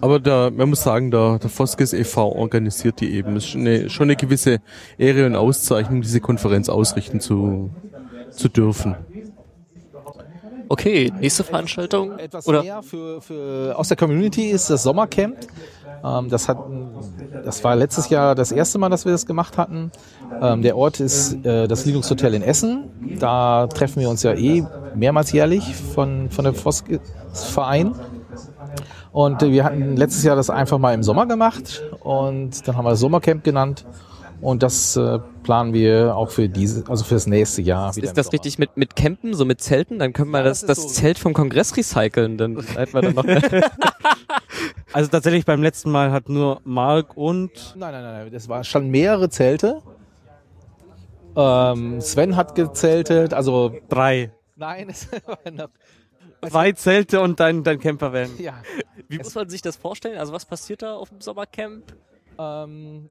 Aber 0.00 0.20
da, 0.20 0.50
man 0.50 0.68
muss 0.70 0.82
sagen, 0.82 1.10
der, 1.10 1.38
der 1.38 1.50
Foskes 1.50 1.92
e.V. 1.92 2.32
organisiert 2.32 3.00
die 3.00 3.12
eben. 3.14 3.36
Es 3.36 3.44
ist 3.44 3.50
schon 3.50 3.60
eine, 3.62 3.90
schon 3.90 4.04
eine 4.04 4.16
gewisse 4.16 4.58
Ehre 4.98 5.26
und 5.26 5.36
Auszeichnung, 5.36 6.02
diese 6.02 6.20
Konferenz 6.20 6.68
ausrichten 6.68 7.20
zu, 7.20 7.70
zu 8.30 8.48
dürfen. 8.48 8.96
Okay, 10.68 11.12
nächste 11.18 11.42
Veranstaltung. 11.42 12.16
Etwas 12.16 12.46
Oder 12.46 12.62
mehr 12.62 12.80
für, 12.82 13.20
für 13.20 13.74
aus 13.76 13.88
der 13.88 13.96
Community 13.96 14.50
ist 14.50 14.70
das 14.70 14.84
Sommercamp. 14.84 15.36
Ähm, 16.04 16.28
das, 16.28 16.48
hat, 16.48 16.58
das 17.44 17.62
war 17.64 17.76
letztes 17.76 18.08
Jahr 18.08 18.34
das 18.34 18.52
erste 18.52 18.78
Mal, 18.78 18.88
dass 18.88 19.04
wir 19.04 19.12
das 19.12 19.26
gemacht 19.26 19.58
hatten. 19.58 19.90
Ähm, 20.40 20.62
der 20.62 20.76
Ort 20.76 21.00
ist 21.00 21.44
äh, 21.44 21.68
das 21.68 21.84
Linux 21.84 22.10
Hotel 22.10 22.34
in 22.34 22.42
Essen. 22.42 23.16
Da 23.18 23.66
treffen 23.66 24.00
wir 24.00 24.08
uns 24.08 24.22
ja 24.22 24.32
eh 24.32 24.64
mehrmals 24.94 25.32
jährlich 25.32 25.74
von, 25.74 26.30
von 26.30 26.44
dem 26.44 26.54
Verein. 27.32 27.94
Und 29.12 29.42
äh, 29.42 29.50
wir 29.50 29.64
hatten 29.64 29.96
letztes 29.96 30.22
Jahr 30.22 30.36
das 30.36 30.50
einfach 30.50 30.78
mal 30.78 30.94
im 30.94 31.02
Sommer 31.02 31.26
gemacht 31.26 31.82
und 32.00 32.66
dann 32.66 32.76
haben 32.76 32.84
wir 32.84 32.90
das 32.90 33.00
Sommercamp 33.00 33.44
genannt. 33.44 33.84
Und 34.40 34.62
das 34.62 34.96
äh, 34.96 35.18
planen 35.42 35.74
wir 35.74 36.16
auch 36.16 36.30
für 36.30 36.48
diese, 36.48 36.84
also 36.88 37.04
für 37.04 37.14
das 37.14 37.26
nächste 37.26 37.60
Jahr. 37.62 37.94
Ist 37.96 38.16
das 38.16 38.32
richtig 38.32 38.58
mit, 38.58 38.76
mit 38.76 38.96
Campen, 38.96 39.34
so 39.34 39.44
mit 39.44 39.60
Zelten? 39.60 39.98
Dann 39.98 40.12
können 40.14 40.30
wir 40.30 40.38
Ja, 40.38 40.44
das, 40.44 40.60
das 40.60 40.78
das, 40.78 40.82
so- 40.82 40.88
Zelt 40.88 41.18
vom 41.18 41.34
Kongress 41.34 41.76
recyceln. 41.76 42.38
Dann 42.38 42.58
hätten 42.60 42.94
wir 42.94 43.02
dann 43.02 43.14
noch 43.14 43.24
also 44.92 45.10
tatsächlich 45.10 45.44
beim 45.44 45.62
letzten 45.62 45.90
Mal 45.90 46.10
hat 46.10 46.28
nur 46.28 46.60
Mark 46.64 47.16
und 47.16 47.50
Nein, 47.76 47.92
nein, 47.92 48.02
nein, 48.02 48.12
nein. 48.24 48.32
Das 48.32 48.48
war 48.48 48.64
schon 48.64 48.88
mehrere 48.88 49.28
Zelte. 49.28 49.82
Ähm, 51.36 52.00
Sven 52.00 52.34
hat 52.36 52.54
gezeltet, 52.54 53.34
also 53.34 53.74
drei. 53.88 54.32
nein, 54.56 54.88
es 54.88 55.06
war 55.26 55.38
noch. 55.52 55.68
Zwei 56.48 56.72
Zelte 56.72 57.20
und 57.20 57.38
dein, 57.38 57.62
dein 57.62 57.78
Campervan. 57.78 58.30
Ja. 58.38 58.54
wie 59.08 59.18
muss 59.18 59.34
man 59.34 59.48
sich 59.50 59.60
das 59.60 59.76
vorstellen? 59.76 60.18
Also 60.18 60.32
was 60.32 60.46
passiert 60.46 60.80
da 60.82 60.94
auf 60.96 61.10
dem 61.10 61.20
Sommercamp? 61.20 61.94
Ähm, 62.38 63.10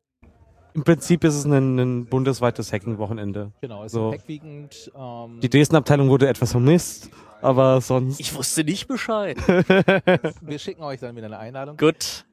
Im 0.79 0.85
Prinzip 0.85 1.25
ist 1.25 1.35
es 1.35 1.43
ein, 1.43 1.77
ein 1.77 2.05
bundesweites 2.05 2.71
Hacking-Wochenende. 2.71 3.51
genau, 3.59 3.83
es 3.83 3.91
So. 3.91 4.11
ist 4.11 4.19
Heckwiegend. 4.19 4.89
Ähm, 4.97 5.41
Die 5.41 5.49
Dresden-Abteilung 5.49 6.07
wurde 6.07 6.29
etwas 6.29 6.51
vermisst, 6.53 7.09
aber 7.41 7.81
sonst. 7.81 8.17
Ich 8.21 8.33
wusste 8.33 8.63
nicht 8.63 8.87
Bescheid. 8.87 9.35
wir 10.41 10.57
schicken 10.57 10.81
euch 10.83 11.01
dann 11.01 11.17
wieder 11.17 11.25
eine 11.25 11.37
Einladung. 11.37 11.75
Gut. 11.75 12.23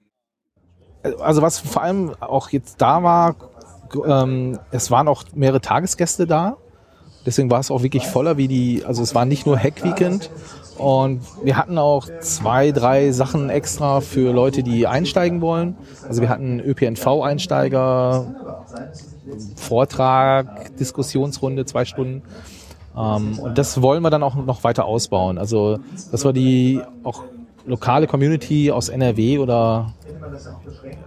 Also 1.19 1.43
was 1.43 1.59
vor 1.59 1.83
allem 1.83 2.15
auch 2.21 2.51
jetzt 2.51 2.81
da 2.81 3.03
war, 3.03 3.35
ähm, 4.07 4.61
es 4.71 4.93
waren 4.93 5.09
auch 5.09 5.25
mehrere 5.35 5.61
Tagesgäste 5.61 6.29
da. 6.29 6.57
Deswegen 7.27 7.51
war 7.51 7.59
es 7.59 7.73
auch 7.73 7.83
wirklich 7.83 8.07
voller 8.07 8.37
wie 8.37 8.47
die, 8.47 8.85
also 8.85 9.03
es 9.03 9.13
war 9.17 9.25
nicht 9.25 9.45
nur 9.45 9.59
Hack-Weekend. 9.59 10.31
Und 10.79 11.23
wir 11.43 11.57
hatten 11.57 11.79
auch 11.79 12.09
zwei, 12.21 12.73
drei 12.73 13.11
Sachen 13.13 13.51
extra 13.51 14.01
für 14.01 14.33
Leute, 14.33 14.63
die 14.63 14.87
einsteigen 14.87 15.41
wollen. 15.41 15.77
Also 16.07 16.21
wir 16.21 16.29
hatten 16.29 16.61
ÖPNV-Einsteiger, 16.61 18.35
Vortrag, 19.57 20.77
Diskussionsrunde, 20.77 21.65
zwei 21.65 21.85
Stunden. 21.85 22.23
Ähm, 22.97 23.39
und 23.39 23.59
das 23.59 23.83
wollen 23.83 24.03
wir 24.03 24.11
dann 24.11 24.23
auch 24.23 24.35
noch 24.35 24.65
weiter 24.65 24.85
ausbauen. 24.85 25.39
Also, 25.39 25.79
dass 26.11 26.25
wir 26.25 26.33
die 26.33 26.81
auch 27.03 27.25
lokale 27.67 28.07
Community 28.07 28.71
aus 28.71 28.89
NRW 28.89 29.39
oder 29.39 29.93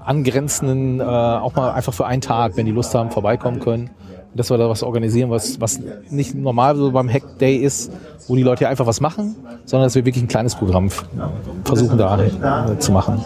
angrenzenden 0.03 0.99
äh, 0.99 1.03
auch 1.03 1.55
mal 1.55 1.71
einfach 1.71 1.93
für 1.93 2.05
einen 2.05 2.21
Tag, 2.21 2.57
wenn 2.57 2.65
die 2.65 2.71
Lust 2.71 2.93
haben, 2.93 3.11
vorbeikommen 3.11 3.59
können. 3.59 3.89
Dass 4.35 4.49
wir 4.49 4.57
da 4.57 4.69
was 4.69 4.83
organisieren, 4.83 5.31
was, 5.31 5.59
was 5.59 5.79
nicht 6.09 6.35
normal 6.35 6.75
so 6.75 6.91
beim 6.91 7.09
Hack 7.09 7.39
Day 7.39 7.57
ist, 7.57 7.91
wo 8.27 8.35
die 8.35 8.43
Leute 8.43 8.67
einfach 8.67 8.85
was 8.85 9.01
machen, 9.01 9.35
sondern 9.65 9.87
dass 9.87 9.95
wir 9.95 10.05
wirklich 10.05 10.23
ein 10.23 10.27
kleines 10.27 10.55
Programm 10.55 10.89
versuchen 11.63 11.97
da 11.97 12.21
äh, 12.21 12.77
zu 12.77 12.91
machen. 12.91 13.25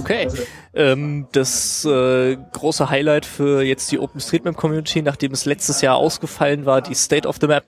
Okay. 0.00 0.28
Ähm, 0.74 1.26
das 1.32 1.84
äh, 1.86 2.36
große 2.52 2.90
Highlight 2.90 3.24
für 3.24 3.62
jetzt 3.62 3.90
die 3.92 3.98
OpenStreetMap 3.98 4.56
Community, 4.56 5.00
nachdem 5.00 5.32
es 5.32 5.46
letztes 5.46 5.80
Jahr 5.80 5.96
ausgefallen 5.96 6.66
war, 6.66 6.82
die 6.82 6.94
State 6.94 7.26
of 7.26 7.36
the 7.40 7.46
Map, 7.46 7.64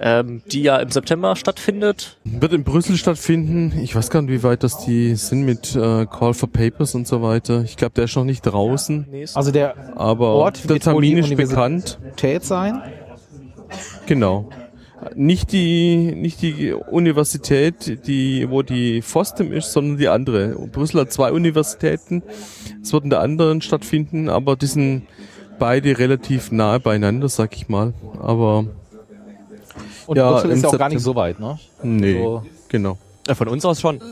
ähm, 0.00 0.42
die 0.50 0.62
ja 0.62 0.78
im 0.78 0.90
September 0.90 1.36
stattfindet. 1.36 2.16
Wird 2.24 2.52
in 2.54 2.64
Brüssel 2.64 2.96
stattfinden. 2.96 3.78
Ich 3.82 3.94
weiß 3.94 4.10
gar 4.10 4.22
nicht, 4.22 4.32
wie 4.32 4.42
weit 4.42 4.62
das 4.62 4.84
die 4.84 5.14
sind 5.14 5.42
mit 5.44 5.76
äh, 5.76 6.06
Call 6.06 6.32
for 6.34 6.50
Papers 6.50 6.94
und 6.94 7.06
so 7.06 7.22
weiter. 7.22 7.62
Ich 7.64 7.76
glaube, 7.76 7.92
der 7.94 8.04
ist 8.04 8.16
noch 8.16 8.24
nicht 8.24 8.42
draußen, 8.42 9.06
Also 9.34 9.50
der 9.50 9.96
aber 9.98 10.28
Ort 10.34 10.68
der 10.68 10.80
Termin 10.80 11.18
ist 11.18 11.26
Universität 11.26 11.48
bekannt. 11.48 11.98
sein. 12.42 12.82
Genau. 14.06 14.48
Nicht 15.14 15.52
die, 15.52 16.12
nicht 16.14 16.42
die 16.42 16.72
Universität, 16.72 18.06
die, 18.06 18.50
wo 18.50 18.62
die 18.62 19.00
FOSDEM 19.00 19.52
ist, 19.52 19.72
sondern 19.72 19.96
die 19.96 20.08
andere. 20.08 20.48
Brüssel 20.70 21.00
hat 21.00 21.12
zwei 21.12 21.32
Universitäten. 21.32 22.22
Es 22.82 22.92
wird 22.92 23.04
in 23.04 23.10
der 23.10 23.20
anderen 23.20 23.62
stattfinden, 23.62 24.28
aber 24.28 24.56
die 24.56 24.66
sind 24.66 25.02
beide 25.58 25.98
relativ 25.98 26.52
nahe 26.52 26.80
beieinander, 26.80 27.28
sag 27.30 27.56
ich 27.56 27.68
mal. 27.68 27.94
Aber 28.20 28.66
Und 30.10 30.16
Ja, 30.16 30.32
Brüssel 30.32 30.50
ist 30.50 30.62
ja 30.64 30.70
auch 30.70 30.76
gar 30.76 30.88
nicht 30.88 31.02
so 31.02 31.14
weit, 31.14 31.38
ne? 31.38 31.56
nee, 31.84 32.20
So. 32.20 32.42
genau. 32.68 32.98
Ja, 33.28 33.36
von 33.36 33.46
uns 33.46 33.64
aus 33.64 33.80
schon. 33.80 34.00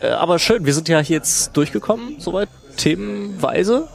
Äh, 0.00 0.08
aber 0.08 0.40
schön, 0.40 0.66
wir 0.66 0.74
sind 0.74 0.88
ja 0.88 0.98
hier 0.98 1.18
jetzt 1.18 1.56
durchgekommen, 1.56 2.16
soweit 2.18 2.48
themenweise. 2.76 3.86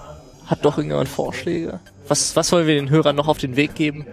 Hat 0.45 0.63
doch 0.63 0.77
irgendjemand 0.77 1.09
Vorschläge? 1.09 1.81
Was, 2.07 2.33
was 2.37 2.49
wollen 2.53 2.65
wir 2.65 2.75
den 2.75 2.89
Hörern 2.89 3.13
noch 3.15 3.27
auf 3.27 3.37
den 3.39 3.57
Weg 3.57 3.75
geben? 3.75 4.05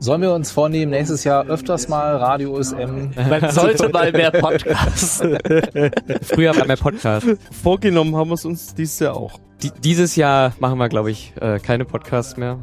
Sollen 0.00 0.22
wir 0.22 0.32
uns 0.32 0.50
vornehmen, 0.50 0.90
nächstes 0.90 1.22
Jahr 1.22 1.46
öfters 1.46 1.88
mal 1.88 2.16
Radio 2.16 2.54
OSM? 2.56 3.10
Man 3.28 3.50
sollte 3.50 3.90
mal 3.90 4.10
mehr 4.12 4.30
Podcasts. 4.30 5.18
Früher 6.22 6.56
war 6.56 6.66
mein 6.66 6.78
Podcast. 6.78 7.26
Vorgenommen 7.62 8.16
haben 8.16 8.30
wir 8.30 8.34
es 8.34 8.46
uns 8.46 8.74
dieses 8.74 8.98
Jahr 9.00 9.16
auch. 9.16 9.38
di 9.62 9.70
dieses 9.82 10.16
Jahr 10.16 10.54
machen 10.60 10.78
wir, 10.78 10.88
glaube 10.88 11.10
ich, 11.10 11.34
äh, 11.42 11.58
keine 11.58 11.84
Podcasts 11.84 12.38
mehr. 12.38 12.58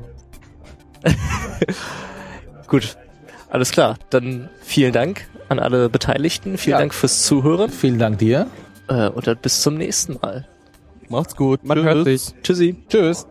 Gut, 2.68 2.98
alles 3.50 3.72
klar. 3.72 3.98
Dann 4.10 4.50
vielen 4.62 4.94
Dank 4.94 5.28
an 5.50 5.60
alle 5.60 5.90
Beteiligten. 5.90 6.58
Vielen 6.58 6.74
Ja. 6.74 6.80
Dank 6.80 6.94
fürs 6.94 7.24
Zuhören 7.24 7.70
Vielen 7.70 8.00
Dank 8.00 8.20
dir. 8.20 8.48
äh, 8.88 9.10
und 9.10 9.28
dann 9.28 9.38
bis 9.38 9.62
zum 9.62 9.76
nächsten 9.76 10.18
Mal. 10.22 10.48
Macht's 11.10 11.36
gut. 11.36 11.64
Man 11.66 11.78
Tschüss. 11.78 11.86
hört 11.86 12.06
sich. 12.06 12.34
Tschüssi. 12.44 12.76
Tschüss. 12.90 13.28